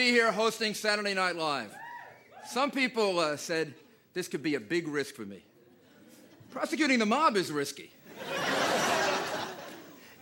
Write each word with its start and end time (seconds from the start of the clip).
be 0.00 0.10
here 0.12 0.32
hosting 0.32 0.72
Saturday 0.72 1.12
Night 1.12 1.36
Live. 1.36 1.74
Some 2.46 2.70
people 2.70 3.18
uh, 3.18 3.36
said 3.36 3.74
this 4.14 4.28
could 4.28 4.42
be 4.42 4.54
a 4.54 4.60
big 4.60 4.88
risk 4.88 5.14
for 5.14 5.26
me. 5.26 5.42
Prosecuting 6.50 6.98
the 6.98 7.04
mob 7.04 7.36
is 7.36 7.52
risky. 7.52 7.90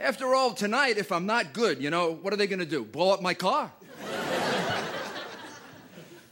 After 0.01 0.35
all, 0.35 0.53
tonight, 0.53 0.99
if 0.99 1.13
I'm 1.13 1.27
not 1.27 1.53
good, 1.53 1.81
you 1.81 1.91
know, 1.91 2.13
what 2.13 2.33
are 2.33 2.37
they 2.37 2.49
going 2.49 2.59
to 2.59 2.67
do? 2.67 2.85
Blow 2.85 3.13
up 3.13 3.23
my 3.23 3.35
car? 3.35 3.71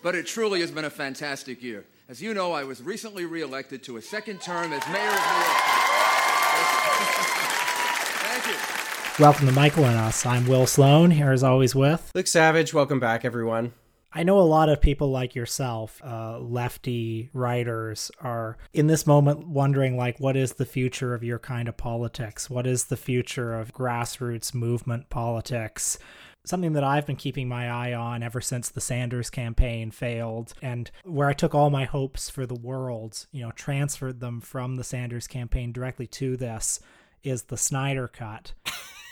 but 0.02 0.16
it 0.16 0.26
truly 0.26 0.60
has 0.60 0.72
been 0.72 0.84
a 0.84 0.90
fantastic 0.90 1.62
year. 1.62 1.84
As 2.08 2.20
you 2.20 2.34
know, 2.34 2.50
I 2.50 2.64
was 2.64 2.82
recently 2.82 3.26
reelected 3.26 3.84
to 3.84 3.96
a 3.96 4.02
second 4.02 4.40
term 4.40 4.72
as 4.72 4.84
mayor 4.88 5.06
of 5.06 5.14
New 5.14 5.38
York. 5.38 5.62
Thank 8.26 8.46
you. 8.48 8.96
Welcome 9.18 9.46
to 9.46 9.52
Michael 9.52 9.86
and 9.86 9.96
Us. 9.96 10.26
I'm 10.26 10.46
Will 10.46 10.66
Sloan, 10.66 11.10
here 11.10 11.32
as 11.32 11.42
always 11.42 11.74
with 11.74 12.12
Luke 12.14 12.26
Savage. 12.26 12.74
Welcome 12.74 13.00
back, 13.00 13.24
everyone. 13.24 13.72
I 14.12 14.24
know 14.24 14.38
a 14.38 14.42
lot 14.42 14.68
of 14.68 14.82
people 14.82 15.10
like 15.10 15.34
yourself, 15.34 16.02
uh, 16.04 16.38
lefty 16.38 17.30
writers, 17.32 18.10
are 18.20 18.58
in 18.74 18.88
this 18.88 19.06
moment 19.06 19.48
wondering, 19.48 19.96
like, 19.96 20.20
what 20.20 20.36
is 20.36 20.52
the 20.52 20.66
future 20.66 21.14
of 21.14 21.24
your 21.24 21.38
kind 21.38 21.66
of 21.66 21.78
politics? 21.78 22.50
What 22.50 22.66
is 22.66 22.84
the 22.84 22.96
future 22.98 23.58
of 23.58 23.72
grassroots 23.72 24.52
movement 24.52 25.08
politics? 25.08 25.98
Something 26.44 26.74
that 26.74 26.84
I've 26.84 27.06
been 27.06 27.16
keeping 27.16 27.48
my 27.48 27.70
eye 27.70 27.94
on 27.94 28.22
ever 28.22 28.42
since 28.42 28.68
the 28.68 28.82
Sanders 28.82 29.30
campaign 29.30 29.92
failed, 29.92 30.52
and 30.60 30.90
where 31.04 31.28
I 31.28 31.32
took 31.32 31.54
all 31.54 31.70
my 31.70 31.86
hopes 31.86 32.28
for 32.28 32.44
the 32.44 32.54
world, 32.54 33.24
you 33.32 33.40
know, 33.40 33.52
transferred 33.52 34.20
them 34.20 34.42
from 34.42 34.76
the 34.76 34.84
Sanders 34.84 35.26
campaign 35.26 35.72
directly 35.72 36.06
to 36.08 36.36
this, 36.36 36.80
is 37.22 37.44
the 37.44 37.56
Snyder 37.56 38.08
Cut. 38.08 38.52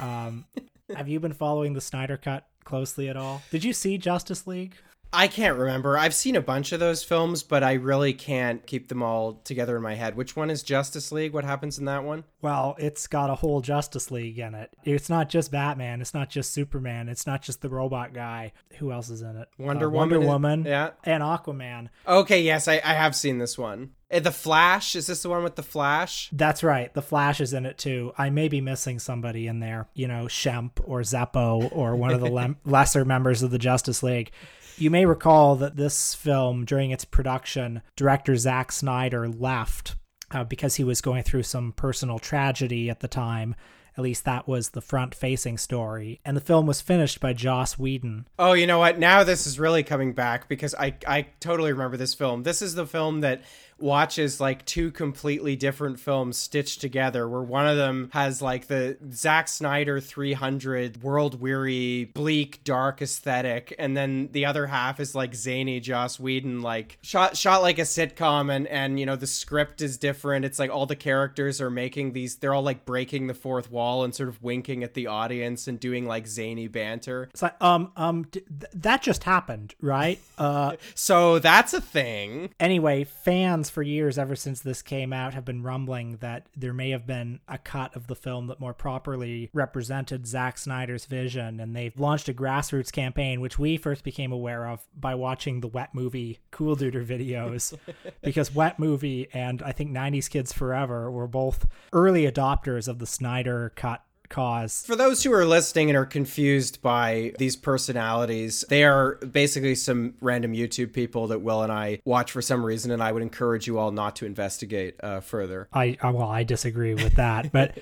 Um, 0.00 0.46
have 0.94 1.08
you 1.08 1.20
been 1.20 1.32
following 1.32 1.74
the 1.74 1.80
Snyder 1.80 2.16
Cut 2.16 2.46
closely 2.64 3.08
at 3.08 3.16
all? 3.16 3.42
Did 3.50 3.64
you 3.64 3.72
see 3.72 3.98
Justice 3.98 4.46
League? 4.46 4.76
I 5.14 5.28
can't 5.28 5.56
remember. 5.58 5.96
I've 5.96 6.14
seen 6.14 6.36
a 6.36 6.40
bunch 6.40 6.72
of 6.72 6.80
those 6.80 7.04
films, 7.04 7.42
but 7.42 7.62
I 7.62 7.74
really 7.74 8.12
can't 8.12 8.66
keep 8.66 8.88
them 8.88 9.02
all 9.02 9.34
together 9.44 9.76
in 9.76 9.82
my 9.82 9.94
head. 9.94 10.16
Which 10.16 10.34
one 10.36 10.50
is 10.50 10.62
Justice 10.62 11.12
League? 11.12 11.32
What 11.32 11.44
happens 11.44 11.78
in 11.78 11.84
that 11.84 12.04
one? 12.04 12.24
Well, 12.42 12.74
it's 12.78 13.06
got 13.06 13.30
a 13.30 13.34
whole 13.36 13.60
Justice 13.60 14.10
League 14.10 14.38
in 14.38 14.54
it. 14.54 14.70
It's 14.84 15.08
not 15.08 15.28
just 15.28 15.50
Batman. 15.52 16.00
It's 16.00 16.14
not 16.14 16.28
just 16.30 16.52
Superman. 16.52 17.08
It's 17.08 17.26
not 17.26 17.42
just 17.42 17.62
the 17.62 17.68
robot 17.70 18.12
guy. 18.12 18.52
Who 18.78 18.92
else 18.92 19.08
is 19.08 19.22
in 19.22 19.36
it? 19.36 19.48
Wonder 19.58 19.86
Uh, 19.86 19.90
Woman. 19.90 20.10
Wonder 20.18 20.20
Woman. 20.26 20.64
Yeah. 20.64 20.90
And 21.04 21.22
Aquaman. 21.22 21.88
Okay, 22.06 22.42
yes, 22.42 22.66
I, 22.68 22.74
I 22.84 22.94
have 22.94 23.14
seen 23.14 23.38
this 23.38 23.56
one. 23.56 23.90
Uh, 24.12 24.18
The 24.20 24.32
Flash. 24.32 24.94
Is 24.96 25.06
this 25.06 25.22
the 25.22 25.28
one 25.30 25.42
with 25.44 25.54
the 25.56 25.62
Flash? 25.62 26.28
That's 26.32 26.62
right. 26.62 26.92
The 26.92 27.02
Flash 27.02 27.40
is 27.40 27.52
in 27.52 27.64
it 27.66 27.78
too. 27.78 28.12
I 28.18 28.30
may 28.30 28.48
be 28.48 28.60
missing 28.60 28.98
somebody 28.98 29.46
in 29.46 29.60
there. 29.60 29.88
You 29.94 30.08
know, 30.08 30.24
Shemp 30.24 30.72
or 30.84 31.00
Zeppo 31.00 31.68
or 31.72 31.94
one 31.96 32.12
of 32.12 32.20
the 32.20 32.30
lem- 32.30 32.56
lesser 32.64 33.04
members 33.04 33.42
of 33.42 33.50
the 33.52 33.58
Justice 33.58 34.02
League. 34.02 34.30
You 34.76 34.90
may 34.90 35.06
recall 35.06 35.56
that 35.56 35.76
this 35.76 36.14
film, 36.14 36.64
during 36.64 36.90
its 36.90 37.04
production, 37.04 37.82
director 37.96 38.36
Zack 38.36 38.72
Snyder 38.72 39.28
left 39.28 39.96
uh, 40.32 40.44
because 40.44 40.76
he 40.76 40.84
was 40.84 41.00
going 41.00 41.22
through 41.22 41.44
some 41.44 41.72
personal 41.72 42.18
tragedy 42.18 42.90
at 42.90 43.00
the 43.00 43.08
time. 43.08 43.54
At 43.96 44.02
least 44.02 44.24
that 44.24 44.48
was 44.48 44.70
the 44.70 44.80
front 44.80 45.14
facing 45.14 45.56
story. 45.56 46.20
And 46.24 46.36
the 46.36 46.40
film 46.40 46.66
was 46.66 46.80
finished 46.80 47.20
by 47.20 47.32
Joss 47.32 47.78
Whedon. 47.78 48.26
Oh, 48.40 48.52
you 48.52 48.66
know 48.66 48.80
what? 48.80 48.98
Now 48.98 49.22
this 49.22 49.46
is 49.46 49.60
really 49.60 49.84
coming 49.84 50.12
back 50.12 50.48
because 50.48 50.74
I 50.74 50.96
I 51.06 51.28
totally 51.38 51.72
remember 51.72 51.96
this 51.96 52.14
film. 52.14 52.42
This 52.42 52.60
is 52.60 52.74
the 52.74 52.86
film 52.86 53.20
that 53.20 53.42
watches 53.78 54.40
like 54.40 54.64
two 54.64 54.90
completely 54.90 55.56
different 55.56 55.98
films 55.98 56.36
stitched 56.36 56.80
together 56.80 57.28
where 57.28 57.42
one 57.42 57.66
of 57.66 57.76
them 57.76 58.10
has 58.12 58.40
like 58.40 58.66
the 58.66 58.96
Zack 59.12 59.48
Snyder 59.48 60.00
300 60.00 61.02
world 61.02 61.40
weary 61.40 62.10
bleak 62.14 62.62
dark 62.64 63.02
aesthetic 63.02 63.74
and 63.78 63.96
then 63.96 64.28
the 64.32 64.44
other 64.46 64.66
half 64.66 65.00
is 65.00 65.14
like 65.14 65.34
zany 65.34 65.80
Joss 65.80 66.18
Whedon 66.18 66.62
like 66.62 66.98
shot 67.02 67.36
shot 67.36 67.62
like 67.62 67.78
a 67.78 67.82
sitcom 67.82 68.54
and 68.54 68.66
and 68.68 68.98
you 68.98 69.06
know 69.06 69.16
the 69.16 69.26
script 69.26 69.80
is 69.82 69.98
different. 69.98 70.44
It's 70.44 70.58
like 70.58 70.70
all 70.70 70.86
the 70.86 70.96
characters 70.96 71.60
are 71.60 71.70
making 71.70 72.12
these 72.12 72.36
they're 72.36 72.54
all 72.54 72.62
like 72.62 72.84
breaking 72.84 73.26
the 73.26 73.34
fourth 73.34 73.70
wall 73.70 74.04
and 74.04 74.14
sort 74.14 74.28
of 74.28 74.42
winking 74.42 74.82
at 74.82 74.94
the 74.94 75.06
audience 75.06 75.66
and 75.68 75.78
doing 75.78 76.06
like 76.06 76.26
zany 76.26 76.68
banter. 76.68 77.28
It's 77.32 77.42
like, 77.42 77.60
um, 77.62 77.92
um, 77.96 78.24
d- 78.30 78.40
th- 78.40 78.72
that 78.74 79.02
just 79.02 79.24
happened, 79.24 79.74
right? 79.80 80.18
Uh, 80.38 80.76
so 80.94 81.38
that's 81.38 81.74
a 81.74 81.80
thing. 81.80 82.50
Anyway, 82.60 83.04
fans 83.04 83.63
for 83.70 83.82
years, 83.82 84.18
ever 84.18 84.36
since 84.36 84.60
this 84.60 84.82
came 84.82 85.12
out, 85.12 85.34
have 85.34 85.44
been 85.44 85.62
rumbling 85.62 86.18
that 86.18 86.46
there 86.56 86.72
may 86.72 86.90
have 86.90 87.06
been 87.06 87.40
a 87.48 87.58
cut 87.58 87.94
of 87.96 88.06
the 88.06 88.14
film 88.14 88.46
that 88.48 88.60
more 88.60 88.74
properly 88.74 89.50
represented 89.52 90.26
Zack 90.26 90.58
Snyder's 90.58 91.06
vision, 91.06 91.60
and 91.60 91.74
they've 91.74 91.98
launched 91.98 92.28
a 92.28 92.34
grassroots 92.34 92.92
campaign, 92.92 93.40
which 93.40 93.58
we 93.58 93.76
first 93.76 94.04
became 94.04 94.32
aware 94.32 94.66
of 94.66 94.86
by 94.98 95.14
watching 95.14 95.60
the 95.60 95.68
Wet 95.68 95.94
Movie 95.94 96.38
Cool 96.50 96.76
Duder 96.76 97.04
videos, 97.04 97.76
because 98.22 98.54
Wet 98.54 98.78
Movie 98.78 99.28
and 99.32 99.62
I 99.62 99.72
think 99.72 99.90
90s 99.90 100.30
Kids 100.30 100.52
Forever 100.52 101.10
were 101.10 101.26
both 101.26 101.66
early 101.92 102.30
adopters 102.30 102.88
of 102.88 102.98
the 102.98 103.06
Snyder 103.06 103.72
cut 103.76 104.02
cause. 104.34 104.84
For 104.84 104.96
those 104.96 105.22
who 105.22 105.32
are 105.32 105.46
listening 105.46 105.88
and 105.88 105.96
are 105.96 106.04
confused 106.04 106.82
by 106.82 107.32
these 107.38 107.54
personalities, 107.56 108.64
they 108.68 108.84
are 108.84 109.14
basically 109.16 109.76
some 109.76 110.14
random 110.20 110.52
YouTube 110.52 110.92
people 110.92 111.28
that 111.28 111.40
Will 111.40 111.62
and 111.62 111.72
I 111.72 112.00
watch 112.04 112.32
for 112.32 112.42
some 112.42 112.64
reason, 112.66 112.90
and 112.90 113.02
I 113.02 113.12
would 113.12 113.22
encourage 113.22 113.66
you 113.66 113.78
all 113.78 113.92
not 113.92 114.16
to 114.16 114.26
investigate 114.26 114.96
uh, 115.02 115.20
further. 115.20 115.68
I, 115.72 115.96
I 116.02 116.10
well, 116.10 116.28
I 116.28 116.42
disagree 116.42 116.94
with 116.94 117.14
that, 117.14 117.52
but 117.52 117.78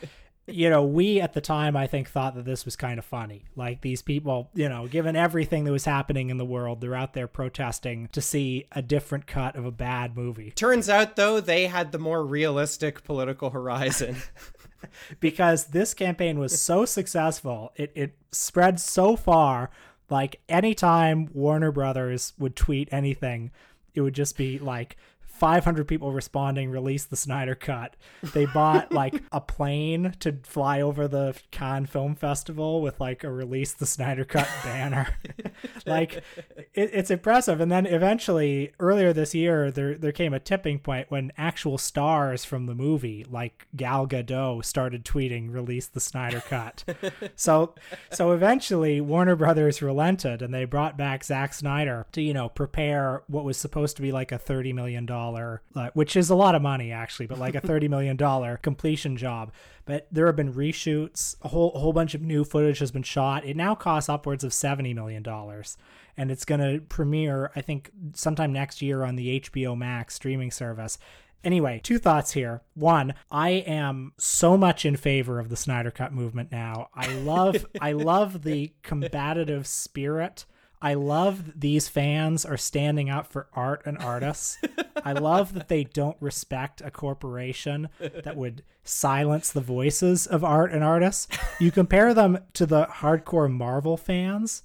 you 0.46 0.68
know, 0.68 0.82
we 0.82 1.20
at 1.20 1.32
the 1.32 1.40
time 1.40 1.76
I 1.76 1.86
think 1.86 2.08
thought 2.08 2.34
that 2.34 2.44
this 2.44 2.64
was 2.64 2.76
kind 2.76 2.98
of 2.98 3.04
funny. 3.04 3.44
Like 3.54 3.80
these 3.80 4.02
people, 4.02 4.50
you 4.54 4.68
know, 4.68 4.86
given 4.86 5.14
everything 5.16 5.64
that 5.64 5.72
was 5.72 5.84
happening 5.84 6.30
in 6.30 6.36
the 6.36 6.44
world, 6.44 6.80
they're 6.80 6.94
out 6.94 7.14
there 7.14 7.28
protesting 7.28 8.08
to 8.12 8.20
see 8.20 8.66
a 8.72 8.82
different 8.82 9.26
cut 9.26 9.56
of 9.56 9.64
a 9.64 9.70
bad 9.70 10.16
movie. 10.16 10.50
Turns 10.50 10.88
out, 10.88 11.16
though, 11.16 11.40
they 11.40 11.66
had 11.66 11.92
the 11.92 11.98
more 11.98 12.24
realistic 12.24 13.04
political 13.04 13.50
horizon. 13.50 14.16
because 15.20 15.66
this 15.66 15.94
campaign 15.94 16.38
was 16.38 16.60
so 16.60 16.84
successful, 16.84 17.72
it 17.76 17.92
it 17.94 18.14
spread 18.30 18.80
so 18.80 19.16
far. 19.16 19.70
Like 20.10 20.40
anytime 20.48 21.28
Warner 21.32 21.72
Brothers 21.72 22.34
would 22.38 22.54
tweet 22.54 22.88
anything, 22.92 23.50
it 23.94 24.02
would 24.02 24.14
just 24.14 24.36
be 24.36 24.58
like 24.58 24.96
500 25.42 25.88
people 25.88 26.12
responding 26.12 26.70
release 26.70 27.04
the 27.04 27.16
Snyder 27.16 27.56
cut. 27.56 27.96
They 28.32 28.46
bought 28.46 28.92
like 28.94 29.24
a 29.32 29.40
plane 29.40 30.14
to 30.20 30.38
fly 30.44 30.80
over 30.80 31.08
the 31.08 31.34
Cannes 31.50 31.86
Film 31.86 32.14
Festival 32.14 32.80
with 32.80 33.00
like 33.00 33.24
a 33.24 33.32
release 33.32 33.72
the 33.72 33.84
Snyder 33.84 34.24
cut 34.24 34.48
banner. 34.62 35.18
like 35.84 36.22
it, 36.74 36.90
it's 36.92 37.10
impressive. 37.10 37.60
And 37.60 37.72
then 37.72 37.86
eventually 37.86 38.70
earlier 38.78 39.12
this 39.12 39.34
year 39.34 39.72
there 39.72 39.96
there 39.96 40.12
came 40.12 40.32
a 40.32 40.38
tipping 40.38 40.78
point 40.78 41.10
when 41.10 41.32
actual 41.36 41.76
stars 41.76 42.44
from 42.44 42.66
the 42.66 42.74
movie 42.76 43.26
like 43.28 43.66
Gal 43.74 44.06
Gadot 44.06 44.64
started 44.64 45.04
tweeting 45.04 45.52
release 45.52 45.88
the 45.88 45.98
Snyder 45.98 46.40
cut. 46.40 46.84
so 47.34 47.74
so 48.12 48.30
eventually 48.30 49.00
Warner 49.00 49.34
Brothers 49.34 49.82
relented 49.82 50.40
and 50.40 50.54
they 50.54 50.66
brought 50.66 50.96
back 50.96 51.24
Zack 51.24 51.52
Snyder 51.52 52.06
to 52.12 52.22
you 52.22 52.32
know 52.32 52.48
prepare 52.48 53.24
what 53.26 53.42
was 53.42 53.56
supposed 53.56 53.96
to 53.96 54.02
be 54.02 54.12
like 54.12 54.30
a 54.30 54.38
30 54.38 54.72
million 54.72 55.04
dollar 55.04 55.31
uh, 55.74 55.90
which 55.94 56.16
is 56.16 56.30
a 56.30 56.34
lot 56.34 56.54
of 56.54 56.62
money 56.62 56.92
actually 56.92 57.26
but 57.26 57.38
like 57.38 57.54
a 57.54 57.60
30 57.60 57.88
million 57.88 58.16
dollar 58.16 58.56
completion 58.58 59.16
job 59.16 59.52
but 59.84 60.06
there 60.10 60.26
have 60.26 60.36
been 60.36 60.52
reshoots 60.52 61.36
a 61.42 61.48
whole 61.48 61.70
whole 61.70 61.92
bunch 61.92 62.14
of 62.14 62.22
new 62.22 62.44
footage 62.44 62.78
has 62.78 62.90
been 62.90 63.02
shot 63.02 63.44
it 63.44 63.56
now 63.56 63.74
costs 63.74 64.08
upwards 64.08 64.44
of 64.44 64.52
70 64.52 64.94
million 64.94 65.22
dollars 65.22 65.76
and 66.16 66.30
it's 66.30 66.44
going 66.44 66.60
to 66.60 66.80
premiere 66.86 67.50
i 67.56 67.60
think 67.60 67.90
sometime 68.14 68.52
next 68.52 68.82
year 68.82 69.02
on 69.04 69.16
the 69.16 69.40
hbo 69.40 69.76
max 69.76 70.14
streaming 70.14 70.50
service 70.50 70.98
Anyway, 71.44 71.80
two 71.82 71.98
thoughts 71.98 72.32
here. 72.32 72.62
One, 72.74 73.14
I 73.30 73.50
am 73.50 74.12
so 74.16 74.56
much 74.56 74.84
in 74.84 74.96
favor 74.96 75.40
of 75.40 75.48
the 75.48 75.56
Snyder 75.56 75.90
Cut 75.90 76.12
movement 76.12 76.52
now. 76.52 76.88
I 76.94 77.12
love 77.14 77.66
I 77.80 77.92
love 77.92 78.42
the 78.42 78.72
combative 78.82 79.66
spirit. 79.66 80.44
I 80.82 80.94
love 80.94 81.60
these 81.60 81.88
fans 81.88 82.44
are 82.44 82.56
standing 82.56 83.08
up 83.08 83.28
for 83.28 83.46
art 83.54 83.82
and 83.86 83.96
artists. 83.98 84.58
I 85.04 85.12
love 85.12 85.54
that 85.54 85.68
they 85.68 85.84
don't 85.84 86.16
respect 86.20 86.82
a 86.84 86.90
corporation 86.90 87.88
that 88.00 88.36
would 88.36 88.64
silence 88.82 89.52
the 89.52 89.60
voices 89.60 90.26
of 90.26 90.42
art 90.42 90.72
and 90.72 90.82
artists. 90.82 91.28
You 91.60 91.70
compare 91.70 92.12
them 92.12 92.40
to 92.54 92.66
the 92.66 92.86
hardcore 92.86 93.50
Marvel 93.50 93.96
fans 93.96 94.64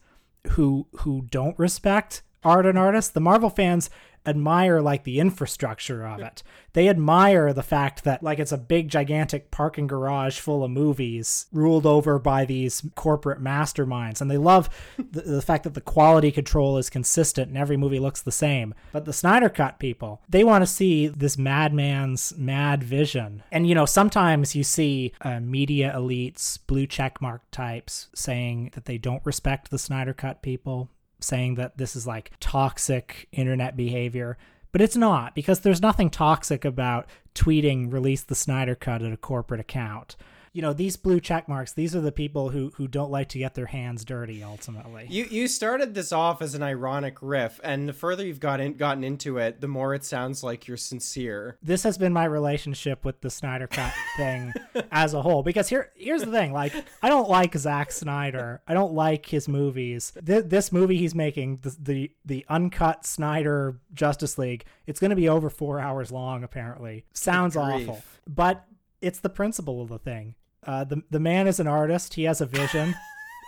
who 0.51 0.87
who 0.99 1.27
don't 1.29 1.57
respect 1.59 2.23
art 2.47 2.65
and 2.65 2.77
artists. 2.77 3.11
The 3.11 3.19
Marvel 3.19 3.49
fans 3.49 3.89
admire 4.27 4.81
like 4.81 5.03
the 5.03 5.19
infrastructure 5.19 6.05
of 6.05 6.19
it. 6.19 6.43
They 6.73 6.89
admire 6.89 7.53
the 7.53 7.63
fact 7.63 8.03
that 8.03 8.21
like 8.21 8.39
it's 8.39 8.51
a 8.51 8.57
big 8.57 8.89
gigantic 8.89 9.49
parking 9.51 9.87
garage 9.87 10.39
full 10.39 10.63
of 10.63 10.69
movies 10.69 11.47
ruled 11.51 11.85
over 11.85 12.19
by 12.19 12.45
these 12.45 12.83
corporate 12.95 13.41
masterminds 13.41 14.19
and 14.19 14.29
they 14.29 14.37
love 14.37 14.69
the, 14.97 15.21
the 15.21 15.41
fact 15.41 15.63
that 15.63 15.73
the 15.73 15.81
quality 15.81 16.31
control 16.31 16.77
is 16.77 16.89
consistent 16.89 17.47
and 17.47 17.57
every 17.57 17.77
movie 17.77 17.99
looks 17.99 18.21
the 18.21 18.31
same. 18.31 18.75
But 18.91 19.05
the 19.05 19.13
Snyder 19.13 19.49
cut 19.49 19.79
people, 19.79 20.21
they 20.27 20.43
want 20.43 20.61
to 20.61 20.67
see 20.67 21.07
this 21.07 21.37
madman's 21.37 22.33
mad 22.37 22.83
vision. 22.83 23.43
And 23.51 23.67
you 23.67 23.75
know, 23.75 23.85
sometimes 23.85 24.55
you 24.55 24.63
see 24.63 25.13
uh, 25.21 25.39
media 25.39 25.93
elites, 25.95 26.59
blue 26.67 26.85
checkmark 26.85 27.39
types 27.51 28.09
saying 28.13 28.71
that 28.73 28.85
they 28.85 28.97
don't 28.97 29.25
respect 29.25 29.71
the 29.71 29.79
Snyder 29.79 30.13
cut 30.13 30.41
people 30.41 30.89
saying 31.19 31.55
that 31.55 31.77
this 31.77 31.95
is 31.95 32.07
like 32.07 32.31
toxic 32.39 33.27
internet 33.31 33.75
behavior. 33.75 34.37
But 34.71 34.81
it's 34.81 34.97
not 34.97 35.33
because 35.33 35.61
there's 35.61 35.81
nothing 35.81 36.09
toxic 36.09 36.65
about 36.65 37.07
tweeting 37.33 37.91
release 37.91 38.23
the 38.23 38.35
Snyder 38.35 38.75
Cut 38.75 39.01
at 39.01 39.13
a 39.13 39.17
corporate 39.17 39.59
account 39.59 40.15
you 40.57 40.63
know 40.63 40.73
these 40.73 40.97
blue 40.97 41.19
check 41.19 41.47
marks 41.47 41.73
these 41.73 41.95
are 41.95 42.01
the 42.01 42.11
people 42.11 42.49
who 42.49 42.71
who 42.77 42.87
don't 42.87 43.11
like 43.11 43.29
to 43.29 43.37
get 43.37 43.53
their 43.53 43.67
hands 43.67 44.03
dirty 44.03 44.41
ultimately. 44.41 45.05
You 45.07 45.25
you 45.25 45.47
started 45.47 45.93
this 45.93 46.11
off 46.11 46.41
as 46.41 46.55
an 46.55 46.63
ironic 46.63 47.17
riff 47.21 47.59
and 47.63 47.87
the 47.87 47.93
further 47.93 48.25
you've 48.25 48.39
gotten 48.39 48.73
gotten 48.73 49.03
into 49.03 49.37
it 49.37 49.61
the 49.61 49.67
more 49.67 49.93
it 49.93 50.03
sounds 50.03 50.41
like 50.41 50.67
you're 50.67 50.75
sincere. 50.75 51.59
This 51.61 51.83
has 51.83 51.99
been 51.99 52.11
my 52.11 52.25
relationship 52.25 53.05
with 53.05 53.21
the 53.21 53.29
snyder 53.29 53.67
cut 53.67 53.93
thing 54.17 54.51
as 54.91 55.13
a 55.13 55.21
whole 55.21 55.43
because 55.43 55.69
here 55.69 55.91
here's 55.95 56.23
the 56.23 56.31
thing 56.31 56.53
like 56.53 56.73
i 57.03 57.07
don't 57.07 57.29
like 57.29 57.55
Zack 57.55 57.91
snyder. 57.91 58.63
I 58.67 58.73
don't 58.73 58.93
like 58.93 59.27
his 59.27 59.47
movies. 59.47 60.11
Th- 60.25 60.43
this 60.43 60.71
movie 60.71 60.97
he's 60.97 61.13
making 61.13 61.59
the, 61.61 61.77
the 61.79 62.11
the 62.25 62.45
uncut 62.49 63.05
snyder 63.05 63.79
justice 63.93 64.39
league 64.39 64.65
it's 64.87 64.99
going 64.99 65.11
to 65.11 65.15
be 65.15 65.29
over 65.29 65.51
four 65.51 65.79
hours 65.79 66.11
long 66.11 66.43
apparently. 66.43 67.05
Sounds 67.13 67.55
awful. 67.55 68.01
But 68.27 68.65
it's 69.01 69.19
the 69.19 69.29
principle 69.29 69.83
of 69.83 69.89
the 69.89 69.99
thing 69.99 70.33
uh, 70.63 70.83
the 70.83 71.03
the 71.09 71.19
man 71.19 71.47
is 71.47 71.59
an 71.59 71.67
artist. 71.67 72.15
He 72.15 72.23
has 72.23 72.41
a 72.41 72.45
vision. 72.45 72.95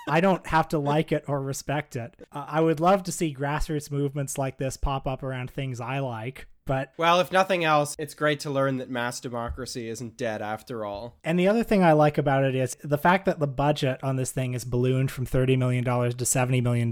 I 0.09 0.21
don't 0.21 0.45
have 0.47 0.67
to 0.69 0.79
like 0.79 1.11
it 1.11 1.25
or 1.27 1.41
respect 1.41 1.95
it. 1.95 2.15
Uh, 2.31 2.45
I 2.47 2.61
would 2.61 2.79
love 2.79 3.03
to 3.03 3.11
see 3.11 3.33
grassroots 3.33 3.91
movements 3.91 4.37
like 4.37 4.57
this 4.57 4.75
pop 4.75 5.05
up 5.05 5.21
around 5.21 5.51
things 5.51 5.79
I 5.79 5.99
like. 5.99 6.47
But 6.69 6.93
well, 6.97 7.19
if 7.19 7.31
nothing 7.31 7.65
else, 7.65 7.95
it's 7.97 8.13
great 8.13 8.41
to 8.41 8.51
learn 8.51 8.77
that 8.77 8.91
mass 8.91 9.19
democracy 9.19 9.89
isn't 9.89 10.17
dead 10.17 10.43
after 10.43 10.85
all. 10.85 11.17
And 11.23 11.39
the 11.39 11.47
other 11.47 11.63
thing 11.63 11.83
I 11.83 11.93
like 11.93 12.19
about 12.19 12.43
it 12.43 12.53
is 12.53 12.77
the 12.83 12.99
fact 12.99 13.25
that 13.25 13.39
the 13.39 13.47
budget 13.47 13.99
on 14.03 14.17
this 14.17 14.31
thing 14.31 14.53
is 14.53 14.65
ballooned 14.65 15.09
from 15.09 15.25
$30 15.25 15.57
million 15.57 15.83
to 15.83 15.91
$70 15.91 16.61
million 16.61 16.91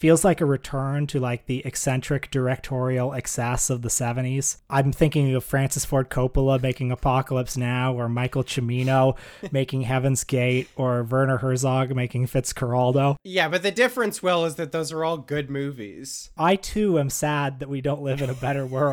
feels 0.00 0.24
like 0.24 0.40
a 0.40 0.46
return 0.46 1.06
to 1.06 1.20
like 1.20 1.44
the 1.46 1.64
eccentric 1.66 2.30
directorial 2.30 3.12
excess 3.12 3.68
of 3.68 3.82
the 3.82 3.88
70s. 3.88 4.56
I'm 4.68 4.92
thinking 4.92 5.34
of 5.34 5.44
Francis 5.44 5.84
Ford 5.84 6.08
Coppola 6.08 6.60
making 6.60 6.90
Apocalypse 6.90 7.56
Now, 7.56 7.94
or 7.94 8.08
Michael 8.08 8.42
Cimino 8.42 9.16
making 9.52 9.82
Heaven's 9.82 10.24
Gate, 10.24 10.68
or 10.74 11.02
Werner 11.02 11.36
Herzog 11.38 11.94
making 11.94 12.26
Fitzcarraldo. 12.28 13.16
Yeah, 13.24 13.48
but 13.48 13.62
the 13.62 13.70
difference, 13.70 14.22
Will, 14.22 14.46
is 14.46 14.54
that 14.54 14.72
those 14.72 14.90
are 14.90 15.04
all 15.04 15.18
good 15.18 15.50
movies. 15.50 16.30
I 16.36 16.56
too 16.56 16.98
am 16.98 17.10
sad 17.10 17.60
that 17.60 17.68
we 17.68 17.82
don't 17.82 18.02
live 18.02 18.22
in 18.22 18.30
a 18.30 18.34
better 18.34 18.64
world 18.64 18.89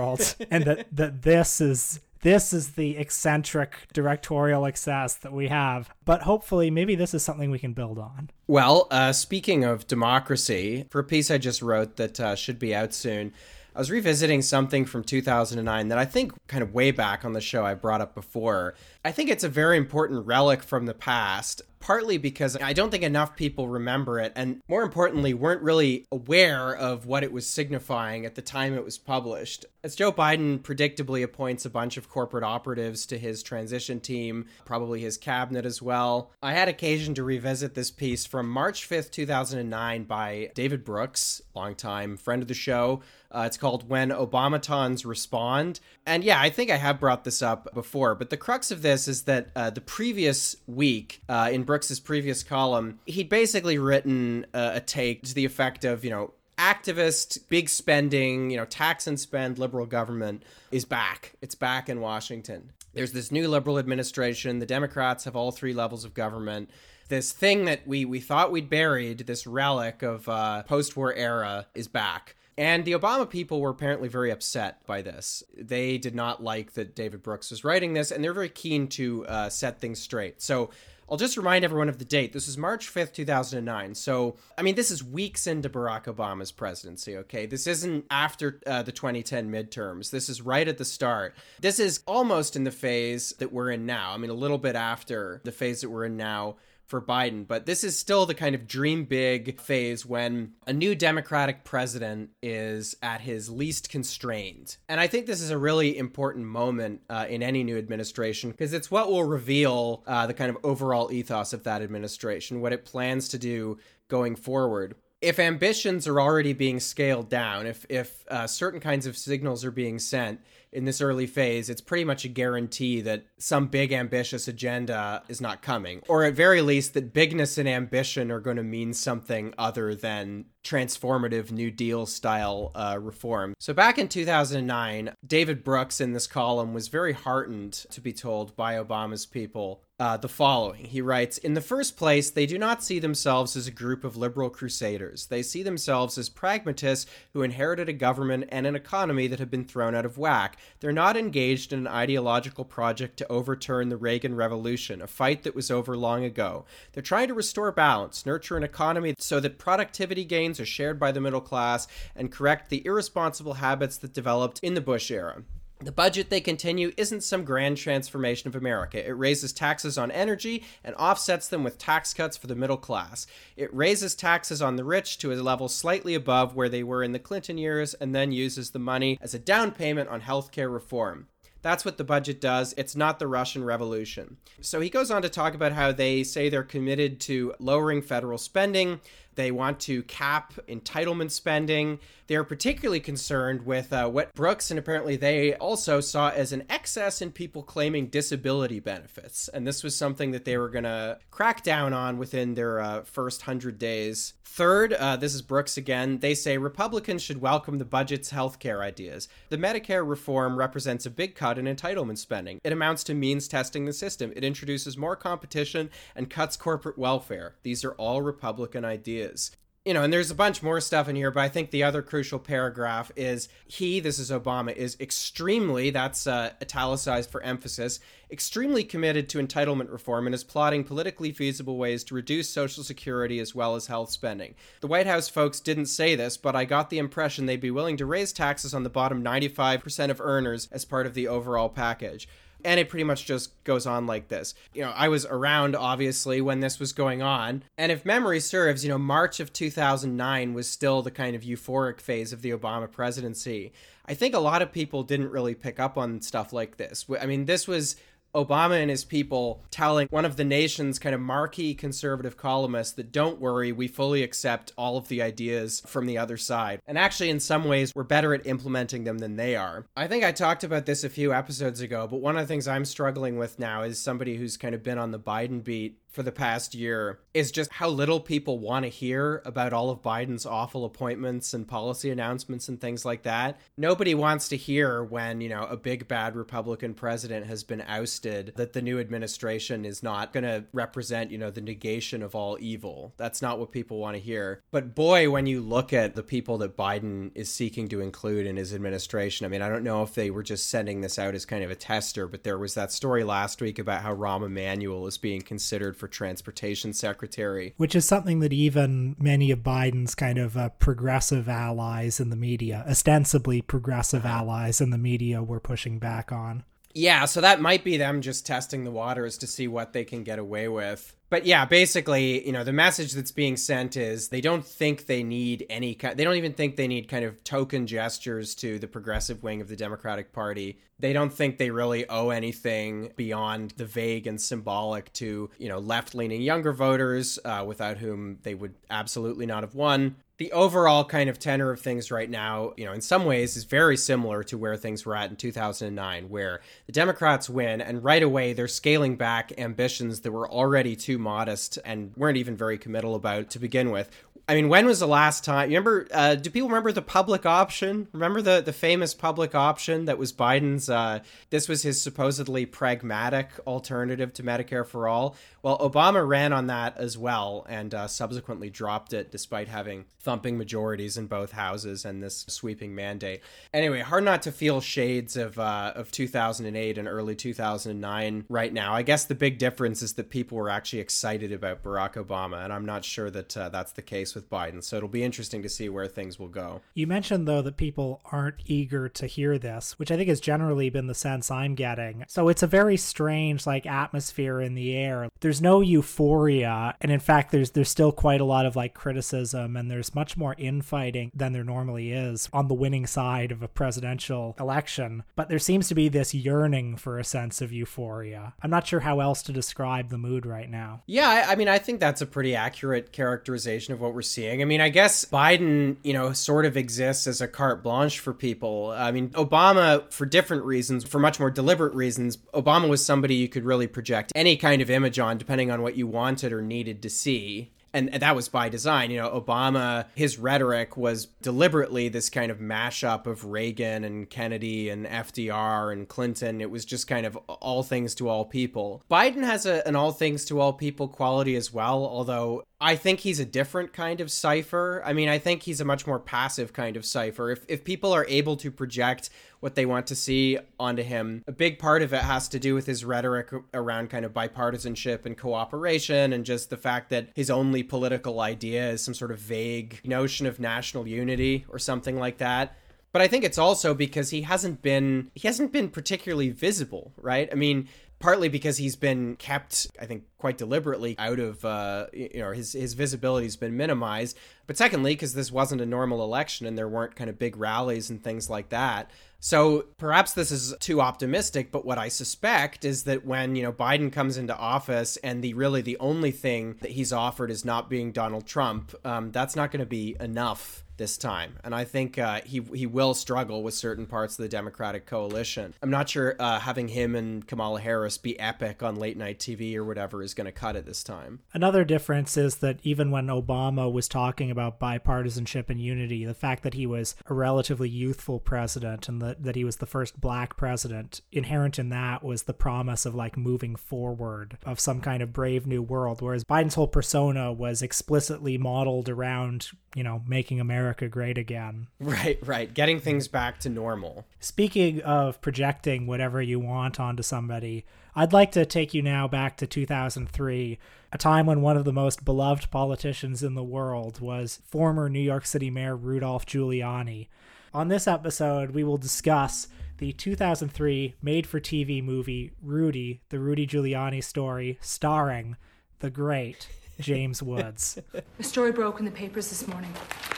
and 0.52 0.66
that, 0.66 0.88
that 0.96 1.22
this 1.24 1.62
is 1.62 2.00
this 2.22 2.52
is 2.52 2.72
the 2.72 2.98
eccentric 2.98 3.88
directorial 3.94 4.66
excess 4.66 5.14
that 5.16 5.32
we 5.32 5.48
have. 5.48 5.90
But 6.04 6.24
hopefully, 6.24 6.72
maybe 6.72 6.96
this 6.96 7.14
is 7.14 7.24
something 7.24 7.52
we 7.52 7.60
can 7.60 7.74
build 7.74 8.00
on. 8.00 8.32
Well, 8.48 8.88
uh, 8.90 9.14
speaking 9.14 9.64
of 9.64 9.88
democracy, 9.88 10.88
for 10.90 11.00
a 11.00 11.04
piece 11.04 11.30
I 11.30 11.38
just 11.38 11.62
wrote 11.62 11.96
that 11.98 12.20
uh, 12.20 12.36
should 12.36 12.60
be 12.60 12.74
out 12.74 12.94
soon, 12.94 13.34
I 13.76 13.80
was 13.80 13.92
revisiting 13.92 14.42
something 14.42 14.86
from 14.86 15.04
2009 15.04 15.90
that 15.90 16.00
I 16.00 16.06
think 16.06 16.34
kind 16.48 16.64
of 16.64 16.74
way 16.74 16.90
back 16.90 17.24
on 17.24 17.34
the 17.34 17.42
show 17.42 17.64
I 17.64 17.76
brought 17.76 18.02
up 18.02 18.16
before. 18.16 18.74
I 19.06 19.12
think 19.12 19.30
it's 19.30 19.44
a 19.44 19.50
very 19.50 19.78
important 19.78 20.26
relic 20.26 20.64
from 20.64 20.88
the 20.88 20.96
past, 20.96 21.62
partly 21.80 22.18
because 22.18 22.58
I 22.58 22.74
don't 22.74 22.92
think 22.92 23.04
enough 23.04 23.36
people 23.36 23.68
remember 23.68 24.20
it, 24.20 24.34
and 24.36 24.62
more 24.68 24.84
importantly, 24.84 25.34
weren't 25.34 25.62
really 25.62 26.06
aware 26.12 26.76
of 26.76 27.06
what 27.06 27.24
it 27.24 27.32
was 27.32 27.48
signifying 27.48 28.26
at 28.26 28.36
the 28.36 28.42
time 28.42 28.76
it 28.76 28.84
was 28.84 28.98
published. 28.98 29.66
As 29.84 29.96
Joe 29.96 30.12
Biden 30.12 30.60
predictably 30.60 31.24
appoints 31.24 31.66
a 31.66 31.70
bunch 31.70 31.98
of 31.98 32.10
corporate 32.10 32.44
operatives 32.44 33.06
to 33.08 33.18
his 33.18 33.42
transition 33.44 34.00
team, 34.00 34.46
probably 34.66 35.02
his 35.02 35.18
cabinet 35.18 35.66
as 35.66 35.82
well, 35.82 36.32
I 36.44 36.54
had 36.54 36.68
occasion 36.68 37.14
to 37.16 37.24
revisit 37.24 37.74
this 37.74 37.92
piece 37.92 38.26
from 38.26 38.50
March 38.50 38.88
5th, 38.88 39.12
2009 39.12 40.04
by 40.04 40.52
David 40.56 40.84
Brooks, 40.84 41.42
longtime 41.56 42.18
friend 42.18 42.42
of 42.42 42.48
the 42.48 42.54
show. 42.54 43.02
Uh, 43.30 43.44
it's 43.46 43.58
called 43.58 43.90
When 43.90 44.10
Obamatons 44.10 45.06
Respond. 45.06 45.80
And 46.06 46.24
yeah, 46.24 46.40
I 46.40 46.50
think 46.50 46.72
I 46.72 46.78
have 46.78 47.00
brought 47.00 47.24
this 47.24 47.42
up 47.42 47.74
before, 47.74 48.16
but 48.16 48.30
the 48.30 48.38
crux 48.38 48.72
of 48.72 48.82
this 48.82 49.08
is 49.08 49.24
that 49.24 49.50
uh, 49.56 49.70
the 49.70 49.82
previous 49.82 50.56
week, 50.66 51.22
uh, 51.28 51.50
in 51.52 51.64
Brooks's 51.68 52.00
previous 52.00 52.42
column, 52.42 53.00
he'd 53.06 53.30
basically 53.30 53.78
written 53.78 54.48
uh, 54.54 54.72
a 54.74 54.80
take 54.80 55.22
to 55.24 55.36
the 55.36 55.46
effect 55.46 55.86
of, 55.86 56.04
you 56.04 56.10
know, 56.10 56.34
activist, 56.58 57.48
big 57.50 57.70
spending, 57.70 58.50
you 58.50 58.58
know, 58.58 58.66
tax 58.66 59.06
and 59.06 59.20
spend 59.20 59.60
liberal 59.60 59.86
government 59.86 60.42
is 60.72 60.86
back. 60.86 61.34
It's 61.40 61.54
back 61.54 61.88
in 61.88 62.02
Washington. 62.02 62.72
There's 62.94 63.12
this 63.12 63.32
new 63.32 63.48
liberal 63.48 63.78
administration. 63.78 64.58
The 64.58 64.66
Democrats 64.66 65.26
have 65.26 65.36
all 65.36 65.52
three 65.52 65.74
levels 65.74 66.04
of 66.04 66.16
government 66.16 66.72
this 67.10 67.32
thing 67.32 67.66
that 67.66 67.88
we 67.88 68.06
we 68.06 68.20
thought 68.20 68.52
we'd 68.52 68.70
buried, 68.70 69.20
this 69.20 69.48
relic 69.48 70.04
of 70.04 70.28
uh, 70.28 70.64
post-war 70.64 71.14
era, 71.14 71.68
is 71.74 71.88
back. 71.88 72.36
And 72.58 72.86
the 72.86 72.94
Obama 72.94 73.30
people 73.30 73.62
were 73.62 73.70
apparently 73.70 74.10
very 74.10 74.32
upset 74.32 74.86
by 74.88 75.04
this. 75.04 75.44
They 75.56 76.00
did 76.00 76.16
not 76.16 76.42
like 76.44 76.74
that 76.74 76.96
David 76.96 77.22
Brooks 77.22 77.52
was 77.52 77.64
writing 77.64 77.94
this, 77.94 78.12
and 78.12 78.24
they're 78.24 78.34
very 78.34 78.50
keen 78.50 78.88
to 78.90 79.26
uh, 79.28 79.50
set 79.50 79.80
things 79.80 80.00
straight. 80.00 80.42
So 80.42 80.72
I'll 81.10 81.18
just 81.18 81.38
remind 81.38 81.64
everyone 81.64 81.88
of 81.88 82.00
the 82.00 82.06
date. 82.06 82.34
This 82.34 82.50
is 82.50 82.58
March 82.58 82.94
5th, 82.94 83.14
2009. 83.14 83.96
So, 83.96 84.36
I 84.58 84.62
mean, 84.62 84.76
this 84.76 84.92
is 84.92 85.02
weeks 85.04 85.48
into 85.48 85.70
Barack 85.70 86.06
Obama's 86.06 86.52
presidency, 86.52 87.16
okay? 87.18 87.46
This 87.46 87.66
isn't 87.66 88.06
after 88.12 88.60
uh, 88.68 88.84
the 88.84 88.92
2010 88.92 89.50
midterms. 89.50 90.12
This 90.12 90.28
is 90.28 90.42
right 90.42 90.68
at 90.68 90.78
the 90.78 90.86
start. 90.86 91.36
This 91.62 91.80
is 91.80 92.02
almost 92.06 92.58
in 92.58 92.66
the 92.66 92.72
phase 92.72 93.34
that 93.40 93.54
we're 93.54 93.72
in 93.72 93.86
now. 93.86 94.12
I 94.12 94.18
mean, 94.18 94.30
a 94.30 94.36
little 94.36 94.58
bit 94.58 94.76
after 94.76 95.40
the 95.46 95.52
phase 95.54 95.80
that 95.80 95.90
we're 95.90 96.06
in 96.06 96.18
now 96.18 96.58
for 96.88 97.02
Biden, 97.02 97.46
but 97.46 97.66
this 97.66 97.84
is 97.84 98.00
still 98.00 98.26
the 98.26 98.34
kind 98.34 98.56
of 98.56 98.68
dream 98.68 99.04
big 99.04 99.60
phase 99.60 100.06
when 100.06 100.54
a 100.66 100.74
new 100.74 100.96
Democratic 100.96 101.64
president 101.64 102.30
is 102.42 102.96
at 103.04 103.22
his 103.22 103.50
least 103.50 103.90
constrained. 103.90 104.78
And 104.88 105.00
I 105.00 105.08
think 105.08 105.26
this 105.26 105.42
is 105.42 105.50
a 105.50 105.58
really 105.58 105.98
important 105.98 106.46
moment 106.46 107.02
uh, 107.10 107.26
in 107.30 107.44
any 107.44 107.64
new 107.64 107.78
administration 107.78 108.52
because 108.52 108.74
it's 108.74 108.90
what 108.90 109.10
will 109.10 109.26
reveal 109.26 110.04
uh, 110.08 110.28
the 110.28 110.34
kind 110.34 110.50
of 110.50 110.58
overall 110.64 111.12
ethos 111.12 111.54
of 111.54 111.64
that 111.64 111.82
administration, 111.82 112.62
what 112.62 112.74
it 112.74 112.86
plans 112.86 113.28
to 113.30 113.38
do 113.38 113.78
going 114.08 114.36
forward 114.36 114.96
if 115.22 115.40
ambitions 115.40 116.08
are 116.08 116.22
already 116.22 116.54
being 116.54 116.80
scaled 116.80 117.30
down, 117.30 117.66
if 117.66 117.86
if 117.90 118.24
uh, 118.30 118.46
certain 118.46 118.80
kinds 118.80 119.06
of 119.06 119.18
signals 119.18 119.66
are 119.66 119.72
being 119.72 120.00
sent, 120.00 120.40
in 120.72 120.86
this 120.86 121.02
early 121.02 121.28
phase, 121.28 121.70
it's 121.70 121.82
pretty 121.82 122.04
much 122.04 122.26
a 122.26 122.30
guarantee 122.30 123.02
that 123.02 123.26
some 123.38 123.68
big 123.68 123.92
ambitious 123.92 124.48
agenda 124.48 125.24
is 125.28 125.42
not 125.42 125.62
coming, 125.62 126.02
or 126.08 126.24
at 126.24 126.34
very 126.34 126.62
least 126.62 126.94
that 126.94 127.14
bigness 127.14 127.58
and 127.58 127.68
ambition 127.68 128.32
are 128.32 128.40
going 128.40 128.58
to 128.58 128.64
mean 128.64 128.94
something 128.94 129.54
other 129.58 129.96
than 129.96 130.46
transformative 130.68 131.52
New 131.52 131.72
Deal 131.72 132.06
style 132.06 132.72
uh, 132.76 132.98
reform. 133.02 133.54
So 133.60 133.74
back 133.74 133.98
in 133.98 134.08
2009, 134.10 135.14
David 135.26 135.64
Brooks 135.64 136.02
in 136.02 136.14
this 136.14 136.28
column 136.28 136.74
was 136.74 136.90
very 136.90 137.14
heartened 137.14 137.74
to 137.92 138.02
be 138.02 138.14
told 138.14 138.56
by 138.56 138.74
Obama's 138.74 139.26
people 139.26 139.82
uh, 140.00 140.16
the 140.16 140.30
following. 140.30 140.86
He 140.86 141.02
writes 141.02 141.38
In 141.40 141.56
the 141.56 141.62
first 141.62 141.98
place, 141.98 142.30
they 142.30 142.46
do 142.46 142.58
not 142.58 142.84
see 142.84 143.00
themselves 143.00 143.56
as 143.56 143.68
a 143.68 143.72
group 143.72 144.04
of 144.04 144.16
liberal 144.16 144.50
crusaders. 144.50 145.26
They 145.26 145.42
see 145.42 145.64
themselves 145.64 146.18
as 146.18 146.30
pragmatists 146.30 147.10
who 147.34 147.42
inherited 147.42 147.90
a 147.90 147.94
government 147.94 148.46
and 148.50 148.68
an 148.68 148.76
economy 148.76 149.28
that 149.28 149.40
have 149.40 149.50
been 149.50 149.66
thrown 149.66 149.96
out 149.96 150.06
of 150.06 150.18
whack. 150.18 150.58
They're 150.80 150.92
not 150.92 151.18
engaged 151.18 151.74
in 151.74 151.80
an 151.80 151.88
ideological 151.88 152.64
project 152.64 153.18
to 153.18 153.32
overturn 153.32 153.90
the 153.90 153.98
Reagan 153.98 154.36
Revolution, 154.36 155.02
a 155.02 155.08
fight 155.08 155.44
that 155.44 155.56
was 155.56 155.72
over 155.72 155.98
long 155.98 156.24
ago. 156.24 156.66
They're 156.94 157.02
trying 157.02 157.30
to 157.30 157.34
restore 157.34 157.72
balance, 157.72 158.26
nurture 158.26 158.58
an 158.58 158.64
economy 158.64 159.16
so 159.18 159.40
that 159.40 159.58
productivity 159.58 160.26
gains 160.26 160.57
are 160.60 160.66
shared 160.66 161.00
by 161.00 161.12
the 161.12 161.22
middle 161.22 161.42
class, 161.42 161.88
and 162.16 162.32
correct 162.32 162.70
the 162.70 162.86
irresponsible 162.86 163.56
habits 163.56 163.98
that 163.98 164.14
developed 164.14 164.60
in 164.62 164.74
the 164.74 164.82
Bush 164.82 165.12
era. 165.12 165.44
The 165.80 165.92
budget, 165.92 166.32
they 166.32 166.42
continue, 166.42 166.92
isn't 166.98 167.22
some 167.22 167.44
grand 167.44 167.78
transformation 167.78 168.48
of 168.48 168.56
America. 168.56 169.08
It 169.08 169.12
raises 169.12 169.54
taxes 169.54 169.96
on 169.96 170.10
energy 170.10 170.64
and 170.84 170.96
offsets 170.96 171.48
them 171.48 171.64
with 171.64 171.78
tax 171.78 172.16
cuts 172.16 172.36
for 172.36 172.48
the 172.48 172.56
middle 172.56 172.78
class. 172.78 173.28
It 173.56 173.72
raises 173.72 174.16
taxes 174.16 174.60
on 174.60 174.76
the 174.76 174.84
rich 174.84 175.20
to 175.20 175.32
a 175.32 175.36
level 175.36 175.70
slightly 175.70 176.16
above 176.16 176.56
where 176.56 176.68
they 176.68 176.82
were 176.82 177.04
in 177.04 177.12
the 177.12 177.20
Clinton 177.20 177.60
years 177.60 177.94
and 177.94 178.16
then 178.16 178.32
uses 178.32 178.72
the 178.72 178.80
money 178.80 179.20
as 179.22 179.36
a 179.36 179.40
down 179.40 179.70
payment 179.70 180.10
on 180.10 180.22
healthcare 180.22 180.74
reform. 180.74 181.28
That's 181.62 181.86
what 181.86 181.98
the 181.98 182.04
budget 182.04 182.42
does. 182.42 182.74
It's 182.78 182.96
not 182.96 183.20
the 183.20 183.28
Russian 183.28 183.64
Revolution. 183.64 184.38
So 184.62 184.80
he 184.80 184.90
goes 184.90 185.12
on 185.12 185.22
to 185.22 185.30
talk 185.30 185.54
about 185.54 185.74
how 185.74 185.92
they 185.92 186.24
say 186.24 186.50
they're 186.50 186.64
committed 186.64 187.20
to 187.22 187.54
lowering 187.60 188.02
federal 188.02 188.38
spending, 188.38 189.00
they 189.38 189.52
want 189.52 189.80
to 189.82 190.04
cap 190.04 190.54
entitlement 190.68 191.32
spending. 191.32 192.00
They're 192.26 192.44
particularly 192.44 193.00
concerned 193.00 193.66
with 193.66 193.94
uh, 193.94 194.10
what 194.10 194.34
Brooks 194.34 194.70
and 194.70 194.78
apparently 194.78 195.16
they 195.16 195.54
also 195.54 196.02
saw 196.02 196.30
as 196.32 196.52
an 196.52 196.64
excess 196.70 197.22
in 197.22 197.32
people 197.32 197.64
claiming 197.64 198.08
disability 198.08 198.82
benefits. 198.82 199.48
And 199.48 199.66
this 199.66 199.84
was 199.84 199.96
something 199.96 200.32
that 200.32 200.44
they 200.44 200.58
were 200.58 200.70
going 200.70 200.84
to 200.84 201.20
crack 201.32 201.64
down 201.64 201.94
on 201.94 202.18
within 202.18 202.56
their 202.56 202.82
uh, 202.82 203.04
first 203.04 203.42
100 203.42 203.80
days. 203.80 204.34
Third, 204.44 204.94
uh, 204.94 205.18
this 205.18 205.36
is 205.36 205.44
Brooks 205.44 205.78
again. 205.78 206.18
They 206.18 206.34
say 206.34 206.58
Republicans 206.58 207.22
should 207.22 207.42
welcome 207.42 207.78
the 207.78 207.86
budget's 207.86 208.32
healthcare 208.32 208.80
ideas. 208.80 209.28
The 209.50 209.58
Medicare 209.58 210.08
reform 210.08 210.58
represents 210.58 211.06
a 211.06 211.12
big 211.12 211.36
cut 211.36 211.60
in 211.60 211.66
entitlement 211.66 212.18
spending. 212.18 212.60
It 212.64 212.74
amounts 212.74 213.04
to 213.04 213.14
means 213.14 213.48
testing 213.48 213.86
the 213.86 213.94
system. 213.94 214.34
It 214.36 214.44
introduces 214.44 214.98
more 214.98 215.16
competition 215.16 215.92
and 216.16 216.30
cuts 216.30 216.58
corporate 216.58 216.98
welfare. 216.98 217.56
These 217.62 217.86
are 217.86 217.92
all 217.92 218.24
Republican 218.24 218.84
ideas 218.84 219.27
is. 219.34 219.52
you 219.88 219.94
know, 219.94 220.04
and 220.04 220.12
there's 220.12 220.32
a 220.32 220.36
bunch 220.36 220.62
more 220.62 220.82
stuff 220.82 221.08
in 221.08 221.16
here, 221.16 221.32
but 221.32 221.40
I 221.40 221.48
think 221.48 221.72
the 221.72 221.84
other 221.84 222.02
crucial 222.02 222.40
paragraph 222.40 223.10
is 223.16 223.48
he, 223.66 224.02
this 224.02 224.20
is 224.20 224.30
Obama, 224.32 224.76
is 224.76 224.98
extremely, 225.00 225.92
that's 225.92 226.28
uh, 226.28 226.52
italicized 226.62 227.30
for 227.30 227.42
emphasis, 227.42 228.02
extremely 228.30 228.84
committed 228.84 229.30
to 229.30 229.38
entitlement 229.38 229.90
reform 229.90 230.26
and 230.26 230.36
is 230.36 230.44
plotting 230.44 230.84
politically 230.84 231.32
feasible 231.32 231.78
ways 231.78 232.04
to 232.04 232.16
reduce 232.16 232.50
Social 232.50 232.84
Security 232.84 233.40
as 233.40 233.56
well 233.56 233.76
as 233.76 233.88
health 233.88 234.12
spending. 234.12 234.56
The 234.82 234.88
White 234.88 235.08
House 235.08 235.30
folks 235.30 235.62
didn't 235.62 235.86
say 235.86 236.16
this, 236.16 236.36
but 236.36 236.54
I 236.54 236.66
got 236.66 236.90
the 236.90 237.00
impression 237.00 237.46
they'd 237.46 237.62
be 237.62 237.72
willing 237.72 237.96
to 237.96 238.06
raise 238.06 238.34
taxes 238.34 238.74
on 238.74 238.84
the 238.84 238.90
bottom 238.90 239.24
95% 239.24 240.10
of 240.10 240.20
earners 240.20 240.68
as 240.74 240.84
part 240.84 241.06
of 241.06 241.14
the 241.14 241.30
overall 241.30 241.70
package 241.70 242.28
and 242.64 242.80
it 242.80 242.90
pretty 242.90 243.04
much 243.04 243.26
just 243.26 243.64
goes 243.64 243.86
on 243.86 244.06
like 244.06 244.28
this. 244.28 244.54
You 244.74 244.82
know, 244.82 244.92
I 244.96 245.08
was 245.08 245.26
around 245.26 245.76
obviously 245.76 246.42
when 246.42 246.60
this 246.60 246.80
was 246.80 246.94
going 246.94 247.22
on, 247.22 247.64
and 247.78 247.92
if 247.92 248.06
memory 248.06 248.40
serves, 248.40 248.84
you 248.84 248.90
know, 248.90 248.98
March 248.98 249.40
of 249.40 249.54
2009 249.54 250.54
was 250.54 250.70
still 250.70 251.02
the 251.02 251.12
kind 251.12 251.36
of 251.36 251.44
euphoric 251.44 252.00
phase 252.00 252.34
of 252.34 252.42
the 252.42 252.52
Obama 252.52 252.92
presidency. 252.92 253.72
I 254.06 254.14
think 254.14 254.34
a 254.34 254.40
lot 254.40 254.62
of 254.62 254.72
people 254.72 255.04
didn't 255.04 255.32
really 255.32 255.56
pick 255.56 255.80
up 255.80 255.98
on 255.98 256.22
stuff 256.22 256.54
like 256.54 256.78
this. 256.78 257.06
I 257.20 257.26
mean, 257.26 257.46
this 257.46 257.68
was 257.68 257.98
Obama 258.38 258.80
and 258.80 258.90
his 258.90 259.04
people 259.04 259.64
telling 259.72 260.08
one 260.12 260.26
of 260.26 260.36
the 260.36 260.44
nation's 260.44 261.00
kind 261.00 261.16
of 261.16 261.20
marquee 261.22 261.74
conservative 261.74 262.38
columnists 262.38 262.94
that 262.94 263.12
don't 263.12 263.40
worry, 263.40 263.72
we 263.72 263.88
fully 263.88 264.22
accept 264.22 264.72
all 264.78 264.96
of 264.96 265.08
the 265.08 265.22
ideas 265.22 265.82
from 265.88 266.06
the 266.06 266.18
other 266.18 266.38
side. 266.38 266.80
And 266.86 266.98
actually, 266.98 267.32
in 267.32 267.40
some 267.40 267.64
ways, 267.64 267.94
we're 267.96 268.04
better 268.04 268.34
at 268.34 268.46
implementing 268.46 269.04
them 269.04 269.18
than 269.18 269.36
they 269.36 269.56
are. 269.56 269.86
I 269.96 270.08
think 270.08 270.24
I 270.24 270.32
talked 270.32 270.64
about 270.64 270.86
this 270.86 271.04
a 271.04 271.10
few 271.10 271.34
episodes 271.34 271.82
ago, 271.82 272.08
but 272.10 272.22
one 272.22 272.38
of 272.38 272.44
the 272.44 272.48
things 272.48 272.68
I'm 272.68 272.86
struggling 272.86 273.38
with 273.38 273.58
now 273.58 273.82
is 273.82 274.00
somebody 274.00 274.38
who's 274.38 274.56
kind 274.56 274.76
of 274.76 274.84
been 274.84 275.00
on 275.00 275.12
the 275.12 275.20
Biden 275.20 275.64
beat 275.64 275.98
for 276.18 276.24
the 276.24 276.32
past 276.32 276.74
year 276.74 277.20
is 277.36 277.52
just 277.52 277.72
how 277.74 277.88
little 277.88 278.20
people 278.20 278.58
want 278.58 278.84
to 278.84 278.90
hear 278.90 279.40
about 279.46 279.72
all 279.72 279.92
of 279.92 280.02
Biden's 280.02 280.48
awful 280.48 280.84
appointments 280.84 281.54
and 281.54 281.68
policy 281.68 282.10
announcements 282.10 282.68
and 282.68 282.82
things 282.82 283.06
like 283.06 283.22
that. 283.22 283.60
Nobody 283.78 284.16
wants 284.16 284.50
to 284.50 284.58
hear 284.58 285.04
when, 285.04 285.42
you 285.42 285.50
know, 285.50 285.66
a 285.66 285.78
big 285.78 286.08
bad 286.08 286.36
Republican 286.36 286.96
president 286.96 287.46
has 287.46 287.64
been 287.64 287.84
ousted 287.84 288.54
that 288.56 288.74
the 288.74 288.82
new 288.82 289.00
administration 289.00 289.86
is 289.86 290.02
not 290.02 290.34
going 290.34 290.44
to 290.44 290.66
represent, 290.74 291.30
you 291.30 291.38
know, 291.38 291.52
the 291.52 291.62
negation 291.62 292.24
of 292.24 292.34
all 292.34 292.58
evil. 292.60 293.14
That's 293.18 293.44
not 293.44 293.60
what 293.60 293.72
people 293.72 294.00
want 294.00 294.16
to 294.16 294.20
hear. 294.20 294.64
But 294.72 294.96
boy, 294.96 295.30
when 295.30 295.46
you 295.46 295.62
look 295.62 295.94
at 295.94 296.16
the 296.16 296.24
people 296.24 296.58
that 296.58 296.76
Biden 296.76 297.30
is 297.36 297.54
seeking 297.54 297.90
to 297.90 298.02
include 298.02 298.48
in 298.48 298.58
his 298.58 298.74
administration, 298.74 299.46
I 299.46 299.50
mean, 299.50 299.62
I 299.62 299.70
don't 299.70 299.84
know 299.84 300.02
if 300.02 300.16
they 300.16 300.32
were 300.32 300.42
just 300.42 300.68
sending 300.68 301.02
this 301.02 301.20
out 301.20 301.36
as 301.36 301.46
kind 301.46 301.64
of 301.64 301.70
a 301.70 301.76
tester, 301.76 302.28
but 302.28 302.44
there 302.44 302.58
was 302.58 302.74
that 302.74 302.92
story 302.92 303.24
last 303.24 303.62
week 303.62 303.78
about 303.78 304.02
how 304.02 304.16
Rahm 304.16 304.44
Emanuel 304.44 305.06
is 305.06 305.20
being 305.20 305.44
considered 305.44 305.96
for 305.96 306.07
transportation 306.08 306.94
secretary. 306.94 307.74
Which 307.78 307.96
is 307.96 308.06
something 308.06 308.40
that 308.40 308.54
even 308.54 309.16
many 309.20 309.52
of 309.52 309.60
Biden's 309.60 310.16
kind 310.16 310.38
of 310.38 310.58
uh, 310.58 310.70
progressive 310.70 311.48
allies 311.48 312.20
in 312.20 312.30
the 312.30 312.36
media, 312.36 312.86
ostensibly 312.90 313.62
progressive 313.62 314.26
uh-huh. 314.26 314.40
allies 314.40 314.82
in 314.82 314.90
the 314.90 314.98
media, 314.98 315.44
were 315.44 315.60
pushing 315.60 316.00
back 316.00 316.32
on. 316.32 316.64
Yeah, 316.98 317.26
so 317.26 317.42
that 317.42 317.62
might 317.62 317.84
be 317.84 317.98
them 317.98 318.22
just 318.22 318.48
testing 318.48 318.84
the 318.84 318.90
waters 318.90 319.38
to 319.38 319.48
see 319.48 319.68
what 319.68 319.94
they 319.94 320.04
can 320.04 320.24
get 320.24 320.40
away 320.40 320.68
with. 320.68 321.16
But 321.30 321.46
yeah, 321.46 321.64
basically, 321.66 322.44
you 322.44 322.52
know, 322.52 322.64
the 322.64 322.74
message 322.74 323.14
that's 323.14 323.32
being 323.32 323.56
sent 323.56 323.96
is 323.98 324.30
they 324.30 324.42
don't 324.42 324.66
think 324.66 325.06
they 325.06 325.22
need 325.22 325.66
any 325.70 325.94
kind 325.94 326.18
they 326.18 326.24
don't 326.24 326.38
even 326.38 326.54
think 326.54 326.76
they 326.76 326.88
need 326.88 327.08
kind 327.08 327.24
of 327.24 327.44
token 327.44 327.86
gestures 327.86 328.56
to 328.56 328.80
the 328.80 328.88
progressive 328.88 329.44
wing 329.44 329.62
of 329.62 329.68
the 329.68 329.76
Democratic 329.76 330.34
Party. 330.34 330.80
They 330.98 331.14
don't 331.14 331.32
think 331.32 331.60
they 331.60 331.70
really 331.70 332.10
owe 332.10 332.32
anything 332.32 333.12
beyond 333.16 333.72
the 333.78 333.86
vague 333.86 334.26
and 334.26 334.42
symbolic 334.42 335.14
to, 335.14 335.52
you 335.60 335.70
know, 335.70 335.78
left-leaning 335.78 336.42
younger 336.42 336.74
voters 336.74 337.38
uh, 337.46 337.64
without 337.68 337.98
whom 337.98 338.40
they 338.42 338.56
would 338.56 338.74
absolutely 338.90 339.46
not 339.46 339.62
have 339.62 339.76
won 339.76 340.16
the 340.38 340.52
overall 340.52 341.04
kind 341.04 341.30
of 341.30 341.40
tenor 341.40 341.72
of 341.72 341.80
things 341.80 342.12
right 342.12 342.30
now, 342.30 342.74
you 342.78 342.86
know, 342.86 342.94
in 342.94 343.02
some 343.02 343.26
ways 343.26 343.58
is 343.58 343.64
very 343.64 343.98
similar 343.98 344.44
to 344.44 344.58
where 344.58 344.76
things 344.76 345.06
were 345.06 345.16
at 345.16 345.32
in 345.32 345.36
2009, 345.36 346.30
where 346.30 346.62
the 346.86 346.92
Democrats 346.92 347.50
win 347.50 347.82
and 347.82 348.04
right 348.04 348.22
away 348.22 348.54
they're 348.54 348.68
scaling 348.68 349.16
back 349.16 349.52
ambitions 349.58 350.22
that 350.22 350.32
were 350.32 350.50
already 350.50 350.96
too 350.96 351.18
modest 351.18 351.80
and 351.84 352.16
weren't 352.16 352.38
even 352.38 352.56
very 352.56 352.78
committal 352.78 353.16
about 353.16 353.50
to 353.50 353.60
begin 353.60 353.90
with. 353.90 354.12
I 354.50 354.56
mean, 354.56 354.70
when 354.70 354.86
was 354.86 355.02
the 355.02 355.08
last 355.08 355.44
time? 355.44 355.70
You 355.70 355.78
remember? 355.78 356.08
Uh, 356.10 356.36
do 356.36 356.50
people 356.50 356.70
remember 356.70 356.94
the 356.94 357.02
public 357.02 357.46
option? 357.46 358.08
Remember 358.14 358.42
the 358.42 358.62
the 358.62 358.72
famous 358.72 359.14
public 359.14 359.54
option 359.54 360.06
that 360.06 360.18
was 360.18 360.32
Biden's? 360.32 360.90
Uh, 360.90 361.20
this 361.50 361.68
was 361.68 361.82
his 361.82 362.02
supposedly 362.02 362.66
pragmatic 362.66 363.50
alternative 363.68 364.34
to 364.36 364.44
Medicare 364.44 364.88
for 364.88 365.10
all. 365.10 365.36
Well, 365.64 365.78
Obama 365.80 366.26
ran 366.26 366.54
on 366.54 366.68
that 366.68 366.96
as 366.96 367.18
well, 367.18 367.66
and 367.68 367.94
uh, 367.94 368.08
subsequently 368.08 368.70
dropped 368.70 369.12
it, 369.12 369.32
despite 369.32 369.68
having 369.68 370.06
thumping 370.28 370.58
majorities 370.58 371.18
in 371.18 371.28
both 371.28 371.52
houses 371.52 372.06
and 372.06 372.24
this 372.24 372.46
sweeping 372.48 372.94
mandate. 372.96 373.42
Anyway, 373.74 374.00
hard 374.00 374.24
not 374.24 374.42
to 374.42 374.52
feel 374.52 374.80
shades 374.80 375.36
of 375.36 375.60
uh, 375.60 375.92
of 375.94 376.10
2008 376.12 376.98
and 376.98 377.08
early 377.08 377.36
2009 377.36 378.46
right 378.48 378.72
now. 378.72 378.94
I 378.94 379.02
guess 379.02 379.26
the 379.26 379.36
big 379.36 379.58
difference 379.58 380.02
is 380.02 380.14
that 380.14 380.30
people 380.30 380.58
were 380.58 380.70
actually 380.70 381.00
excited 381.00 381.52
about 381.52 381.84
Barack 381.84 382.14
Obama, 382.14 382.64
and 382.64 382.72
I'm 382.72 382.86
not 382.86 383.04
sure 383.04 383.30
that 383.30 383.58
uh, 383.58 383.68
that's 383.68 383.92
the 383.92 384.02
case 384.02 384.37
with 384.38 384.50
Biden. 384.50 384.84
So 384.84 384.96
it'll 384.96 385.10
be 385.10 385.24
interesting 385.24 385.62
to 385.64 385.70
see 385.70 385.90
where 385.90 386.08
things 386.08 386.40
will 386.40 386.48
go. 386.48 386.82
You 386.94 387.08
mentioned, 387.08 387.48
though, 387.48 387.62
that 387.64 387.76
people 387.76 388.22
aren't 388.32 388.62
eager 388.66 389.10
to 389.10 389.28
hear 389.28 389.58
this, 389.58 390.00
which 390.00 390.12
I 390.12 390.16
think 390.16 390.30
has 390.30 390.40
generally 390.40 390.90
been 390.90 391.08
the 391.08 391.14
sense 391.14 391.52
I'm 391.52 391.76
getting. 391.76 392.24
So 392.28 392.48
it's 392.48 392.64
a 392.64 392.68
very 392.68 392.96
strange, 392.96 393.68
like, 393.68 393.86
atmosphere 393.86 394.62
in 394.62 394.76
the 394.76 394.96
air. 394.96 395.30
There's 395.42 395.62
no 395.62 395.82
euphoria. 395.82 396.96
And 397.02 397.12
in 397.12 397.20
fact, 397.20 397.52
there's, 397.52 397.72
there's 397.72 397.90
still 397.90 398.12
quite 398.12 398.40
a 398.40 398.46
lot 398.46 398.66
of, 398.66 398.76
like, 398.76 398.94
criticism, 398.94 399.76
and 399.76 399.90
there's 399.90 400.16
much 400.16 400.38
more 400.38 400.56
infighting 400.58 401.32
than 401.34 401.54
there 401.54 401.64
normally 401.64 402.12
is 402.12 402.48
on 402.54 402.68
the 402.68 402.74
winning 402.74 403.08
side 403.08 403.52
of 403.52 403.64
a 403.64 403.68
presidential 403.68 404.56
election. 404.60 405.24
But 405.36 405.50
there 405.50 405.60
seems 405.60 405.88
to 405.88 405.96
be 405.96 406.08
this 406.08 406.34
yearning 406.34 406.98
for 406.98 407.18
a 407.18 407.24
sense 407.24 407.62
of 407.62 407.74
euphoria. 407.74 408.54
I'm 408.62 408.70
not 408.70 408.86
sure 408.86 409.00
how 409.00 409.20
else 409.20 409.42
to 409.44 409.52
describe 409.52 410.10
the 410.10 410.18
mood 410.18 410.46
right 410.46 410.70
now. 410.70 411.02
Yeah, 411.08 411.28
I, 411.30 411.54
I 411.54 411.56
mean, 411.56 411.68
I 411.68 411.80
think 411.80 412.00
that's 412.00 412.22
a 412.22 412.26
pretty 412.26 412.56
accurate 412.56 413.12
characterization 413.12 413.94
of 413.94 414.02
what 414.02 414.14
we're 414.14 414.22
seeing. 414.28 414.62
I 414.62 414.66
mean, 414.66 414.82
I 414.82 414.90
guess 414.90 415.26
Biden, 415.26 415.98
you 416.04 416.14
know, 416.14 416.34
sort 416.34 416.66
of 416.66 416.78
exists 416.78 417.28
as 417.28 417.42
a 417.42 417.48
carte 417.48 417.84
blanche 417.84 418.20
for 418.20 418.34
people. 418.34 418.94
I 418.96 419.12
mean, 419.12 419.30
Obama, 419.30 420.12
for 420.12 420.26
different 420.26 420.66
reasons, 420.66 421.04
for 421.04 421.20
much 421.20 421.40
more 421.40 421.50
deliberate 421.50 421.94
reasons, 421.94 422.38
Obama 422.54 422.90
was 422.90 423.06
somebody 423.06 423.36
you 423.36 423.50
could 423.50 423.66
really 423.66 423.88
project 423.88 424.32
any 424.36 424.58
kind 424.58 424.82
of 424.82 424.90
image 424.90 425.20
on, 425.20 425.38
depending 425.38 425.72
on 425.72 425.82
what 425.82 425.96
you 425.96 426.08
wanted 426.08 426.54
or 426.54 426.62
needed 426.62 427.02
to 427.02 427.10
see 427.10 427.72
and 427.98 428.14
that 428.14 428.36
was 428.36 428.48
by 428.48 428.70
design. 428.70 429.12
You 429.12 429.22
know, 429.22 429.42
Obama, 429.42 430.06
his 430.16 430.38
rhetoric 430.38 430.98
was 430.98 431.26
deliberately 431.42 432.10
this 432.10 432.30
kind 432.30 432.52
of 432.52 432.60
mashup 432.60 433.26
of 433.26 433.46
Reagan 433.46 434.04
and 434.04 434.30
Kennedy 434.30 434.90
and 434.90 435.06
FDR 435.06 435.92
and 435.92 436.08
Clinton. 436.08 436.62
It 436.62 436.70
was 436.70 436.86
just 436.86 437.08
kind 437.08 437.26
of 437.26 437.36
all 437.48 437.84
things 437.84 438.14
to 438.16 438.30
all 438.30 438.46
people. 438.46 439.04
Biden 439.10 439.44
has 439.44 439.66
a, 439.66 439.86
an 439.88 439.96
all 439.96 440.12
things 440.12 440.46
to 440.46 440.60
all 440.60 440.74
people 440.74 441.08
quality 441.08 441.56
as 441.56 441.74
well, 441.74 442.06
although 442.06 442.64
I 442.80 442.96
think 442.96 443.22
he's 443.22 443.40
a 443.40 443.46
different 443.46 443.92
kind 443.92 444.22
of 444.22 444.30
cipher. 444.30 445.02
I 445.04 445.12
mean, 445.14 445.30
I 445.30 445.40
think 445.40 445.64
he's 445.64 445.82
a 445.82 445.86
much 445.86 446.06
more 446.06 446.20
passive 446.20 446.74
kind 446.74 446.96
of 446.96 447.06
cipher. 447.06 447.50
If 447.50 447.66
if 447.68 447.84
people 447.84 448.14
are 448.14 448.26
able 448.28 448.56
to 448.58 448.70
project 448.70 449.32
what 449.60 449.74
they 449.74 449.88
want 449.88 450.06
to 450.08 450.16
see 450.16 450.60
onto 450.80 451.02
him, 451.02 451.44
a 451.48 451.52
big 451.52 451.80
part 451.80 452.04
of 452.04 452.14
it 452.14 452.22
has 452.22 452.48
to 452.50 452.60
do 452.60 452.76
with 452.76 452.86
his 452.86 453.04
rhetoric 453.04 453.52
around 453.74 454.12
kind 454.12 454.26
of 454.26 454.34
bipartisanship 454.34 455.26
and 455.26 455.36
cooperation 455.36 456.34
and 456.34 456.46
just 456.46 456.70
the 456.70 456.78
fact 456.78 457.10
that 457.10 457.30
his 457.34 457.50
only 457.50 457.82
political 457.82 458.40
idea 458.42 458.92
is 458.92 459.04
some 459.04 459.16
sort 459.16 459.32
of 459.32 459.40
vague 459.40 460.00
notion 460.04 460.46
of 460.46 460.60
national 460.60 461.08
unity 461.08 461.66
or 461.70 461.80
something 461.80 462.20
like 462.20 462.38
that 462.38 462.76
but 463.18 463.24
I 463.24 463.28
think 463.28 463.44
it's 463.44 463.58
also 463.58 463.96
because 463.96 464.30
he 464.30 464.42
hasn't 464.44 464.84
been 464.84 465.32
he 465.34 465.48
hasn't 465.48 465.72
been 465.72 465.90
particularly 465.90 466.50
visible, 466.52 467.14
right? 467.18 467.50
I 467.52 467.56
mean, 467.56 467.88
partly 468.20 468.50
because 468.50 468.78
he's 468.78 468.96
been 468.96 469.36
kept, 469.36 469.88
I 470.02 470.06
think, 470.06 470.24
quite 470.38 470.58
deliberately 470.58 471.16
out 471.20 471.40
of, 471.40 471.64
uh, 471.64 472.08
you 472.14 472.40
know, 472.40 472.52
his 472.52 472.74
his 472.74 472.94
visibility's 472.94 473.56
been 473.56 473.78
minimized. 473.78 474.38
But 474.66 474.78
secondly, 474.78 475.14
because 475.14 475.34
this 475.34 475.52
wasn't 475.52 475.82
a 475.82 475.86
normal 475.86 476.24
election 476.24 476.66
and 476.66 476.78
there 476.78 476.90
weren't 476.90 477.16
kind 477.16 477.30
of 477.30 477.40
big 477.40 477.58
rallies 477.58 478.10
and 478.10 478.24
things 478.24 478.50
like 478.50 478.70
that. 478.70 479.12
So 479.40 479.86
perhaps 479.98 480.34
this 480.34 480.52
is 480.52 480.74
too 480.80 481.00
optimistic, 481.00 481.72
but 481.72 481.86
what 481.86 482.00
I 482.00 482.08
suspect 482.08 482.84
is 482.84 483.04
that 483.04 483.24
when, 483.24 483.56
you 483.56 483.62
know, 483.62 483.72
Biden 483.72 484.12
comes 484.12 484.36
into 484.36 484.58
office 484.58 485.18
and 485.18 485.44
the 485.44 485.54
really 485.54 485.82
the 485.82 485.98
only 486.00 486.32
thing 486.32 486.78
that 486.82 486.92
he's 486.92 487.14
offered 487.14 487.52
is 487.52 487.64
not 487.64 487.88
being 487.88 488.12
Donald 488.12 488.48
Trump, 488.48 488.96
um, 489.06 489.32
that's 489.32 489.56
not 489.56 489.72
going 489.72 489.80
to 489.80 489.86
be 489.86 490.16
enough 490.20 490.84
this 490.98 491.18
time, 491.18 491.58
and 491.64 491.74
I 491.74 491.84
think 491.84 492.18
uh, 492.18 492.42
he 492.46 492.62
he 492.74 492.86
will 492.86 493.14
struggle 493.14 493.64
with 493.64 493.74
certain 493.74 494.06
parts 494.06 494.38
of 494.38 494.44
the 494.44 494.50
Democratic 494.50 495.06
coalition. 495.06 495.74
I'm 495.82 495.90
not 495.90 496.10
sure 496.10 496.36
uh, 496.40 496.60
having 496.60 496.90
him 496.90 497.16
and 497.16 497.46
Kamala 497.48 497.80
Harris 497.80 498.18
be 498.18 498.40
epic 498.40 498.84
on 498.84 498.96
late 498.96 499.18
night 499.18 499.40
TV 499.40 499.76
or 499.76 499.84
whatever 499.84 500.22
is 500.22 500.34
going 500.34 500.46
to 500.46 500.52
cut 500.52 500.76
it 500.76 500.86
this 500.86 501.04
time. 501.04 501.40
Another 501.54 501.84
difference 501.84 502.38
is 502.38 502.58
that 502.58 502.80
even 502.84 503.12
when 503.12 503.28
Obama 503.28 503.92
was 503.92 504.08
talking 504.08 504.52
about 504.52 504.80
bipartisanship 504.80 505.70
and 505.70 505.82
unity, 505.82 506.26
the 506.26 506.34
fact 506.34 506.64
that 506.64 506.74
he 506.74 506.86
was 506.86 507.16
a 507.28 507.34
relatively 507.34 507.90
youthful 507.90 508.40
president 508.40 509.08
and 509.08 509.22
that, 509.22 509.44
that 509.44 509.56
he 509.56 509.64
was 509.64 509.78
the 509.78 509.86
first 509.86 510.20
black 510.20 510.58
president, 510.58 511.22
inherent 511.32 511.80
in 511.80 511.90
that 511.90 512.24
was 512.24 512.44
the 512.44 512.54
promise 512.54 513.06
of 513.06 513.16
like 513.16 513.38
moving 513.38 513.76
forward 513.76 514.58
of 514.66 514.80
some 514.80 515.02
kind 515.02 515.22
of 515.22 515.34
brave 515.34 515.68
new 515.68 515.82
world. 515.82 516.22
Whereas 516.22 516.44
Biden's 516.44 516.76
whole 516.76 516.88
persona 516.88 517.52
was 517.52 517.82
explicitly 517.82 518.58
modeled 518.58 519.10
around, 519.10 519.70
you 519.96 520.04
know, 520.04 520.22
making 520.28 520.60
America 520.60 520.87
great 520.94 521.38
again. 521.38 521.88
Right, 522.00 522.40
right. 522.46 522.74
Getting 522.74 523.00
things 523.00 523.28
back 523.28 523.60
to 523.60 523.70
normal. 523.70 524.26
Speaking 524.40 525.02
of 525.02 525.42
projecting 525.42 526.08
whatever 526.08 526.42
you 526.42 526.60
want 526.60 527.00
onto 527.00 527.24
somebody, 527.24 527.86
I'd 528.16 528.34
like 528.34 528.52
to 528.54 528.66
take 528.66 528.94
you 528.94 529.02
now 529.02 529.28
back 529.28 529.58
to 529.58 529.68
2003, 529.68 530.80
a 531.12 531.18
time 531.18 531.46
when 531.46 531.62
one 531.62 531.78
of 531.78 531.86
the 531.86 531.94
most 531.94 532.26
beloved 532.26 532.72
politicians 532.72 533.44
in 533.44 533.54
the 533.54 533.64
world 533.64 534.20
was 534.20 534.60
former 534.66 535.10
New 535.10 535.20
York 535.20 535.46
City 535.46 535.70
Mayor 535.70 535.96
Rudolph 535.96 536.46
Giuliani. 536.46 537.28
On 537.74 537.90
this 537.90 538.08
episode, 538.08 538.72
we 538.72 538.84
will 538.84 538.98
discuss 538.98 539.68
the 539.98 540.14
2003 540.14 541.16
made 541.22 541.46
for 541.46 541.60
TV 541.60 542.04
movie 542.04 542.52
Rudy, 542.62 543.22
the 543.30 543.40
Rudy 543.40 543.68
Giuliani 543.68 544.24
story, 544.24 544.78
starring 544.82 545.56
the 546.00 546.10
great 546.10 546.68
James 547.00 547.44
Woods. 547.44 548.00
A 548.40 548.44
story 548.44 548.72
broke 548.72 549.00
in 549.00 549.06
the 549.06 549.12
papers 549.12 549.50
this 549.50 549.68
morning. 549.68 549.94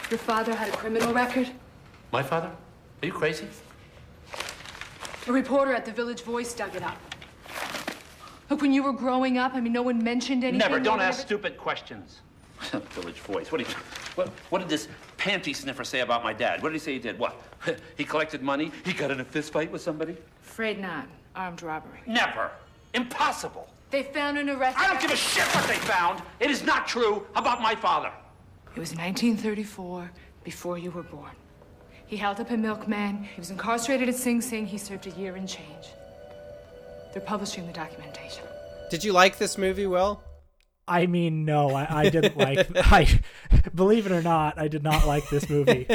Your 0.09 0.17
father 0.17 0.55
had 0.55 0.69
a 0.69 0.71
criminal 0.71 1.13
record. 1.13 1.49
My 2.11 2.23
father? 2.23 2.47
Are 2.47 3.05
you 3.05 3.11
crazy? 3.11 3.47
A 5.27 5.31
reporter 5.31 5.73
at 5.73 5.85
the 5.85 5.91
Village 5.91 6.23
Voice 6.23 6.53
dug 6.53 6.75
it 6.75 6.81
up. 6.81 6.97
Look, 8.49 8.61
when 8.61 8.73
you 8.73 8.81
were 8.81 8.93
growing 8.93 9.37
up, 9.37 9.53
I 9.53 9.61
mean, 9.61 9.73
no 9.73 9.83
one 9.83 10.03
mentioned 10.03 10.43
anything. 10.43 10.57
Never. 10.67 10.79
Don't 10.79 10.99
ask 10.99 11.19
ever- 11.19 11.27
stupid 11.27 11.57
questions. 11.57 12.21
Village 12.71 13.19
voice. 13.19 13.51
What 13.51 13.59
did, 13.59 13.67
he, 13.67 13.73
what, 14.15 14.29
what 14.49 14.59
did 14.59 14.67
this 14.67 14.87
panty 15.17 15.55
sniffer 15.55 15.83
say 15.83 16.01
about 16.01 16.23
my 16.23 16.33
dad? 16.33 16.61
What 16.61 16.69
did 16.69 16.75
he 16.75 16.79
say 16.79 16.93
he 16.93 16.99
did? 16.99 17.17
What? 17.17 17.39
he 17.95 18.03
collected 18.03 18.41
money? 18.41 18.71
He 18.83 18.91
got 18.91 19.11
in 19.11 19.19
a 19.19 19.23
fist 19.23 19.53
fight 19.53 19.71
with 19.71 19.81
somebody? 19.81 20.17
Afraid 20.43 20.79
not. 20.79 21.07
Armed 21.35 21.61
robbery. 21.61 21.99
Never. 22.07 22.51
Impossible. 22.95 23.69
They 23.91 24.03
found 24.03 24.37
an 24.37 24.49
arrest. 24.49 24.77
I 24.77 24.87
don't 24.87 24.99
give 24.99 25.11
a 25.11 25.15
shit 25.15 25.45
what 25.55 25.67
they 25.67 25.75
found. 25.75 26.21
It 26.39 26.51
is 26.51 26.63
not 26.63 26.87
true 26.87 27.25
about 27.35 27.61
my 27.61 27.75
father. 27.75 28.11
It 28.75 28.79
was 28.79 28.91
1934, 28.91 30.11
before 30.43 30.77
you 30.77 30.91
were 30.91 31.03
born. 31.03 31.31
He 32.05 32.17
held 32.17 32.39
up 32.39 32.49
a 32.49 32.57
milkman. 32.57 33.23
He 33.23 33.39
was 33.39 33.51
incarcerated 33.51 34.09
at 34.09 34.15
Sing 34.15 34.41
Sing. 34.41 34.65
He 34.65 34.77
served 34.77 35.05
a 35.07 35.11
year 35.11 35.35
and 35.35 35.47
change. 35.47 35.87
They're 37.13 37.21
publishing 37.21 37.67
the 37.67 37.73
documentation. 37.73 38.43
Did 38.89 39.03
you 39.03 39.13
like 39.13 39.37
this 39.37 39.57
movie, 39.57 39.85
Will? 39.85 40.23
I 40.87 41.05
mean, 41.05 41.45
no, 41.45 41.69
I, 41.69 42.01
I 42.05 42.09
didn't 42.09 42.35
like. 42.37 42.67
I 42.75 43.19
believe 43.75 44.07
it 44.07 44.11
or 44.11 44.23
not, 44.23 44.57
I 44.57 44.67
did 44.67 44.81
not 44.81 45.05
like 45.05 45.29
this 45.29 45.49
movie. 45.49 45.87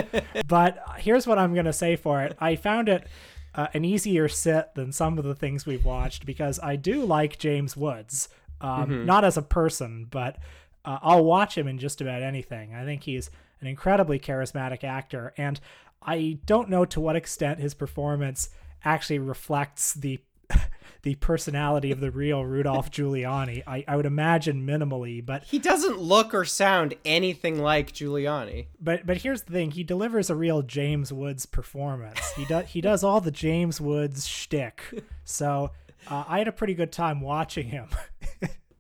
But 0.47 0.79
here's 0.99 1.27
what 1.27 1.39
I'm 1.39 1.53
gonna 1.55 1.73
say 1.73 1.97
for 1.97 2.23
it: 2.23 2.37
I 2.39 2.55
found 2.55 2.89
it 2.89 3.07
uh, 3.55 3.67
an 3.75 3.85
easier 3.85 4.29
sit 4.29 4.75
than 4.75 4.93
some 4.93 5.19
of 5.19 5.25
the 5.25 5.35
things 5.35 5.67
we've 5.67 5.85
watched 5.85 6.27
because 6.27 6.61
I 6.63 6.77
do 6.77 7.05
like 7.05 7.39
James 7.39 7.77
Woods, 7.77 8.29
um, 8.61 9.05
not 9.05 9.25
as 9.25 9.37
a 9.37 9.43
person, 9.43 10.07
but 10.09 10.37
uh, 10.85 10.99
I'll 11.03 11.25
watch 11.25 11.57
him 11.57 11.67
in 11.69 11.79
just 11.79 12.01
about 12.01 12.23
anything. 12.23 12.75
I 12.75 12.85
think 12.85 13.03
he's 13.05 13.31
an 13.61 13.67
incredibly 13.67 14.19
charismatic 14.19 14.85
actor, 14.85 15.33
and 15.37 15.59
I 16.03 16.39
don't 16.45 16.69
know 16.69 16.85
to 16.87 17.01
what 17.01 17.17
extent 17.17 17.61
his 17.61 17.75
performance 17.75 18.51
actually 18.85 19.19
reflects 19.19 19.95
the 19.95 20.21
the 21.03 21.15
personality 21.17 21.91
of 21.91 22.01
the 22.01 22.11
real 22.11 22.45
Rudolph 22.45 22.91
Giuliani. 22.97 23.63
I, 23.67 23.85
I 23.89 23.97
would 23.97 24.05
imagine 24.07 24.67
minimally, 24.67 25.25
but 25.25 25.45
He 25.45 25.59
doesn't 25.59 25.99
look 25.99 26.35
or 26.35 26.45
sound 26.45 26.95
anything 27.05 27.59
like 27.59 27.93
Giuliani. 27.93 28.67
but 28.81 29.07
but 29.07 29.19
here's 29.19 29.43
the 29.43 29.53
thing: 29.53 29.71
he 29.71 29.83
delivers 29.85 30.29
a 30.29 30.35
real 30.35 30.61
James 30.63 31.13
Woods 31.13 31.47
performance. 31.47 32.21
He 32.33 32.45
does 32.45 32.67
he 32.67 32.81
does 32.83 33.03
all 33.03 33.21
the 33.23 33.31
James 33.31 33.81
Woods 33.81 34.27
shtick. 34.27 34.83
So 35.27 35.71
uh, 36.11 36.25
I 36.29 36.37
had 36.37 36.49
a 36.49 36.53
pretty 36.53 36.75
good 36.75 36.93
time 36.93 37.23
watching 37.23 37.69
him. 37.69 37.89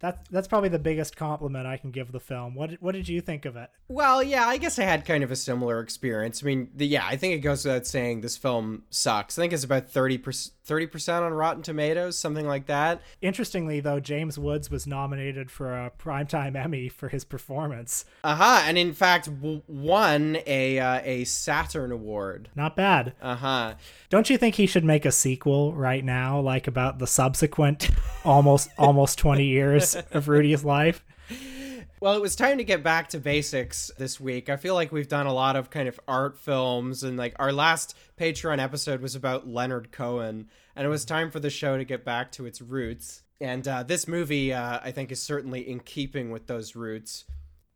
That's 0.04 0.28
that's 0.30 0.48
probably 0.48 0.68
the 0.68 0.78
biggest 0.78 1.16
compliment 1.16 1.66
I 1.66 1.78
can 1.78 1.90
give 1.90 2.12
the 2.12 2.20
film. 2.20 2.54
What 2.54 2.70
did- 2.70 2.82
what 2.82 2.92
did 2.92 3.08
you 3.08 3.20
think 3.22 3.46
of 3.46 3.56
it? 3.56 3.70
Well, 3.88 4.22
yeah, 4.22 4.46
I 4.46 4.58
guess 4.58 4.78
I 4.78 4.84
had 4.84 5.04
kind 5.06 5.24
of 5.24 5.30
a 5.30 5.36
similar 5.36 5.80
experience. 5.80 6.42
I 6.42 6.46
mean, 6.46 6.68
the, 6.74 6.86
yeah, 6.86 7.06
I 7.06 7.16
think 7.16 7.34
it 7.34 7.38
goes 7.38 7.64
without 7.64 7.86
saying 7.86 8.20
this 8.20 8.36
film 8.36 8.82
sucks. 8.90 9.38
I 9.38 9.42
think 9.42 9.52
it's 9.52 9.62
about 9.64 9.90
30%, 9.90 10.50
30% 10.66 11.22
on 11.22 11.32
Rotten 11.32 11.62
Tomatoes, 11.62 12.18
something 12.18 12.46
like 12.46 12.66
that. 12.66 13.02
Interestingly, 13.20 13.80
though, 13.80 14.00
James 14.00 14.38
Woods 14.38 14.70
was 14.70 14.86
nominated 14.86 15.50
for 15.50 15.72
a 15.74 15.90
primetime 15.98 16.56
Emmy 16.56 16.88
for 16.88 17.08
his 17.08 17.24
performance. 17.24 18.04
Uh-huh, 18.24 18.62
and 18.64 18.76
in 18.78 18.92
fact 18.94 19.26
w- 19.26 19.62
won 19.68 20.38
a 20.46 20.78
uh, 20.78 21.00
a 21.04 21.24
Saturn 21.24 21.92
award. 21.92 22.48
Not 22.54 22.74
bad. 22.76 23.12
Uh-huh. 23.22 23.74
Don't 24.10 24.28
you 24.30 24.38
think 24.38 24.54
he 24.56 24.66
should 24.66 24.84
make 24.84 25.04
a 25.04 25.12
sequel 25.12 25.74
right 25.74 26.04
now, 26.04 26.40
like 26.40 26.66
about 26.66 26.98
the 26.98 27.06
subsequent 27.06 27.90
almost 28.24 28.70
almost 28.78 29.18
twenty 29.18 29.44
years 29.46 29.93
of 30.12 30.28
Rudy's 30.28 30.64
life? 30.64 31.04
Well, 32.00 32.16
it 32.16 32.20
was 32.20 32.36
time 32.36 32.58
to 32.58 32.64
get 32.64 32.82
back 32.82 33.08
to 33.10 33.18
basics 33.18 33.90
this 33.96 34.20
week. 34.20 34.50
I 34.50 34.56
feel 34.56 34.74
like 34.74 34.92
we've 34.92 35.08
done 35.08 35.26
a 35.26 35.32
lot 35.32 35.56
of 35.56 35.70
kind 35.70 35.88
of 35.88 35.98
art 36.06 36.38
films, 36.38 37.02
and 37.02 37.16
like 37.16 37.34
our 37.38 37.52
last 37.52 37.96
Patreon 38.18 38.58
episode 38.58 39.00
was 39.00 39.14
about 39.14 39.48
Leonard 39.48 39.90
Cohen, 39.90 40.48
and 40.76 40.86
it 40.86 40.90
was 40.90 41.04
time 41.04 41.30
for 41.30 41.40
the 41.40 41.50
show 41.50 41.78
to 41.78 41.84
get 41.84 42.04
back 42.04 42.30
to 42.32 42.44
its 42.44 42.60
roots. 42.60 43.22
And 43.40 43.66
uh, 43.66 43.84
this 43.84 44.06
movie, 44.06 44.52
uh, 44.52 44.80
I 44.82 44.90
think, 44.90 45.12
is 45.12 45.22
certainly 45.22 45.68
in 45.68 45.80
keeping 45.80 46.30
with 46.30 46.46
those 46.46 46.76
roots. 46.76 47.24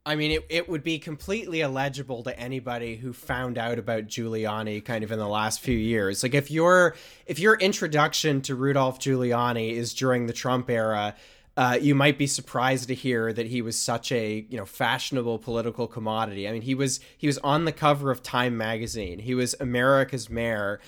I 0.08 0.14
mean, 0.14 0.30
it, 0.30 0.46
it 0.48 0.68
would 0.68 0.82
be 0.82 0.98
completely 0.98 1.60
illegible 1.60 2.22
to 2.22 2.38
anybody 2.38 2.96
who 2.96 3.12
found 3.12 3.58
out 3.58 3.78
about 3.78 4.04
Giuliani 4.06 4.82
kind 4.82 5.04
of 5.04 5.12
in 5.12 5.18
the 5.18 5.28
last 5.28 5.60
few 5.60 5.76
years. 5.76 6.22
Like 6.22 6.32
if 6.32 6.50
your 6.50 6.96
if 7.26 7.38
your 7.38 7.56
introduction 7.56 8.40
to 8.42 8.54
Rudolph 8.54 9.00
Giuliani 9.00 9.72
is 9.72 9.92
during 9.92 10.26
the 10.26 10.32
Trump 10.32 10.70
era, 10.70 11.14
uh, 11.58 11.76
you 11.80 11.92
might 11.92 12.16
be 12.16 12.28
surprised 12.28 12.86
to 12.86 12.94
hear 12.94 13.32
that 13.32 13.46
he 13.46 13.60
was 13.60 13.76
such 13.76 14.12
a 14.12 14.46
you 14.48 14.56
know 14.56 14.64
fashionable 14.64 15.40
political 15.40 15.88
commodity. 15.88 16.48
I 16.48 16.52
mean, 16.52 16.62
he 16.62 16.74
was 16.74 17.00
he 17.18 17.26
was 17.26 17.36
on 17.38 17.64
the 17.64 17.72
cover 17.72 18.12
of 18.12 18.22
Time 18.22 18.56
magazine. 18.56 19.18
He 19.18 19.34
was 19.34 19.56
America's 19.58 20.30
mayor. 20.30 20.78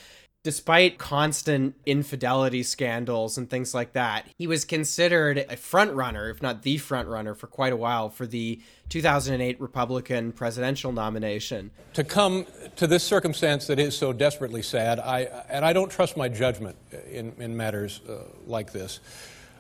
Despite 0.43 0.97
constant 0.97 1.75
infidelity 1.85 2.63
scandals 2.63 3.37
and 3.37 3.51
things 3.51 3.75
like 3.75 3.93
that, 3.93 4.27
he 4.39 4.47
was 4.47 4.65
considered 4.65 5.45
a 5.51 5.57
front 5.57 5.93
runner, 5.93 6.31
if 6.31 6.41
not 6.41 6.63
the 6.63 6.79
front 6.79 7.09
runner, 7.09 7.35
for 7.35 7.47
quite 7.47 7.75
a 7.75 7.77
while 7.77 8.09
for 8.09 8.27
the 8.27 8.59
2008 8.89 9.61
Republican 9.61 10.33
presidential 10.33 10.93
nomination. 10.93 11.73
to 11.93 12.05
come 12.05 12.47
to 12.77 12.87
this 12.87 13.03
circumstance 13.03 13.67
that 13.67 13.79
is 13.79 13.95
so 13.95 14.15
desperately 14.15 14.63
sad, 14.63 14.99
I, 14.99 15.23
and 15.51 15.63
I 15.63 15.75
don't 15.75 15.91
trust 15.91 16.17
my 16.17 16.29
judgment 16.29 16.77
in, 17.11 17.35
in 17.39 17.55
matters 17.55 18.01
uh, 18.09 18.23
like 18.47 18.73
this. 18.73 19.01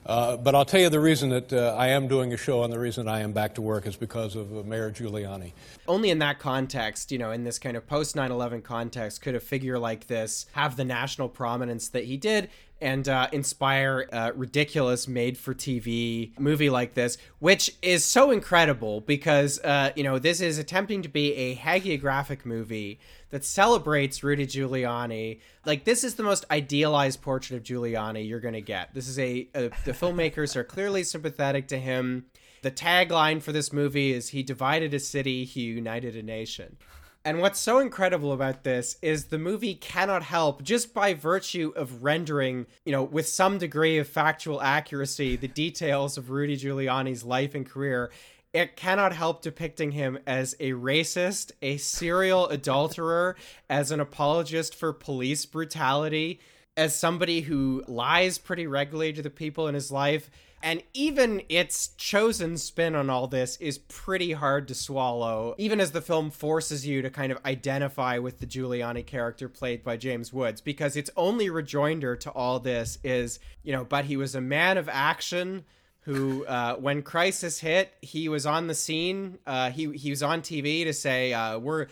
Uh, 0.06 0.36
but 0.36 0.54
I'll 0.54 0.64
tell 0.64 0.80
you 0.80 0.88
the 0.88 1.00
reason 1.00 1.28
that 1.30 1.52
uh, 1.52 1.74
I 1.76 1.88
am 1.88 2.08
doing 2.08 2.32
a 2.32 2.36
show 2.36 2.64
and 2.64 2.72
the 2.72 2.78
reason 2.78 3.06
I 3.06 3.20
am 3.20 3.32
back 3.32 3.54
to 3.56 3.62
work 3.62 3.86
is 3.86 3.96
because 3.96 4.34
of 4.34 4.56
uh, 4.56 4.62
Mayor 4.62 4.90
Giuliani. 4.90 5.52
only 5.86 6.10
in 6.10 6.18
that 6.20 6.38
context, 6.38 7.12
you 7.12 7.18
know, 7.18 7.30
in 7.30 7.44
this 7.44 7.58
kind 7.58 7.76
of 7.76 7.86
post 7.86 8.16
9 8.16 8.30
11 8.30 8.62
context, 8.62 9.20
could 9.20 9.34
a 9.34 9.40
figure 9.40 9.78
like 9.78 10.06
this 10.06 10.46
have 10.52 10.76
the 10.76 10.84
national 10.84 11.28
prominence 11.28 11.88
that 11.88 12.04
he 12.04 12.16
did 12.16 12.48
and 12.80 13.08
uh, 13.08 13.28
inspire 13.32 14.06
a 14.12 14.32
ridiculous 14.32 15.06
made 15.06 15.36
for 15.36 15.54
TV 15.54 16.38
movie 16.38 16.70
like 16.70 16.94
this, 16.94 17.18
which 17.38 17.76
is 17.82 18.04
so 18.04 18.30
incredible 18.30 19.00
because, 19.02 19.60
uh, 19.60 19.90
you 19.94 20.02
know, 20.02 20.18
this 20.18 20.40
is 20.40 20.58
attempting 20.58 21.02
to 21.02 21.08
be 21.08 21.34
a 21.34 21.56
hagiographic 21.56 22.44
movie 22.44 22.98
that 23.30 23.44
celebrates 23.44 24.22
Rudy 24.24 24.46
Giuliani. 24.46 25.40
Like, 25.64 25.84
this 25.84 26.04
is 26.04 26.14
the 26.14 26.22
most 26.22 26.44
idealized 26.50 27.22
portrait 27.22 27.56
of 27.56 27.62
Giuliani 27.62 28.26
you're 28.26 28.40
going 28.40 28.54
to 28.54 28.60
get. 28.60 28.94
This 28.94 29.08
is 29.08 29.18
a, 29.18 29.48
a 29.54 29.70
the 29.84 29.92
filmmakers 29.92 30.56
are 30.56 30.64
clearly 30.64 31.04
sympathetic 31.04 31.68
to 31.68 31.78
him. 31.78 32.26
The 32.62 32.70
tagline 32.70 33.40
for 33.40 33.52
this 33.52 33.72
movie 33.72 34.12
is 34.12 34.28
He 34.30 34.42
divided 34.42 34.92
a 34.94 35.00
city, 35.00 35.44
he 35.44 35.62
united 35.62 36.16
a 36.16 36.22
nation. 36.22 36.76
And 37.22 37.40
what's 37.40 37.60
so 37.60 37.80
incredible 37.80 38.32
about 38.32 38.64
this 38.64 38.96
is 39.02 39.26
the 39.26 39.38
movie 39.38 39.74
cannot 39.74 40.22
help, 40.22 40.62
just 40.62 40.94
by 40.94 41.12
virtue 41.12 41.70
of 41.76 42.02
rendering, 42.02 42.66
you 42.86 42.92
know, 42.92 43.02
with 43.02 43.28
some 43.28 43.58
degree 43.58 43.98
of 43.98 44.08
factual 44.08 44.62
accuracy, 44.62 45.36
the 45.36 45.46
details 45.46 46.16
of 46.16 46.30
Rudy 46.30 46.56
Giuliani's 46.56 47.22
life 47.22 47.54
and 47.54 47.68
career. 47.68 48.10
It 48.54 48.74
cannot 48.74 49.12
help 49.12 49.42
depicting 49.42 49.92
him 49.92 50.18
as 50.26 50.54
a 50.60 50.70
racist, 50.72 51.52
a 51.60 51.76
serial 51.76 52.48
adulterer, 52.48 53.36
as 53.68 53.90
an 53.90 54.00
apologist 54.00 54.74
for 54.74 54.94
police 54.94 55.44
brutality, 55.44 56.40
as 56.74 56.96
somebody 56.96 57.42
who 57.42 57.84
lies 57.86 58.38
pretty 58.38 58.66
regularly 58.66 59.12
to 59.12 59.20
the 59.20 59.28
people 59.28 59.68
in 59.68 59.74
his 59.74 59.92
life. 59.92 60.30
And 60.62 60.82
even 60.92 61.42
its 61.48 61.88
chosen 61.96 62.58
spin 62.58 62.94
on 62.94 63.08
all 63.08 63.26
this 63.26 63.56
is 63.56 63.78
pretty 63.78 64.32
hard 64.32 64.68
to 64.68 64.74
swallow, 64.74 65.54
even 65.56 65.80
as 65.80 65.92
the 65.92 66.02
film 66.02 66.30
forces 66.30 66.86
you 66.86 67.00
to 67.00 67.08
kind 67.08 67.32
of 67.32 67.38
identify 67.46 68.18
with 68.18 68.40
the 68.40 68.46
Giuliani 68.46 69.06
character 69.06 69.48
played 69.48 69.82
by 69.82 69.96
James 69.96 70.32
Woods, 70.32 70.60
because 70.60 70.96
its 70.96 71.10
only 71.16 71.48
rejoinder 71.48 72.14
to 72.16 72.30
all 72.30 72.60
this 72.60 72.98
is, 73.02 73.40
you 73.62 73.72
know, 73.72 73.84
but 73.84 74.04
he 74.04 74.18
was 74.18 74.34
a 74.34 74.40
man 74.40 74.76
of 74.76 74.88
action 74.90 75.64
who, 76.00 76.44
uh, 76.46 76.76
when 76.76 77.02
crisis 77.02 77.60
hit, 77.60 77.94
he 78.02 78.28
was 78.28 78.44
on 78.46 78.66
the 78.66 78.74
scene. 78.74 79.38
Uh, 79.46 79.70
he 79.70 79.92
he 79.92 80.10
was 80.10 80.22
on 80.22 80.40
TV 80.40 80.84
to 80.84 80.92
say, 80.92 81.32
uh, 81.32 81.58
"We're 81.58 81.86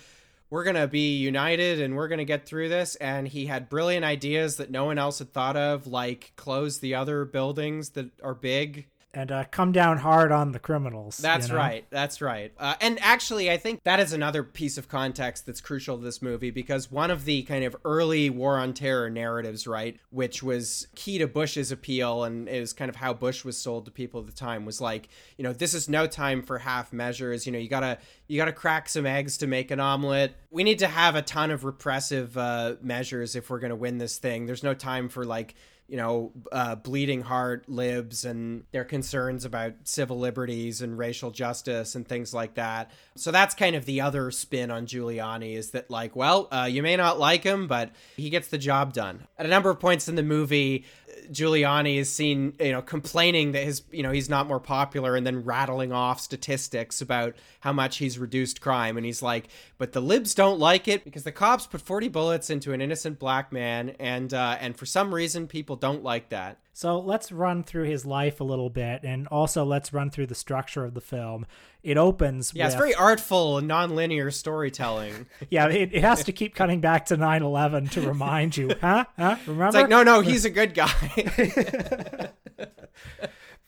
we're 0.51 0.65
gonna 0.65 0.89
be 0.89 1.17
united 1.17 1.81
and 1.81 1.97
we're 1.97 2.09
gonna 2.09 2.25
get 2.25 2.47
through 2.47 2.69
this." 2.69 2.95
And 2.97 3.29
he 3.29 3.47
had 3.47 3.69
brilliant 3.69 4.05
ideas 4.05 4.57
that 4.57 4.71
no 4.71 4.85
one 4.85 4.99
else 4.99 5.19
had 5.19 5.33
thought 5.33 5.57
of, 5.57 5.87
like 5.87 6.33
close 6.37 6.79
the 6.79 6.95
other 6.95 7.25
buildings 7.25 7.91
that 7.91 8.11
are 8.23 8.35
big 8.35 8.87
and 9.15 9.33
uh, 9.33 9.45
come 9.51 9.73
down 9.73 9.99
hard 9.99 10.31
on 10.31 10.53
the 10.53 10.59
criminals. 10.59 11.17
That's 11.17 11.49
you 11.49 11.55
know? 11.55 11.61
right. 11.61 11.87
That's 11.89 12.21
right. 12.21 12.53
Uh, 12.59 12.75
and 12.81 12.99
actually, 13.01 13.51
I 13.51 13.57
think 13.57 13.83
that 13.85 14.01
is 14.01 14.13
another 14.13 14.43
piece 14.43 14.77
of 14.77 14.89
context 14.89 15.47
that's 15.47 15.61
crucial 15.63 15.97
to 15.97 16.05
this 16.05 16.21
movie 16.21 16.51
because 16.51 16.91
one 16.91 17.11
of 17.11 17.25
the 17.25 17.43
kind 17.45 17.65
of 17.65 17.75
early 17.85 18.29
war 18.29 18.59
on 18.59 18.75
terror 18.75 19.09
narratives, 19.09 19.67
right, 19.67 19.99
which 20.11 20.43
was 20.43 20.89
key 20.95 21.19
to 21.19 21.27
Bush's 21.27 21.73
appeal 21.73 22.25
and 22.25 22.49
is 22.49 22.73
kind 22.75 22.91
of 22.91 22.97
how 22.97 23.15
Bush 23.15 23.45
was 23.45 23.57
sold 23.57 23.87
to 23.87 23.91
people 23.91 24.21
at 24.21 24.27
the 24.27 24.33
time, 24.33 24.67
was 24.67 24.81
like, 24.81 25.09
you 25.39 25.43
know, 25.43 25.55
this 25.55 25.73
is 25.73 25.89
no 25.89 26.07
time 26.07 26.43
for 26.43 26.59
half 26.59 26.93
measures. 26.93 27.47
You 27.47 27.53
know, 27.53 27.59
you 27.59 27.69
gotta 27.69 27.99
you 28.27 28.37
gotta 28.37 28.53
crack 28.53 28.91
some 28.91 29.07
eggs 29.07 29.39
to 29.39 29.47
make 29.47 29.71
an 29.71 29.81
omelet. 29.81 30.37
We 30.51 30.65
need 30.65 30.81
to 30.81 30.87
have 30.87 31.17
a 31.17 31.23
ton 31.23 31.51
of 31.51 31.65
repressive 31.65 32.37
uh, 32.37 32.77
measures 32.83 33.35
if 33.37 33.49
we're 33.49 33.61
gonna 33.61 33.75
win 33.75 33.97
this 33.97 34.19
thing. 34.19 34.45
There's 34.45 34.63
no 34.63 34.75
time 34.75 35.09
for 35.09 35.25
like 35.25 35.55
you 35.89 35.97
know, 35.97 36.33
uh, 36.53 36.75
bleeding 36.75 37.23
heart 37.23 37.67
libs 37.67 38.27
and 38.27 38.65
their 38.73 38.85
concerns 38.85 39.47
about 39.47 39.73
civil 39.85 40.19
liberties 40.19 40.83
and 40.83 40.99
racial 40.99 41.31
justice 41.31 41.95
and 41.95 42.07
things 42.07 42.35
like 42.35 42.55
that. 42.55 42.91
So 43.17 43.31
that's 43.31 43.55
kind 43.55 43.75
of 43.75 43.87
the 43.87 44.03
other 44.03 44.31
spin 44.31 44.71
on 44.71 44.87
Giuliani 44.87 45.57
is 45.57 45.71
that, 45.71 45.91
like, 45.91 46.15
well, 46.15 46.47
uh, 46.53 46.69
you 46.71 46.83
may 46.83 46.97
not 46.97 47.19
like 47.19 47.43
him, 47.43 47.67
but 47.67 47.91
he 48.19 48.29
gets 48.29 48.49
the 48.49 48.59
job 48.59 48.93
done. 48.93 49.27
At 49.39 49.47
a 49.47 49.49
number 49.49 49.71
of 49.71 49.81
points 49.81 50.09
in 50.09 50.15
the 50.15 50.23
movie, 50.23 50.85
Giuliani 51.31 51.97
is 51.97 52.13
seen, 52.13 52.55
you 52.61 52.73
know, 52.73 52.83
complaining 52.83 53.53
that 53.53 53.65
his, 53.65 53.83
you 53.91 54.03
know, 54.03 54.11
he's 54.11 54.29
not 54.29 54.47
more 54.47 54.61
popular 54.61 55.17
and 55.17 55.27
then 55.27 55.45
rattling 55.45 55.93
off 55.93 56.21
statistics 56.21 57.01
about 57.01 57.35
how 57.61 57.73
much 57.73 57.99
he's 57.99 58.19
reduced 58.19 58.61
crime. 58.61 58.97
And 58.97 59.05
he's 59.05 59.23
like, 59.23 59.49
but 59.79 59.93
the 59.93 60.01
libs 60.01 60.35
don't 60.35 60.59
like 60.59 60.89
it 60.89 61.05
because 61.05 61.25
the 61.25 61.33
cops 61.33 61.67
put 61.67 61.81
40 61.81 62.09
bullets 62.09 62.51
into 62.51 62.73
an 62.73 62.81
innocent 62.81 63.19
black 63.19 63.53
man. 63.53 63.91
And, 63.99 64.33
uh, 64.33 64.57
and 64.61 64.77
for 64.77 64.87
some 64.87 65.15
reason, 65.15 65.47
people 65.47 65.77
don't 65.81 66.03
like 66.03 66.29
that. 66.31 66.59
So 66.73 67.01
let's 67.01 67.33
run 67.33 67.65
through 67.65 67.85
his 67.85 68.07
life 68.07 68.39
a 68.41 68.45
little 68.45 68.71
bit, 68.71 69.03
and 69.03 69.27
also 69.29 69.65
let's 69.65 69.93
run 69.93 70.11
through 70.11 70.29
the 70.29 70.35
structure 70.37 70.85
of 70.85 70.95
the 70.95 71.01
film. 71.01 71.45
It 71.83 71.97
opens. 71.97 72.53
Yeah, 72.55 72.67
with, 72.67 72.75
it's 72.75 72.79
very 72.79 72.95
artful 72.95 73.59
and 73.59 73.67
non-linear 73.67 74.31
storytelling. 74.31 75.27
yeah, 75.51 75.67
it, 75.69 75.91
it 75.93 76.03
has 76.03 76.23
to 76.25 76.33
keep 76.33 76.55
cutting 76.55 76.81
back 76.81 77.07
to 77.07 77.17
9-11 77.17 77.91
to 77.93 78.03
remind 78.03 78.57
you, 78.57 78.71
huh? 78.81 79.07
Huh? 79.19 79.37
Remember? 79.47 79.67
It's 79.67 79.75
like, 79.75 79.89
no, 79.89 80.05
no, 80.05 80.21
he's 80.21 80.45
a 80.45 80.51
good 80.51 80.75
guy. 80.75 80.93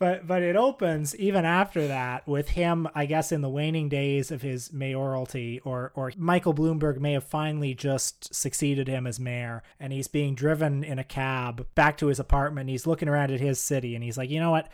but 0.00 0.26
but 0.26 0.42
it 0.42 0.56
opens 0.56 1.14
even 1.16 1.44
after 1.44 1.86
that 1.86 2.26
with 2.26 2.48
him 2.48 2.88
i 2.92 3.06
guess 3.06 3.30
in 3.30 3.42
the 3.42 3.48
waning 3.48 3.88
days 3.88 4.32
of 4.32 4.42
his 4.42 4.72
mayoralty 4.72 5.60
or 5.64 5.92
or 5.94 6.10
michael 6.16 6.52
bloomberg 6.54 6.98
may 6.98 7.12
have 7.12 7.22
finally 7.22 7.72
just 7.72 8.34
succeeded 8.34 8.88
him 8.88 9.06
as 9.06 9.20
mayor 9.20 9.62
and 9.78 9.92
he's 9.92 10.08
being 10.08 10.34
driven 10.34 10.82
in 10.82 10.98
a 10.98 11.04
cab 11.04 11.64
back 11.76 11.96
to 11.96 12.08
his 12.08 12.18
apartment 12.18 12.68
he's 12.68 12.86
looking 12.86 13.08
around 13.08 13.30
at 13.30 13.38
his 13.38 13.60
city 13.60 13.94
and 13.94 14.02
he's 14.02 14.18
like 14.18 14.30
you 14.30 14.40
know 14.40 14.50
what 14.50 14.68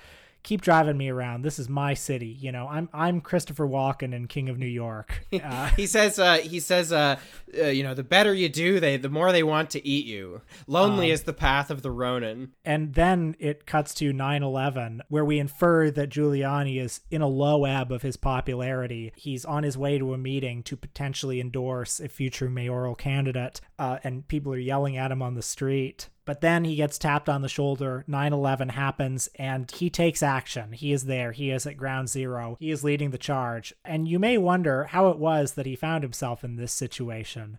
keep 0.46 0.62
driving 0.62 0.96
me 0.96 1.09
around. 1.09 1.42
This 1.42 1.59
is 1.59 1.68
my 1.68 1.92
city. 1.92 2.28
You 2.28 2.52
know, 2.52 2.68
I'm 2.68 2.88
I'm 2.94 3.20
Christopher 3.20 3.66
Walken 3.66 4.14
and 4.14 4.28
King 4.28 4.48
of 4.48 4.59
New 4.59 4.66
York. 4.66 5.26
Uh, 5.46 5.66
he 5.76 5.87
says 5.96 6.18
uh, 6.18 6.37
he 6.37 6.61
says 6.61 6.92
uh, 6.92 7.16
uh, 7.59 7.66
you 7.66 7.82
know 7.82 7.94
the 7.94 8.02
better 8.02 8.32
you 8.32 8.48
do, 8.48 8.80
they 8.80 8.96
the 8.96 9.09
more 9.09 9.32
they 9.32 9.42
want 9.42 9.70
to 9.70 9.87
eat 9.87 10.06
you. 10.06 10.40
Lonely 10.66 11.06
um, 11.06 11.12
is 11.12 11.22
the 11.24 11.32
path 11.32 11.70
of 11.70 11.82
the 11.82 11.90
Ronin. 11.90 12.52
And 12.64 12.94
then 12.94 13.37
it 13.38 13.66
cuts 13.66 13.92
to 13.94 14.12
9/11, 14.12 15.00
where 15.09 15.24
we 15.24 15.38
infer 15.38 15.90
that 15.90 16.09
Giuliani 16.09 16.80
is 16.80 17.00
in 17.11 17.22
a 17.22 17.28
low 17.28 17.64
ebb 17.64 17.92
of 17.92 18.02
his 18.02 18.16
popularity. 18.16 19.12
He's 19.16 19.44
on 19.44 19.62
his 19.62 19.76
way 19.76 19.98
to 19.98 20.14
a 20.14 20.18
meeting 20.18 20.62
to 20.64 20.76
potentially 20.76 21.40
endorse 21.40 22.00
a 22.00 22.09
future 22.09 22.48
mayoral 22.48 22.94
candidate, 22.94 23.61
uh, 23.78 23.98
and 24.04 24.26
people 24.28 24.52
are 24.52 24.58
yelling 24.58 24.96
at 24.96 25.10
him 25.10 25.22
on 25.22 25.34
the 25.34 25.42
street. 25.42 26.08
But 26.24 26.40
then 26.40 26.64
he 26.64 26.74
gets 26.74 26.98
tapped 26.98 27.28
on 27.28 27.42
the 27.42 27.48
shoulder. 27.48 28.04
9 28.08 28.32
11 28.32 28.70
happens 28.70 29.28
and 29.36 29.70
he 29.70 29.88
takes 29.88 30.22
action. 30.22 30.72
He 30.72 30.92
is 30.92 31.04
there. 31.04 31.32
He 31.32 31.50
is 31.50 31.66
at 31.66 31.76
ground 31.76 32.08
zero. 32.08 32.56
He 32.58 32.70
is 32.70 32.82
leading 32.82 33.10
the 33.10 33.18
charge. 33.18 33.72
And 33.84 34.08
you 34.08 34.18
may 34.18 34.36
wonder 34.36 34.84
how 34.84 35.08
it 35.10 35.18
was 35.18 35.52
that 35.52 35.66
he 35.66 35.76
found 35.76 36.02
himself 36.02 36.42
in 36.42 36.56
this 36.56 36.72
situation. 36.72 37.58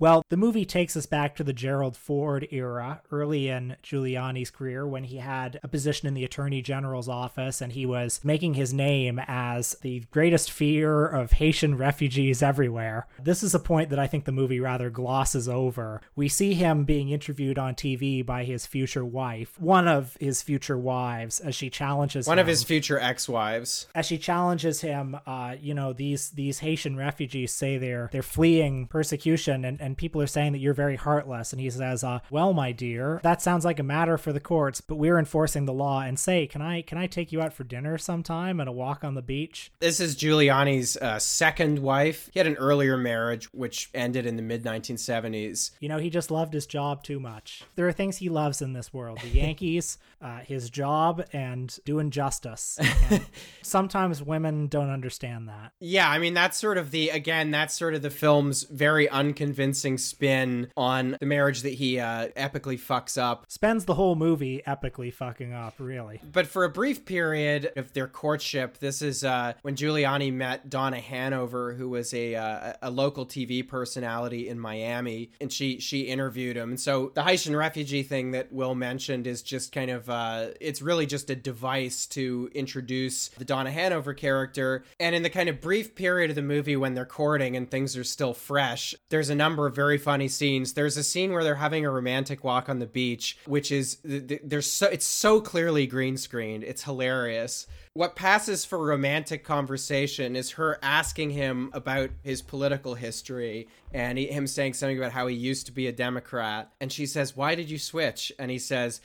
Well, 0.00 0.22
the 0.28 0.36
movie 0.36 0.64
takes 0.64 0.96
us 0.96 1.06
back 1.06 1.34
to 1.36 1.44
the 1.44 1.52
Gerald 1.52 1.96
Ford 1.96 2.46
era, 2.52 3.02
early 3.10 3.48
in 3.48 3.76
Giuliani's 3.82 4.50
career, 4.50 4.86
when 4.86 5.04
he 5.04 5.16
had 5.16 5.58
a 5.64 5.68
position 5.68 6.06
in 6.06 6.14
the 6.14 6.24
Attorney 6.24 6.62
General's 6.62 7.08
office 7.08 7.60
and 7.60 7.72
he 7.72 7.84
was 7.84 8.20
making 8.22 8.54
his 8.54 8.72
name 8.72 9.20
as 9.26 9.74
the 9.82 10.04
greatest 10.12 10.52
fear 10.52 11.04
of 11.04 11.32
Haitian 11.32 11.76
refugees 11.76 12.42
everywhere. 12.42 13.08
This 13.20 13.42
is 13.42 13.56
a 13.56 13.58
point 13.58 13.90
that 13.90 13.98
I 13.98 14.06
think 14.06 14.24
the 14.24 14.30
movie 14.30 14.60
rather 14.60 14.88
glosses 14.88 15.48
over. 15.48 16.00
We 16.14 16.28
see 16.28 16.54
him 16.54 16.84
being 16.84 17.08
interviewed 17.08 17.58
on 17.58 17.74
TV 17.74 18.24
by 18.24 18.44
his 18.44 18.66
future 18.66 19.04
wife, 19.04 19.60
one 19.60 19.88
of 19.88 20.16
his 20.20 20.42
future 20.42 20.78
wives, 20.78 21.40
as 21.40 21.56
she 21.56 21.70
challenges 21.70 22.28
one 22.28 22.38
him, 22.38 22.42
of 22.42 22.46
his 22.46 22.62
future 22.62 23.00
ex-wives. 23.00 23.88
As 23.96 24.06
she 24.06 24.18
challenges 24.18 24.80
him, 24.80 25.16
uh, 25.26 25.56
you 25.60 25.74
know, 25.74 25.92
these 25.92 26.30
these 26.30 26.60
Haitian 26.60 26.96
refugees 26.96 27.52
say 27.52 27.78
they're 27.78 28.08
they're 28.12 28.22
fleeing 28.22 28.86
persecution 28.86 29.64
and 29.64 29.87
and 29.88 29.96
people 29.96 30.20
are 30.20 30.26
saying 30.26 30.52
that 30.52 30.58
you're 30.58 30.74
very 30.74 30.96
heartless. 30.96 31.50
And 31.50 31.60
he 31.60 31.70
says, 31.70 32.04
uh, 32.04 32.20
"Well, 32.30 32.52
my 32.52 32.72
dear, 32.72 33.20
that 33.22 33.40
sounds 33.40 33.64
like 33.64 33.78
a 33.78 33.82
matter 33.82 34.18
for 34.18 34.34
the 34.34 34.40
courts, 34.40 34.82
but 34.82 34.96
we're 34.96 35.18
enforcing 35.18 35.64
the 35.64 35.72
law. 35.72 36.02
And 36.02 36.18
say, 36.18 36.46
can 36.46 36.60
I 36.60 36.82
can 36.82 36.98
I 36.98 37.06
take 37.06 37.32
you 37.32 37.40
out 37.40 37.54
for 37.54 37.64
dinner 37.64 37.96
sometime 37.96 38.60
and 38.60 38.68
a 38.68 38.72
walk 38.72 39.02
on 39.02 39.14
the 39.14 39.22
beach?" 39.22 39.72
This 39.80 39.98
is 39.98 40.14
Giuliani's 40.14 40.98
uh, 40.98 41.18
second 41.18 41.78
wife. 41.78 42.28
He 42.34 42.38
had 42.38 42.46
an 42.46 42.56
earlier 42.56 42.98
marriage 42.98 43.46
which 43.54 43.88
ended 43.94 44.26
in 44.26 44.36
the 44.36 44.42
mid 44.42 44.62
1970s. 44.62 45.70
You 45.80 45.88
know, 45.88 45.96
he 45.96 46.10
just 46.10 46.30
loved 46.30 46.52
his 46.52 46.66
job 46.66 47.02
too 47.02 47.18
much. 47.18 47.64
There 47.74 47.88
are 47.88 47.92
things 47.92 48.18
he 48.18 48.28
loves 48.28 48.60
in 48.60 48.74
this 48.74 48.92
world: 48.92 49.20
the 49.22 49.28
Yankees, 49.28 49.96
uh, 50.20 50.40
his 50.40 50.68
job, 50.68 51.24
and 51.32 51.76
doing 51.86 52.10
justice. 52.10 52.78
And 53.10 53.24
sometimes 53.62 54.22
women 54.22 54.66
don't 54.66 54.90
understand 54.90 55.48
that. 55.48 55.72
Yeah, 55.80 56.10
I 56.10 56.18
mean 56.18 56.34
that's 56.34 56.58
sort 56.58 56.76
of 56.76 56.90
the 56.90 57.08
again 57.08 57.50
that's 57.50 57.72
sort 57.74 57.94
of 57.94 58.02
the 58.02 58.10
film's 58.10 58.64
very 58.64 59.08
unconvincing 59.08 59.77
spin 59.98 60.70
on 60.76 61.16
the 61.20 61.26
marriage 61.26 61.62
that 61.62 61.74
he 61.74 62.00
uh, 62.00 62.28
epically 62.36 62.78
fucks 62.78 63.20
up. 63.20 63.44
Spends 63.48 63.84
the 63.84 63.94
whole 63.94 64.16
movie 64.16 64.62
epically 64.66 65.12
fucking 65.12 65.52
up, 65.52 65.74
really. 65.78 66.20
But 66.32 66.46
for 66.46 66.64
a 66.64 66.68
brief 66.68 67.04
period 67.04 67.70
of 67.76 67.92
their 67.92 68.08
courtship, 68.08 68.78
this 68.78 69.02
is 69.02 69.22
uh, 69.22 69.52
when 69.62 69.76
Giuliani 69.76 70.32
met 70.32 70.68
Donna 70.68 71.00
Hanover, 71.00 71.74
who 71.74 71.88
was 71.88 72.12
a 72.14 72.34
uh, 72.34 72.72
a 72.82 72.90
local 72.90 73.26
TV 73.26 73.66
personality 73.66 74.48
in 74.48 74.58
Miami, 74.58 75.30
and 75.40 75.52
she 75.52 75.78
she 75.78 76.02
interviewed 76.02 76.56
him. 76.56 76.70
And 76.70 76.80
so 76.80 77.12
the 77.14 77.22
Haitian 77.22 77.56
refugee 77.56 78.02
thing 78.02 78.32
that 78.32 78.52
Will 78.52 78.74
mentioned 78.74 79.26
is 79.26 79.42
just 79.42 79.72
kind 79.72 79.90
of 79.90 80.10
uh, 80.10 80.48
it's 80.60 80.82
really 80.82 81.06
just 81.06 81.30
a 81.30 81.36
device 81.36 82.06
to 82.06 82.50
introduce 82.54 83.28
the 83.28 83.44
Donna 83.44 83.70
Hanover 83.70 84.14
character. 84.14 84.84
And 84.98 85.14
in 85.14 85.22
the 85.22 85.30
kind 85.30 85.48
of 85.48 85.60
brief 85.60 85.94
period 85.94 86.30
of 86.30 86.36
the 86.36 86.42
movie 86.42 86.76
when 86.76 86.94
they're 86.94 87.06
courting 87.06 87.56
and 87.56 87.70
things 87.70 87.96
are 87.96 88.04
still 88.04 88.34
fresh, 88.34 88.94
there's 89.08 89.30
a 89.30 89.34
number 89.34 89.66
of 89.68 89.74
very 89.76 89.98
funny 89.98 90.26
scenes. 90.26 90.72
There's 90.72 90.96
a 90.96 91.04
scene 91.04 91.32
where 91.32 91.44
they're 91.44 91.54
having 91.54 91.86
a 91.86 91.90
romantic 91.90 92.42
walk 92.42 92.68
on 92.68 92.80
the 92.80 92.86
beach, 92.86 93.38
which 93.46 93.70
is 93.70 93.98
there's 94.02 94.70
so 94.70 94.88
it's 94.88 95.06
so 95.06 95.40
clearly 95.40 95.86
green 95.86 96.16
screened. 96.16 96.64
It's 96.64 96.82
hilarious. 96.82 97.66
What 97.92 98.16
passes 98.16 98.64
for 98.64 98.78
romantic 98.78 99.44
conversation 99.44 100.36
is 100.36 100.52
her 100.52 100.78
asking 100.82 101.30
him 101.30 101.70
about 101.72 102.10
his 102.22 102.42
political 102.42 102.94
history 102.94 103.68
and 103.92 104.18
he, 104.18 104.26
him 104.26 104.46
saying 104.46 104.74
something 104.74 104.98
about 104.98 105.12
how 105.12 105.26
he 105.26 105.36
used 105.36 105.66
to 105.66 105.72
be 105.72 105.86
a 105.86 105.92
Democrat. 105.92 106.72
And 106.80 106.92
she 106.92 107.06
says, 107.06 107.36
"Why 107.36 107.54
did 107.54 107.70
you 107.70 107.78
switch?" 107.78 108.32
And 108.38 108.50
he 108.50 108.58
says, 108.58 109.00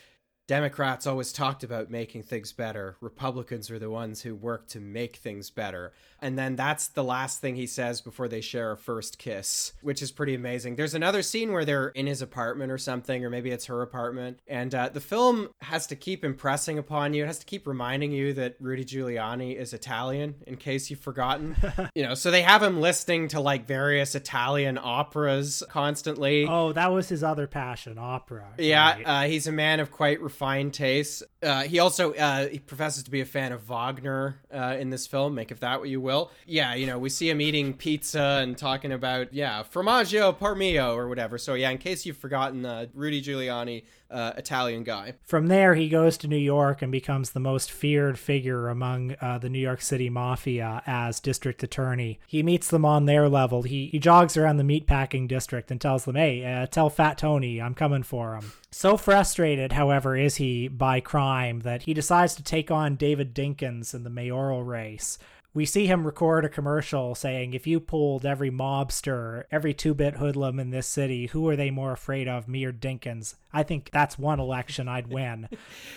Democrats 0.47 1.07
always 1.07 1.31
talked 1.31 1.63
about 1.63 1.89
making 1.89 2.23
things 2.23 2.51
better. 2.51 2.97
Republicans 2.99 3.71
are 3.71 3.79
the 3.79 3.89
ones 3.89 4.21
who 4.21 4.35
work 4.35 4.67
to 4.67 4.79
make 4.79 5.15
things 5.15 5.49
better. 5.49 5.93
And 6.21 6.37
then 6.37 6.55
that's 6.55 6.87
the 6.87 7.03
last 7.03 7.39
thing 7.39 7.55
he 7.55 7.67
says 7.67 8.01
before 8.01 8.27
they 8.27 8.41
share 8.41 8.71
a 8.71 8.77
first 8.77 9.17
kiss, 9.17 9.73
which 9.81 10.01
is 10.01 10.11
pretty 10.11 10.35
amazing. 10.35 10.75
There's 10.75 10.93
another 10.93 11.21
scene 11.21 11.51
where 11.51 11.65
they're 11.65 11.89
in 11.89 12.07
his 12.07 12.21
apartment 12.21 12.71
or 12.71 12.77
something, 12.77 13.23
or 13.23 13.29
maybe 13.29 13.51
it's 13.51 13.65
her 13.65 13.81
apartment. 13.81 14.39
And 14.47 14.73
uh, 14.73 14.89
the 14.89 15.01
film 15.01 15.49
has 15.61 15.87
to 15.87 15.95
keep 15.95 16.23
impressing 16.23 16.77
upon 16.77 17.13
you, 17.13 17.23
it 17.23 17.27
has 17.27 17.39
to 17.39 17.45
keep 17.45 17.67
reminding 17.67 18.11
you 18.11 18.33
that 18.33 18.55
Rudy 18.59 18.85
Giuliani 18.85 19.55
is 19.57 19.73
Italian, 19.73 20.35
in 20.47 20.57
case 20.57 20.89
you've 20.89 20.99
forgotten. 20.99 21.55
you 21.95 22.03
know, 22.03 22.15
so 22.15 22.31
they 22.31 22.41
have 22.41 22.63
him 22.63 22.79
listening 22.81 23.27
to 23.29 23.39
like 23.39 23.67
various 23.67 24.15
Italian 24.15 24.79
operas 24.81 25.63
constantly. 25.69 26.47
Oh, 26.47 26.73
that 26.73 26.91
was 26.91 27.09
his 27.09 27.23
other 27.23 27.47
passion, 27.47 27.97
opera. 27.97 28.47
Yeah, 28.57 28.93
right. 28.93 29.03
uh, 29.05 29.21
he's 29.23 29.47
a 29.47 29.51
man 29.51 29.79
of 29.79 29.91
quite 29.91 30.21
refined 30.33 30.73
tastes. 30.73 31.21
Uh, 31.43 31.61
he 31.63 31.77
also 31.77 32.13
uh, 32.13 32.47
he 32.47 32.57
professes 32.57 33.03
to 33.03 33.11
be 33.11 33.21
a 33.21 33.25
fan 33.25 33.51
of 33.51 33.61
Wagner 33.61 34.39
uh, 34.51 34.75
in 34.79 34.89
this 34.89 35.05
film. 35.05 35.35
Make 35.35 35.51
of 35.51 35.59
that 35.59 35.79
what 35.79 35.89
you 35.89 36.01
will. 36.01 36.31
Yeah, 36.47 36.73
you 36.73 36.87
know, 36.87 36.97
we 36.97 37.09
see 37.09 37.29
him 37.29 37.39
eating 37.39 37.75
pizza 37.75 38.39
and 38.41 38.57
talking 38.57 38.91
about 38.91 39.31
yeah, 39.33 39.63
formaggio 39.63 40.35
parmio 40.37 40.95
or 40.95 41.07
whatever. 41.07 41.37
So 41.37 41.53
yeah, 41.53 41.69
in 41.69 41.77
case 41.77 42.05
you've 42.05 42.17
forgotten, 42.17 42.65
uh, 42.65 42.87
Rudy 42.95 43.21
Giuliani, 43.21 43.83
uh, 44.13 44.33
Italian 44.37 44.83
guy. 44.83 45.13
From 45.23 45.47
there, 45.47 45.75
he 45.75 45.89
goes 45.89 46.17
to 46.17 46.27
New 46.27 46.37
York 46.37 46.81
and 46.81 46.91
becomes 46.91 47.31
the 47.31 47.39
most 47.39 47.71
feared 47.71 48.19
figure 48.19 48.69
among 48.69 49.15
uh, 49.19 49.39
the 49.39 49.49
New 49.49 49.59
York 49.59 49.81
City 49.81 50.09
mafia 50.09 50.81
as 50.85 51.19
district 51.19 51.63
attorney. 51.63 52.19
He 52.27 52.43
meets 52.43 52.69
them 52.69 52.85
on 52.85 53.05
their 53.05 53.27
level. 53.27 53.63
He, 53.63 53.87
he 53.87 53.99
jogs 53.99 54.37
around 54.37 54.57
the 54.57 54.63
meatpacking 54.63 55.27
district 55.27 55.71
and 55.71 55.81
tells 55.81 56.05
them, 56.05 56.15
hey, 56.15 56.45
uh, 56.45 56.67
tell 56.67 56.89
Fat 56.89 57.17
Tony 57.17 57.61
I'm 57.61 57.73
coming 57.73 58.03
for 58.03 58.35
him. 58.35 58.53
So 58.71 58.97
frustrated, 58.97 59.73
however, 59.73 60.15
is 60.15 60.37
he 60.37 60.67
by 60.67 60.99
crime 60.99 61.59
that 61.61 61.83
he 61.83 61.93
decides 61.93 62.35
to 62.35 62.43
take 62.43 62.71
on 62.71 62.95
David 62.95 63.35
Dinkins 63.35 63.93
in 63.93 64.03
the 64.03 64.09
mayoral 64.09 64.63
race. 64.63 65.17
We 65.55 65.65
see 65.65 65.85
him 65.85 66.05
record 66.05 66.45
a 66.45 66.49
commercial 66.49 67.13
saying, 67.13 67.53
if 67.53 67.67
you 67.67 67.79
pulled 67.79 68.25
every 68.25 68.49
mobster, 68.49 69.43
every 69.51 69.73
two 69.73 69.93
bit 69.93 70.15
hoodlum 70.15 70.59
in 70.59 70.71
this 70.71 70.87
city, 70.87 71.27
who 71.27 71.47
are 71.47 71.55
they 71.55 71.69
more 71.69 71.91
afraid 71.91 72.27
of, 72.27 72.47
me 72.47 72.65
or 72.65 72.73
Dinkins? 72.73 73.35
I 73.51 73.61
think 73.61 73.91
that's 73.91 74.17
one 74.17 74.39
election 74.39 74.87
I'd 74.87 75.07
win. 75.07 75.47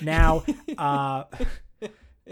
now, 0.02 0.44
uh, 0.78 1.24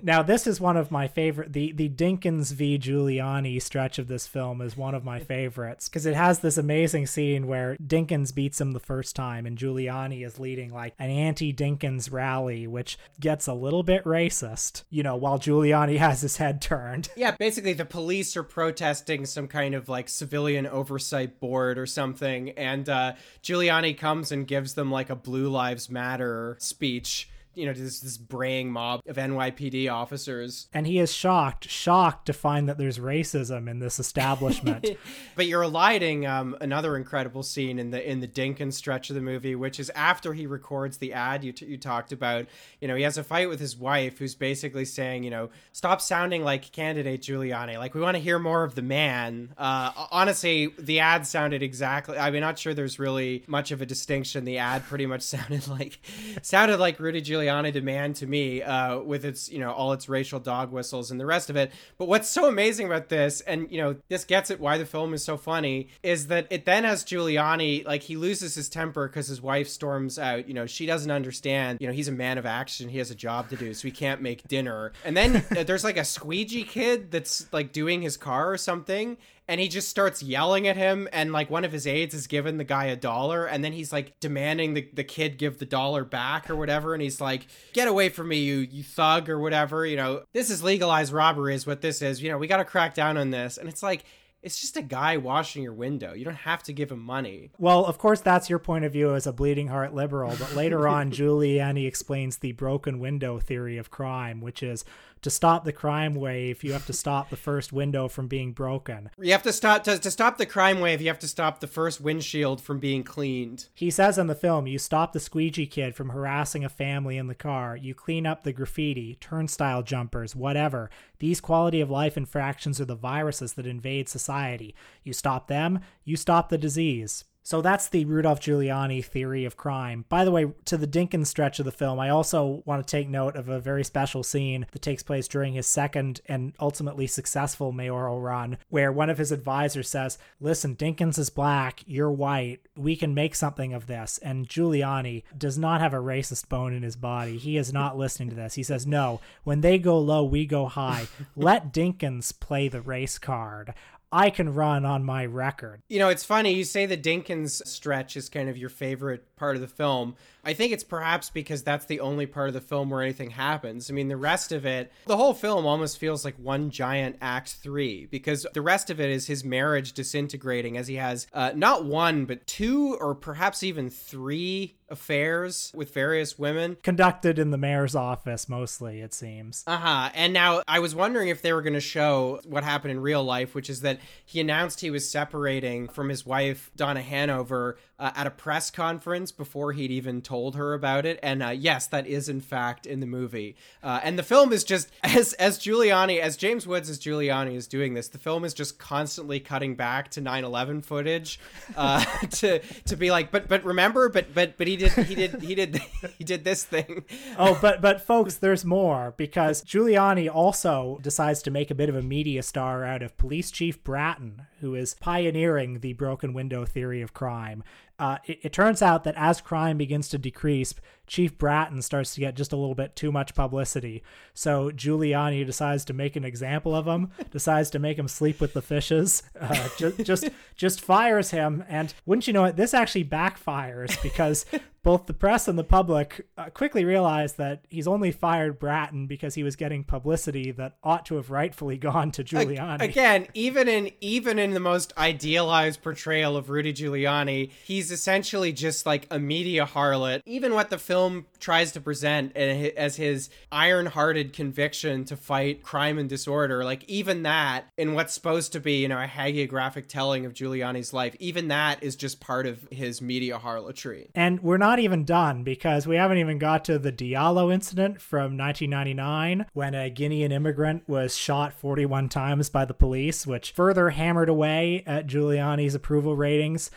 now 0.02 0.22
this 0.22 0.46
is 0.46 0.60
one 0.60 0.76
of 0.76 0.90
my 0.90 1.06
favorite 1.06 1.52
the 1.52 1.72
the 1.72 1.88
Dinkins 1.88 2.52
v 2.52 2.78
Giuliani 2.78 3.60
stretch 3.60 3.98
of 3.98 4.08
this 4.08 4.26
film 4.26 4.60
is 4.60 4.76
one 4.76 4.94
of 4.94 5.04
my 5.04 5.20
favorites 5.20 5.88
because 5.88 6.06
it 6.06 6.14
has 6.14 6.40
this 6.40 6.58
amazing 6.58 7.06
scene 7.06 7.46
where 7.46 7.76
Dinkins 7.76 8.34
beats 8.34 8.60
him 8.60 8.72
the 8.72 8.80
first 8.80 9.14
time 9.14 9.46
and 9.46 9.58
Giuliani 9.58 10.26
is 10.26 10.38
leading 10.38 10.72
like 10.72 10.94
an 10.98 11.10
anti-Dinkins 11.10 12.12
rally 12.12 12.66
which 12.66 12.98
gets 13.20 13.46
a 13.46 13.54
little 13.54 13.82
bit 13.82 14.04
racist 14.04 14.82
you 14.90 15.02
know 15.02 15.16
while 15.16 15.38
Giuliani 15.38 15.98
has 16.04 16.20
his 16.22 16.38
head 16.38 16.60
turned 16.60 17.08
Yeah, 17.16 17.36
basically 17.38 17.72
the 17.72 17.84
police 17.84 18.36
are 18.36 18.42
protesting 18.42 19.26
some 19.26 19.48
kind 19.48 19.74
of 19.74 19.88
like 19.88 20.08
civilian 20.08 20.66
oversight 20.66 21.40
board 21.40 21.78
or 21.78 21.86
something, 21.86 22.50
and 22.50 22.88
uh, 22.88 23.14
Giuliani 23.42 23.96
comes 23.96 24.32
and 24.32 24.46
gives 24.46 24.74
them 24.74 24.90
like 24.90 25.10
a 25.10 25.16
Blue 25.16 25.48
Lives 25.48 25.90
Matter 25.90 26.56
speech. 26.60 27.28
You 27.54 27.66
know, 27.66 27.72
this 27.72 28.00
this 28.00 28.18
braying 28.18 28.70
mob 28.70 29.00
of 29.06 29.16
NYPD 29.16 29.90
officers. 29.92 30.68
and 30.72 30.86
he 30.86 30.98
is 30.98 31.12
shocked 31.12 31.68
shocked 31.68 32.26
to 32.26 32.32
find 32.32 32.68
that 32.68 32.78
there's 32.78 32.98
racism 32.98 33.68
in 33.68 33.78
this 33.78 33.98
establishment 33.98 34.86
But 35.36 35.46
you're 35.46 35.62
eliding 35.62 36.26
um, 36.26 36.56
another 36.60 36.96
incredible 36.96 37.42
scene 37.42 37.78
in 37.78 37.90
the 37.90 38.10
in 38.10 38.20
the 38.20 38.28
Dinkins 38.28 38.74
stretch 38.74 39.10
of 39.10 39.16
the 39.16 39.22
movie, 39.22 39.54
which 39.54 39.80
is 39.80 39.90
after 39.90 40.32
he 40.32 40.46
records 40.46 40.98
the 40.98 41.12
ad 41.12 41.44
you, 41.44 41.52
t- 41.52 41.66
you 41.66 41.76
talked 41.76 42.12
about. 42.12 42.46
You 42.80 42.88
know, 42.88 42.94
he 42.94 43.02
has 43.02 43.18
a 43.18 43.24
fight 43.24 43.48
with 43.48 43.60
his 43.60 43.76
wife, 43.76 44.18
who's 44.18 44.34
basically 44.34 44.84
saying, 44.84 45.24
you 45.24 45.30
know, 45.30 45.50
stop 45.72 46.00
sounding 46.00 46.44
like 46.44 46.70
candidate 46.72 47.22
Giuliani. 47.22 47.78
Like 47.78 47.94
we 47.94 48.00
want 48.00 48.16
to 48.16 48.22
hear 48.22 48.38
more 48.38 48.64
of 48.64 48.74
the 48.74 48.82
man. 48.82 49.54
Uh, 49.56 49.92
honestly, 50.10 50.72
the 50.78 51.00
ad 51.00 51.26
sounded 51.26 51.62
exactly. 51.62 52.18
I 52.18 52.30
mean, 52.30 52.40
not 52.40 52.58
sure 52.58 52.74
there's 52.74 52.98
really 52.98 53.44
much 53.46 53.70
of 53.70 53.82
a 53.82 53.86
distinction. 53.86 54.44
The 54.44 54.58
ad 54.58 54.84
pretty 54.84 55.06
much 55.06 55.22
sounded 55.34 55.66
like 55.68 56.00
sounded 56.42 56.78
like 56.78 57.00
Rudy 57.00 57.22
Giuliani 57.22 57.43
to 57.44 57.80
man 57.80 58.12
to 58.14 58.26
me, 58.26 58.62
uh, 58.62 58.98
with 58.98 59.24
its 59.24 59.50
you 59.50 59.58
know 59.58 59.72
all 59.72 59.92
its 59.92 60.08
racial 60.08 60.40
dog 60.40 60.72
whistles 60.72 61.10
and 61.10 61.20
the 61.20 61.26
rest 61.26 61.50
of 61.50 61.56
it. 61.56 61.72
But 61.98 62.08
what's 62.08 62.28
so 62.28 62.46
amazing 62.46 62.86
about 62.86 63.08
this, 63.08 63.40
and 63.42 63.70
you 63.70 63.78
know, 63.78 63.96
this 64.08 64.24
gets 64.24 64.50
at 64.50 64.60
why 64.60 64.78
the 64.78 64.86
film 64.86 65.14
is 65.14 65.24
so 65.24 65.36
funny, 65.36 65.88
is 66.02 66.28
that 66.28 66.46
it 66.50 66.64
then 66.64 66.84
has 66.84 67.04
Giuliani 67.04 67.84
like 67.86 68.02
he 68.02 68.16
loses 68.16 68.54
his 68.54 68.68
temper 68.68 69.08
because 69.08 69.28
his 69.28 69.40
wife 69.40 69.68
storms 69.68 70.18
out. 70.18 70.48
You 70.48 70.54
know, 70.54 70.66
she 70.66 70.86
doesn't 70.86 71.10
understand. 71.10 71.78
You 71.80 71.86
know, 71.86 71.92
he's 71.92 72.08
a 72.08 72.12
man 72.12 72.38
of 72.38 72.46
action. 72.46 72.88
He 72.88 72.98
has 72.98 73.10
a 73.10 73.14
job 73.14 73.48
to 73.50 73.56
do, 73.56 73.74
so 73.74 73.88
he 73.88 73.92
can't 73.92 74.20
make 74.20 74.46
dinner. 74.48 74.92
And 75.04 75.16
then 75.16 75.44
there's 75.66 75.84
like 75.84 75.96
a 75.96 76.04
squeegee 76.04 76.64
kid 76.64 77.10
that's 77.10 77.52
like 77.52 77.72
doing 77.72 78.02
his 78.02 78.16
car 78.16 78.50
or 78.50 78.56
something. 78.56 79.16
And 79.46 79.60
he 79.60 79.68
just 79.68 79.88
starts 79.88 80.22
yelling 80.22 80.66
at 80.66 80.76
him, 80.76 81.06
and 81.12 81.30
like 81.30 81.50
one 81.50 81.64
of 81.64 81.72
his 81.72 81.86
aides 81.86 82.14
has 82.14 82.26
given 82.26 82.56
the 82.56 82.64
guy 82.64 82.86
a 82.86 82.96
dollar, 82.96 83.44
and 83.44 83.62
then 83.62 83.72
he's 83.72 83.92
like 83.92 84.18
demanding 84.18 84.72
the, 84.72 84.88
the 84.94 85.04
kid 85.04 85.36
give 85.36 85.58
the 85.58 85.66
dollar 85.66 86.02
back 86.02 86.48
or 86.48 86.56
whatever, 86.56 86.94
and 86.94 87.02
he's 87.02 87.20
like, 87.20 87.46
"Get 87.74 87.86
away 87.86 88.08
from 88.08 88.28
me, 88.28 88.38
you 88.38 88.56
you 88.60 88.82
thug 88.82 89.28
or 89.28 89.38
whatever." 89.38 89.84
You 89.84 89.96
know, 89.96 90.22
this 90.32 90.48
is 90.48 90.62
legalized 90.62 91.12
robbery, 91.12 91.54
is 91.54 91.66
what 91.66 91.82
this 91.82 92.00
is. 92.00 92.22
You 92.22 92.30
know, 92.30 92.38
we 92.38 92.46
got 92.46 92.56
to 92.56 92.64
crack 92.64 92.94
down 92.94 93.18
on 93.18 93.30
this, 93.30 93.58
and 93.58 93.68
it's 93.68 93.82
like. 93.82 94.04
It's 94.42 94.60
just 94.60 94.76
a 94.76 94.82
guy 94.82 95.16
washing 95.16 95.62
your 95.62 95.72
window. 95.72 96.12
You 96.12 96.26
don't 96.26 96.34
have 96.34 96.62
to 96.64 96.74
give 96.74 96.92
him 96.92 97.00
money. 97.00 97.50
Well, 97.56 97.86
of 97.86 97.96
course, 97.96 98.20
that's 98.20 98.50
your 98.50 98.58
point 98.58 98.84
of 98.84 98.92
view 98.92 99.14
as 99.14 99.26
a 99.26 99.32
bleeding 99.32 99.68
heart 99.68 99.94
liberal, 99.94 100.36
but 100.38 100.54
later 100.54 100.86
on, 100.86 101.10
Giuliani 101.12 101.86
explains 101.86 102.36
the 102.36 102.52
broken 102.52 102.98
window 102.98 103.38
theory 103.38 103.78
of 103.78 103.90
crime, 103.90 104.42
which 104.42 104.62
is 104.62 104.84
to 105.24 105.30
stop 105.30 105.64
the 105.64 105.72
crime 105.72 106.14
wave, 106.14 106.62
you 106.62 106.74
have 106.74 106.84
to 106.84 106.92
stop 106.92 107.30
the 107.30 107.36
first 107.36 107.72
window 107.72 108.08
from 108.08 108.28
being 108.28 108.52
broken. 108.52 109.08
You 109.18 109.32
have 109.32 109.42
to 109.44 109.54
stop 109.54 109.82
to, 109.84 109.98
to 109.98 110.10
stop 110.10 110.36
the 110.36 110.44
crime 110.44 110.80
wave. 110.80 111.00
You 111.00 111.08
have 111.08 111.18
to 111.20 111.28
stop 111.28 111.60
the 111.60 111.66
first 111.66 111.98
windshield 111.98 112.60
from 112.60 112.78
being 112.78 113.02
cleaned. 113.02 113.68
He 113.72 113.90
says 113.90 114.18
in 114.18 114.26
the 114.26 114.34
film, 114.34 114.66
you 114.66 114.78
stop 114.78 115.14
the 115.14 115.20
squeegee 115.20 115.66
kid 115.66 115.94
from 115.94 116.10
harassing 116.10 116.62
a 116.62 116.68
family 116.68 117.16
in 117.16 117.26
the 117.26 117.34
car, 117.34 117.74
you 117.74 117.94
clean 117.94 118.26
up 118.26 118.42
the 118.42 118.52
graffiti, 118.52 119.16
turnstile 119.18 119.82
jumpers, 119.82 120.36
whatever. 120.36 120.90
These 121.20 121.40
quality 121.40 121.80
of 121.80 121.90
life 121.90 122.18
infractions 122.18 122.78
are 122.78 122.84
the 122.84 122.94
viruses 122.94 123.54
that 123.54 123.66
invade 123.66 124.10
society. 124.10 124.74
You 125.04 125.14
stop 125.14 125.48
them, 125.48 125.80
you 126.04 126.16
stop 126.16 126.50
the 126.50 126.58
disease. 126.58 127.24
So 127.46 127.60
that's 127.60 127.90
the 127.90 128.06
Rudolph 128.06 128.40
Giuliani 128.40 129.04
theory 129.04 129.44
of 129.44 129.58
crime. 129.58 130.06
By 130.08 130.24
the 130.24 130.30
way, 130.30 130.46
to 130.64 130.78
the 130.78 130.86
Dinkins 130.86 131.26
stretch 131.26 131.58
of 131.58 131.66
the 131.66 131.70
film, 131.70 132.00
I 132.00 132.08
also 132.08 132.62
want 132.64 132.84
to 132.84 132.90
take 132.90 133.06
note 133.06 133.36
of 133.36 133.50
a 133.50 133.60
very 133.60 133.84
special 133.84 134.22
scene 134.22 134.66
that 134.72 134.80
takes 134.80 135.02
place 135.02 135.28
during 135.28 135.52
his 135.52 135.66
second 135.66 136.22
and 136.26 136.54
ultimately 136.58 137.06
successful 137.06 137.70
mayoral 137.70 138.22
run, 138.22 138.56
where 138.70 138.90
one 138.90 139.10
of 139.10 139.18
his 139.18 139.30
advisors 139.30 139.90
says, 139.90 140.16
Listen, 140.40 140.74
Dinkins 140.74 141.18
is 141.18 141.28
black, 141.28 141.82
you're 141.86 142.10
white, 142.10 142.60
we 142.76 142.96
can 142.96 143.12
make 143.12 143.34
something 143.34 143.74
of 143.74 143.88
this. 143.88 144.16
And 144.22 144.48
Giuliani 144.48 145.24
does 145.36 145.58
not 145.58 145.82
have 145.82 145.92
a 145.92 145.98
racist 145.98 146.48
bone 146.48 146.72
in 146.72 146.82
his 146.82 146.96
body. 146.96 147.36
He 147.36 147.58
is 147.58 147.74
not 147.74 147.98
listening 147.98 148.30
to 148.30 148.36
this. 148.36 148.54
He 148.54 148.62
says, 148.62 148.86
No, 148.86 149.20
when 149.42 149.60
they 149.60 149.78
go 149.78 149.98
low, 149.98 150.24
we 150.24 150.46
go 150.46 150.64
high. 150.64 151.08
Let 151.36 151.74
Dinkins 151.74 152.32
play 152.40 152.68
the 152.68 152.80
race 152.80 153.18
card. 153.18 153.74
I 154.14 154.30
can 154.30 154.54
run 154.54 154.84
on 154.84 155.02
my 155.02 155.26
record. 155.26 155.82
You 155.88 155.98
know, 155.98 156.08
it's 156.08 156.22
funny. 156.22 156.52
You 156.52 156.62
say 156.62 156.86
the 156.86 156.96
Dinkins 156.96 157.66
stretch 157.66 158.16
is 158.16 158.28
kind 158.28 158.48
of 158.48 158.56
your 158.56 158.68
favorite 158.68 159.34
part 159.34 159.56
of 159.56 159.60
the 159.60 159.66
film. 159.66 160.14
I 160.44 160.54
think 160.54 160.72
it's 160.72 160.84
perhaps 160.84 161.30
because 161.30 161.62
that's 161.62 161.86
the 161.86 162.00
only 162.00 162.26
part 162.26 162.48
of 162.48 162.54
the 162.54 162.60
film 162.60 162.90
where 162.90 163.02
anything 163.02 163.30
happens. 163.30 163.90
I 163.90 163.94
mean, 163.94 164.08
the 164.08 164.16
rest 164.16 164.52
of 164.52 164.64
it, 164.66 164.92
the 165.06 165.16
whole 165.16 165.34
film 165.34 165.66
almost 165.66 165.98
feels 165.98 166.24
like 166.24 166.36
one 166.36 166.70
giant 166.70 167.16
act 167.20 167.56
three 167.62 168.06
because 168.06 168.46
the 168.54 168.62
rest 168.62 168.90
of 168.90 169.00
it 169.00 169.10
is 169.10 169.26
his 169.26 169.44
marriage 169.44 169.92
disintegrating 169.92 170.76
as 170.76 170.88
he 170.88 170.96
has 170.96 171.26
uh, 171.32 171.52
not 171.54 171.84
one, 171.84 172.24
but 172.24 172.46
two 172.46 172.96
or 173.00 173.14
perhaps 173.14 173.62
even 173.62 173.90
three 173.90 174.76
affairs 174.88 175.72
with 175.74 175.92
various 175.92 176.38
women. 176.38 176.76
Conducted 176.82 177.38
in 177.38 177.50
the 177.50 177.58
mayor's 177.58 177.94
office, 177.94 178.48
mostly, 178.48 179.00
it 179.00 179.14
seems. 179.14 179.64
Uh 179.66 179.76
huh. 179.76 180.10
And 180.14 180.32
now 180.32 180.62
I 180.68 180.78
was 180.78 180.94
wondering 180.94 181.28
if 181.28 181.42
they 181.42 181.52
were 181.52 181.62
going 181.62 181.74
to 181.74 181.80
show 181.80 182.40
what 182.44 182.64
happened 182.64 182.92
in 182.92 183.00
real 183.00 183.24
life, 183.24 183.54
which 183.54 183.70
is 183.70 183.80
that 183.80 183.98
he 184.24 184.40
announced 184.40 184.80
he 184.80 184.90
was 184.90 185.10
separating 185.10 185.88
from 185.88 186.08
his 186.08 186.24
wife, 186.24 186.70
Donna 186.76 187.02
Hanover, 187.02 187.78
uh, 187.98 188.10
at 188.16 188.26
a 188.26 188.30
press 188.30 188.70
conference 188.70 189.30
before 189.30 189.72
he'd 189.72 189.90
even 189.90 190.20
told 190.20 190.56
her 190.56 190.74
about 190.74 191.06
it. 191.06 191.18
And 191.22 191.42
uh, 191.42 191.50
yes, 191.50 191.86
that 191.88 192.06
is 192.06 192.28
in 192.28 192.40
fact 192.40 192.86
in 192.86 193.00
the 193.00 193.06
movie. 193.06 193.56
Uh, 193.82 194.00
and 194.02 194.18
the 194.18 194.22
film 194.22 194.52
is 194.52 194.64
just 194.64 194.90
as 195.02 195.32
as 195.34 195.58
Giuliani, 195.58 196.20
as 196.20 196.36
James 196.36 196.66
Woods 196.66 196.90
as 196.90 196.98
Giuliani 196.98 197.54
is 197.54 197.66
doing 197.66 197.94
this, 197.94 198.08
the 198.08 198.18
film 198.18 198.44
is 198.44 198.54
just 198.54 198.78
constantly 198.78 199.40
cutting 199.40 199.76
back 199.76 200.10
to 200.12 200.20
9/11 200.20 200.84
footage 200.84 201.38
uh, 201.76 202.04
to 202.30 202.58
to 202.60 202.96
be 202.96 203.10
like, 203.10 203.30
but 203.30 203.48
but 203.48 203.64
remember, 203.64 204.08
but 204.08 204.34
but 204.34 204.56
but 204.58 204.66
he 204.66 204.76
did 204.76 204.92
he 204.92 205.14
did 205.14 205.42
he 205.42 205.54
did 205.54 205.80
he 206.18 206.24
did 206.24 206.44
this 206.44 206.64
thing. 206.64 207.04
oh, 207.38 207.58
but 207.60 207.80
but 207.80 208.00
folks, 208.00 208.36
there's 208.36 208.64
more 208.64 209.14
because 209.16 209.62
Giuliani 209.62 210.32
also 210.32 210.98
decides 211.02 211.42
to 211.42 211.50
make 211.50 211.70
a 211.70 211.74
bit 211.74 211.88
of 211.88 211.94
a 211.94 212.02
media 212.02 212.42
star 212.42 212.84
out 212.84 213.02
of 213.02 213.16
Police 213.16 213.50
Chief 213.50 213.82
Bratton, 213.84 214.46
who 214.64 214.74
is 214.74 214.94
pioneering 214.94 215.80
the 215.80 215.92
broken 215.92 216.32
window 216.32 216.64
theory 216.64 217.02
of 217.02 217.12
crime. 217.12 217.62
Uh, 217.98 218.16
it, 218.24 218.38
it 218.44 218.52
turns 218.54 218.80
out 218.80 219.04
that 219.04 219.14
as 219.14 219.42
crime 219.42 219.76
begins 219.76 220.08
to 220.08 220.16
decrease, 220.16 220.72
Chief 221.06 221.36
Bratton 221.36 221.82
starts 221.82 222.14
to 222.14 222.20
get 222.20 222.34
just 222.34 222.50
a 222.50 222.56
little 222.56 222.74
bit 222.74 222.96
too 222.96 223.12
much 223.12 223.34
publicity. 223.34 224.02
So 224.32 224.70
Giuliani 224.70 225.44
decides 225.44 225.84
to 225.84 225.92
make 225.92 226.16
an 226.16 226.24
example 226.24 226.74
of 226.74 226.86
him, 226.86 227.10
decides 227.30 227.68
to 227.70 227.78
make 227.78 227.98
him 227.98 228.08
sleep 228.08 228.40
with 228.40 228.54
the 228.54 228.62
fishes, 228.62 229.22
uh, 229.38 229.68
just, 229.76 229.98
just 229.98 230.30
just 230.56 230.80
fires 230.80 231.30
him. 231.30 231.62
And 231.68 231.92
wouldn't 232.06 232.26
you 232.26 232.32
know 232.32 232.46
it, 232.46 232.56
this 232.56 232.72
actually 232.72 233.04
backfires 233.04 234.02
because 234.02 234.46
both 234.84 235.06
the 235.06 235.14
press 235.14 235.48
and 235.48 235.58
the 235.58 235.64
public 235.64 236.26
uh, 236.36 236.50
quickly 236.50 236.84
realize 236.84 237.32
that 237.32 237.64
he's 237.70 237.88
only 237.88 238.12
fired 238.12 238.58
Bratton 238.58 239.06
because 239.06 239.34
he 239.34 239.42
was 239.42 239.56
getting 239.56 239.82
publicity 239.82 240.52
that 240.52 240.76
ought 240.84 241.06
to 241.06 241.16
have 241.16 241.30
rightfully 241.30 241.78
gone 241.90 242.12
to 242.12 242.22
Giuliani. 242.22 242.82
Again, 242.82 243.26
even 243.34 243.66
in 243.66 243.90
even 244.00 244.38
in 244.38 244.52
the 244.52 244.60
most 244.60 244.92
idealized 244.96 245.82
portrayal 245.82 246.36
of 246.36 246.50
Rudy 246.50 246.72
Giuliani, 246.72 247.50
he's 247.64 247.90
essentially 247.90 248.52
just 248.52 248.86
like 248.86 249.06
a 249.10 249.18
media 249.18 249.66
harlot. 249.66 250.20
Even 250.26 250.54
what 250.54 250.70
the 250.70 250.78
film 250.78 251.26
tries 251.40 251.72
to 251.72 251.80
present 251.80 252.36
as 252.36 252.96
his 252.96 253.30
iron-hearted 253.50 254.32
conviction 254.32 255.04
to 255.06 255.16
fight 255.16 255.62
crime 255.62 255.98
and 255.98 256.08
disorder, 256.08 256.62
like 256.62 256.84
even 256.84 257.22
that 257.22 257.66
in 257.78 257.94
what's 257.94 258.12
supposed 258.12 258.52
to 258.52 258.60
be, 258.60 258.82
you 258.82 258.88
know, 258.88 258.98
a 258.98 259.06
hagiographic 259.06 259.88
telling 259.88 260.26
of 260.26 260.34
Giuliani's 260.34 260.92
life, 260.92 261.16
even 261.18 261.48
that 261.48 261.82
is 261.82 261.96
just 261.96 262.20
part 262.20 262.46
of 262.46 262.68
his 262.70 263.00
media 263.00 263.38
harlotry. 263.38 264.10
And 264.14 264.42
we're 264.42 264.58
not 264.58 264.73
even 264.78 265.04
done 265.04 265.42
because 265.42 265.86
we 265.86 265.96
haven't 265.96 266.18
even 266.18 266.38
got 266.38 266.64
to 266.66 266.78
the 266.78 266.92
Diallo 266.92 267.52
incident 267.52 268.00
from 268.00 268.36
1999 268.36 269.46
when 269.52 269.74
a 269.74 269.90
Guinean 269.90 270.32
immigrant 270.32 270.88
was 270.88 271.16
shot 271.16 271.52
41 271.52 272.08
times 272.08 272.48
by 272.48 272.64
the 272.64 272.74
police, 272.74 273.26
which 273.26 273.52
further 273.52 273.90
hammered 273.90 274.28
away 274.28 274.82
at 274.86 275.06
Giuliani's 275.06 275.74
approval 275.74 276.16
ratings. 276.16 276.70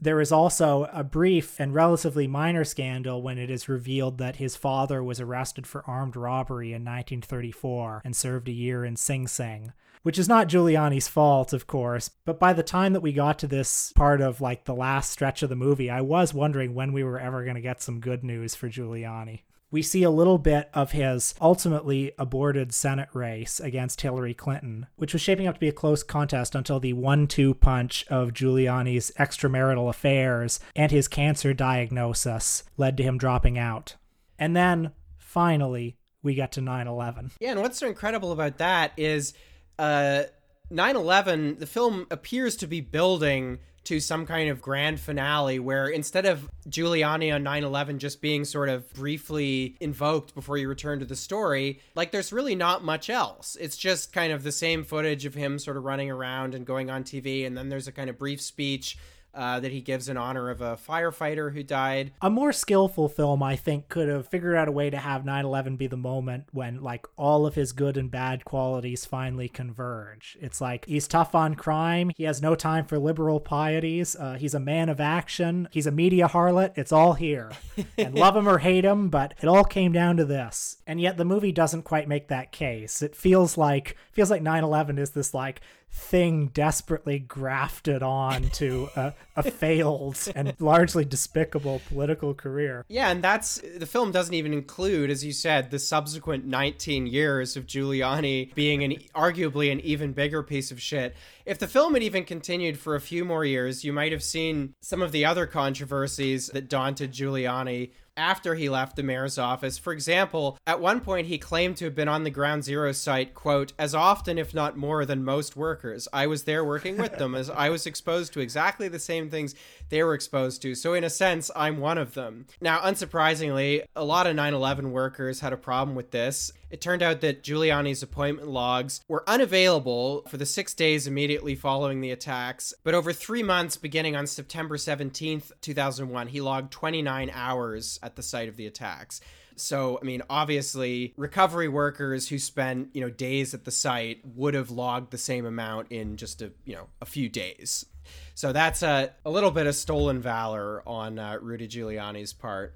There 0.00 0.20
is 0.20 0.32
also 0.32 0.88
a 0.92 1.04
brief 1.04 1.60
and 1.60 1.72
relatively 1.72 2.26
minor 2.26 2.64
scandal 2.64 3.22
when 3.22 3.38
it 3.38 3.50
is 3.50 3.68
revealed 3.68 4.18
that 4.18 4.36
his 4.36 4.56
father 4.56 5.02
was 5.02 5.20
arrested 5.20 5.66
for 5.66 5.88
armed 5.88 6.16
robbery 6.16 6.68
in 6.68 6.84
1934 6.84 8.02
and 8.04 8.14
served 8.14 8.48
a 8.48 8.52
year 8.52 8.84
in 8.84 8.96
Sing 8.96 9.26
Sing. 9.26 9.72
Which 10.04 10.18
is 10.18 10.28
not 10.28 10.48
Giuliani's 10.48 11.08
fault, 11.08 11.52
of 11.52 11.66
course, 11.66 12.10
but 12.24 12.38
by 12.38 12.52
the 12.52 12.62
time 12.62 12.92
that 12.92 13.00
we 13.00 13.12
got 13.12 13.38
to 13.40 13.48
this 13.48 13.92
part 13.94 14.20
of 14.20 14.40
like 14.40 14.64
the 14.64 14.74
last 14.74 15.10
stretch 15.10 15.42
of 15.42 15.48
the 15.48 15.56
movie, 15.56 15.90
I 15.90 16.02
was 16.02 16.32
wondering 16.32 16.74
when 16.74 16.92
we 16.92 17.02
were 17.02 17.18
ever 17.18 17.42
going 17.42 17.56
to 17.56 17.60
get 17.60 17.82
some 17.82 18.00
good 18.00 18.22
news 18.22 18.54
for 18.54 18.68
Giuliani 18.68 19.40
we 19.74 19.82
see 19.82 20.04
a 20.04 20.10
little 20.10 20.38
bit 20.38 20.70
of 20.72 20.92
his 20.92 21.34
ultimately 21.40 22.12
aborted 22.16 22.72
Senate 22.72 23.08
race 23.12 23.58
against 23.58 24.02
Hillary 24.02 24.32
Clinton, 24.32 24.86
which 24.94 25.12
was 25.12 25.20
shaping 25.20 25.48
up 25.48 25.54
to 25.54 25.60
be 25.60 25.68
a 25.68 25.72
close 25.72 26.04
contest 26.04 26.54
until 26.54 26.78
the 26.78 26.92
one 26.92 27.26
two 27.26 27.54
punch 27.54 28.06
of 28.06 28.32
Giuliani's 28.32 29.10
extramarital 29.18 29.88
affairs 29.88 30.60
and 30.76 30.92
his 30.92 31.08
cancer 31.08 31.52
diagnosis 31.52 32.62
led 32.76 32.96
to 32.98 33.02
him 33.02 33.18
dropping 33.18 33.58
out. 33.58 33.96
And 34.38 34.54
then, 34.54 34.92
finally, 35.18 35.96
we 36.22 36.34
get 36.36 36.52
to 36.52 36.60
9 36.60 36.86
11. 36.86 37.32
Yeah, 37.40 37.50
and 37.50 37.60
what's 37.60 37.78
so 37.78 37.88
incredible 37.88 38.30
about 38.30 38.58
that 38.58 38.92
is 38.96 39.34
uh, 39.78 40.24
9 40.70 40.96
11, 40.96 41.58
the 41.58 41.66
film 41.66 42.06
appears 42.10 42.56
to 42.56 42.66
be 42.66 42.80
building 42.80 43.58
to 43.84 44.00
some 44.00 44.24
kind 44.24 44.48
of 44.48 44.62
grand 44.62 44.98
finale 44.98 45.58
where 45.58 45.86
instead 45.88 46.24
of 46.24 46.48
Giuliani 46.68 47.34
on 47.34 47.42
9 47.42 47.64
11 47.64 47.98
just 47.98 48.20
being 48.22 48.44
sort 48.44 48.68
of 48.70 48.90
briefly 48.94 49.76
invoked 49.78 50.34
before 50.34 50.56
you 50.56 50.68
return 50.68 50.98
to 51.00 51.04
the 51.04 51.16
story, 51.16 51.80
like 51.94 52.10
there's 52.10 52.32
really 52.32 52.54
not 52.54 52.82
much 52.82 53.10
else. 53.10 53.56
It's 53.60 53.76
just 53.76 54.12
kind 54.12 54.32
of 54.32 54.42
the 54.42 54.52
same 54.52 54.84
footage 54.84 55.26
of 55.26 55.34
him 55.34 55.58
sort 55.58 55.76
of 55.76 55.84
running 55.84 56.10
around 56.10 56.54
and 56.54 56.66
going 56.66 56.90
on 56.90 57.04
TV, 57.04 57.46
and 57.46 57.56
then 57.56 57.68
there's 57.68 57.88
a 57.88 57.92
kind 57.92 58.08
of 58.08 58.18
brief 58.18 58.40
speech 58.40 58.96
uh, 59.34 59.60
that 59.60 59.72
he 59.72 59.80
gives 59.80 60.08
in 60.08 60.16
honor 60.16 60.50
of 60.50 60.60
a 60.60 60.76
firefighter 60.76 61.52
who 61.52 61.62
died. 61.62 62.12
A 62.22 62.30
more 62.30 62.52
skillful 62.52 63.08
film, 63.08 63.42
I 63.42 63.56
think, 63.56 63.88
could 63.88 64.08
have 64.08 64.28
figured 64.28 64.56
out 64.56 64.68
a 64.68 64.72
way 64.72 64.90
to 64.90 64.96
have 64.96 65.24
9 65.24 65.44
11 65.44 65.76
be 65.76 65.86
the 65.86 65.96
moment 65.96 66.46
when, 66.52 66.82
like, 66.82 67.06
all 67.16 67.46
of 67.46 67.54
his 67.54 67.72
good 67.72 67.96
and 67.96 68.10
bad 68.10 68.44
qualities 68.44 69.04
finally 69.04 69.48
converge. 69.48 70.36
It's 70.40 70.60
like 70.60 70.84
he's 70.86 71.08
tough 71.08 71.34
on 71.34 71.54
crime, 71.54 72.10
he 72.16 72.24
has 72.24 72.40
no 72.40 72.54
time 72.54 72.84
for 72.84 72.98
liberal 72.98 73.40
pieties, 73.40 74.16
uh, 74.16 74.34
he's 74.34 74.54
a 74.54 74.60
man 74.60 74.88
of 74.88 75.00
action, 75.00 75.68
he's 75.70 75.86
a 75.86 75.92
media 75.92 76.28
harlot. 76.28 76.72
It's 76.76 76.92
all 76.92 77.14
here. 77.14 77.50
and 77.98 78.14
love 78.14 78.36
him 78.36 78.48
or 78.48 78.58
hate 78.58 78.84
him, 78.84 79.08
but 79.08 79.34
it 79.40 79.48
all 79.48 79.64
came 79.64 79.92
down 79.92 80.16
to 80.16 80.24
this. 80.24 80.78
And 80.86 81.00
yet 81.00 81.16
the 81.16 81.24
movie 81.24 81.52
doesn't 81.52 81.82
quite 81.82 82.08
make 82.08 82.28
that 82.28 82.52
case. 82.52 83.02
It 83.02 83.16
feels 83.16 83.56
like 83.56 83.96
feels 84.12 84.30
like 84.30 84.42
9 84.42 84.62
11 84.64 84.98
is 84.98 85.10
this, 85.10 85.34
like, 85.34 85.60
thing 85.94 86.48
desperately 86.48 87.20
grafted 87.20 88.02
on 88.02 88.42
to 88.50 88.88
a, 88.96 89.14
a 89.36 89.42
failed 89.50 90.18
and 90.34 90.52
largely 90.58 91.04
despicable 91.04 91.80
political 91.88 92.34
career. 92.34 92.84
Yeah, 92.88 93.10
and 93.10 93.22
that's 93.22 93.60
the 93.76 93.86
film 93.86 94.10
doesn't 94.10 94.34
even 94.34 94.52
include, 94.52 95.08
as 95.08 95.24
you 95.24 95.32
said, 95.32 95.70
the 95.70 95.78
subsequent 95.78 96.46
19 96.46 97.06
years 97.06 97.56
of 97.56 97.66
Giuliani 97.66 98.52
being 98.54 98.82
an 98.82 98.96
arguably 99.14 99.70
an 99.70 99.80
even 99.80 100.12
bigger 100.12 100.42
piece 100.42 100.72
of 100.72 100.82
shit. 100.82 101.14
If 101.46 101.58
the 101.58 101.68
film 101.68 101.94
had 101.94 102.02
even 102.02 102.24
continued 102.24 102.78
for 102.78 102.96
a 102.96 103.00
few 103.00 103.24
more 103.24 103.44
years, 103.44 103.84
you 103.84 103.92
might 103.92 104.10
have 104.10 104.22
seen 104.22 104.74
some 104.80 105.00
of 105.00 105.12
the 105.12 105.24
other 105.24 105.46
controversies 105.46 106.48
that 106.48 106.68
daunted 106.68 107.12
Giuliani 107.12 107.90
after 108.16 108.54
he 108.54 108.68
left 108.68 108.96
the 108.96 109.02
mayor's 109.02 109.38
office. 109.38 109.78
For 109.78 109.92
example, 109.92 110.58
at 110.66 110.80
one 110.80 111.00
point 111.00 111.26
he 111.26 111.38
claimed 111.38 111.76
to 111.78 111.84
have 111.86 111.94
been 111.94 112.08
on 112.08 112.24
the 112.24 112.30
ground 112.30 112.64
zero 112.64 112.92
site, 112.92 113.34
quote, 113.34 113.72
as 113.78 113.94
often, 113.94 114.38
if 114.38 114.54
not 114.54 114.76
more, 114.76 115.04
than 115.04 115.24
most 115.24 115.56
workers. 115.56 116.08
I 116.12 116.26
was 116.26 116.44
there 116.44 116.64
working 116.64 116.96
with 116.98 117.18
them 117.18 117.34
as 117.34 117.50
I 117.50 117.70
was 117.70 117.86
exposed 117.86 118.32
to 118.34 118.40
exactly 118.40 118.88
the 118.88 118.98
same 118.98 119.30
things 119.30 119.54
they 119.88 120.02
were 120.02 120.14
exposed 120.14 120.62
to. 120.62 120.74
So, 120.74 120.94
in 120.94 121.04
a 121.04 121.10
sense, 121.10 121.50
I'm 121.54 121.78
one 121.78 121.98
of 121.98 122.14
them. 122.14 122.46
Now, 122.60 122.80
unsurprisingly, 122.80 123.84
a 123.94 124.04
lot 124.04 124.26
of 124.26 124.36
9 124.36 124.54
11 124.54 124.92
workers 124.92 125.40
had 125.40 125.52
a 125.52 125.56
problem 125.56 125.94
with 125.96 126.10
this. 126.10 126.52
It 126.74 126.80
turned 126.80 127.04
out 127.04 127.20
that 127.20 127.44
Giuliani's 127.44 128.02
appointment 128.02 128.48
logs 128.48 129.00
were 129.06 129.22
unavailable 129.28 130.22
for 130.26 130.38
the 130.38 130.44
six 130.44 130.74
days 130.74 131.06
immediately 131.06 131.54
following 131.54 132.00
the 132.00 132.10
attacks, 132.10 132.74
but 132.82 132.94
over 132.94 133.12
three 133.12 133.44
months, 133.44 133.76
beginning 133.76 134.16
on 134.16 134.26
September 134.26 134.76
17th, 134.76 135.52
2001, 135.60 136.26
he 136.26 136.40
logged 136.40 136.72
29 136.72 137.30
hours 137.32 138.00
at 138.02 138.16
the 138.16 138.24
site 138.24 138.48
of 138.48 138.56
the 138.56 138.66
attacks. 138.66 139.20
So, 139.54 140.00
I 140.02 140.04
mean, 140.04 140.22
obviously, 140.28 141.14
recovery 141.16 141.68
workers 141.68 142.28
who 142.28 142.40
spent, 142.40 142.88
you 142.92 143.02
know, 143.02 143.10
days 143.10 143.54
at 143.54 143.64
the 143.64 143.70
site 143.70 144.22
would 144.34 144.54
have 144.54 144.72
logged 144.72 145.12
the 145.12 145.16
same 145.16 145.46
amount 145.46 145.92
in 145.92 146.16
just 146.16 146.42
a, 146.42 146.50
you 146.64 146.74
know, 146.74 146.88
a 147.00 147.06
few 147.06 147.28
days. 147.28 147.86
So 148.34 148.52
that's 148.52 148.82
a, 148.82 149.12
a 149.24 149.30
little 149.30 149.52
bit 149.52 149.68
of 149.68 149.76
stolen 149.76 150.20
valor 150.20 150.82
on 150.88 151.20
uh, 151.20 151.38
Rudy 151.40 151.68
Giuliani's 151.68 152.32
part. 152.32 152.74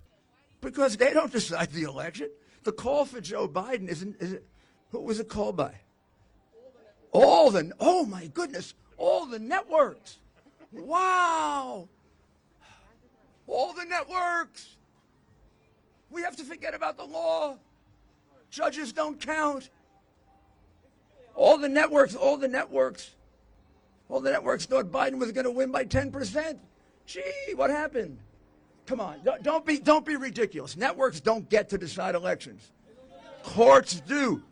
Because 0.60 0.96
they 0.96 1.12
don't 1.12 1.32
decide 1.32 1.72
the 1.72 1.82
election. 1.82 2.30
The 2.68 2.72
call 2.72 3.06
for 3.06 3.18
Joe 3.18 3.48
Biden 3.48 3.88
isn't, 3.88 4.20
is 4.20 4.34
it, 4.34 4.44
who 4.90 5.00
was 5.00 5.20
it 5.20 5.30
called 5.30 5.56
by? 5.56 5.72
All 7.12 7.50
the, 7.50 7.72
oh 7.80 8.04
my 8.04 8.26
goodness, 8.26 8.74
all 8.98 9.24
the 9.24 9.38
networks. 9.38 10.18
Wow. 10.70 11.88
All 13.46 13.72
the 13.72 13.86
networks. 13.86 14.76
We 16.10 16.20
have 16.20 16.36
to 16.36 16.44
forget 16.44 16.74
about 16.74 16.98
the 16.98 17.04
law. 17.04 17.56
Judges 18.50 18.92
don't 18.92 19.18
count. 19.18 19.70
All 21.34 21.56
the 21.56 21.70
networks, 21.70 22.14
all 22.14 22.36
the 22.36 22.48
networks, 22.48 23.12
all 24.10 24.20
the 24.20 24.30
networks 24.30 24.66
thought 24.66 24.92
Biden 24.92 25.18
was 25.18 25.32
going 25.32 25.46
to 25.46 25.50
win 25.50 25.72
by 25.72 25.86
10%. 25.86 26.58
Gee, 27.06 27.22
what 27.54 27.70
happened? 27.70 28.18
Come 28.88 29.00
on, 29.00 29.20
don't 29.42 29.66
be, 29.66 29.78
don't 29.78 30.06
be 30.06 30.16
ridiculous. 30.16 30.74
Networks 30.74 31.20
don't 31.20 31.46
get 31.50 31.68
to 31.68 31.76
decide 31.76 32.14
elections. 32.14 32.72
Courts 33.42 34.00
do. 34.00 34.42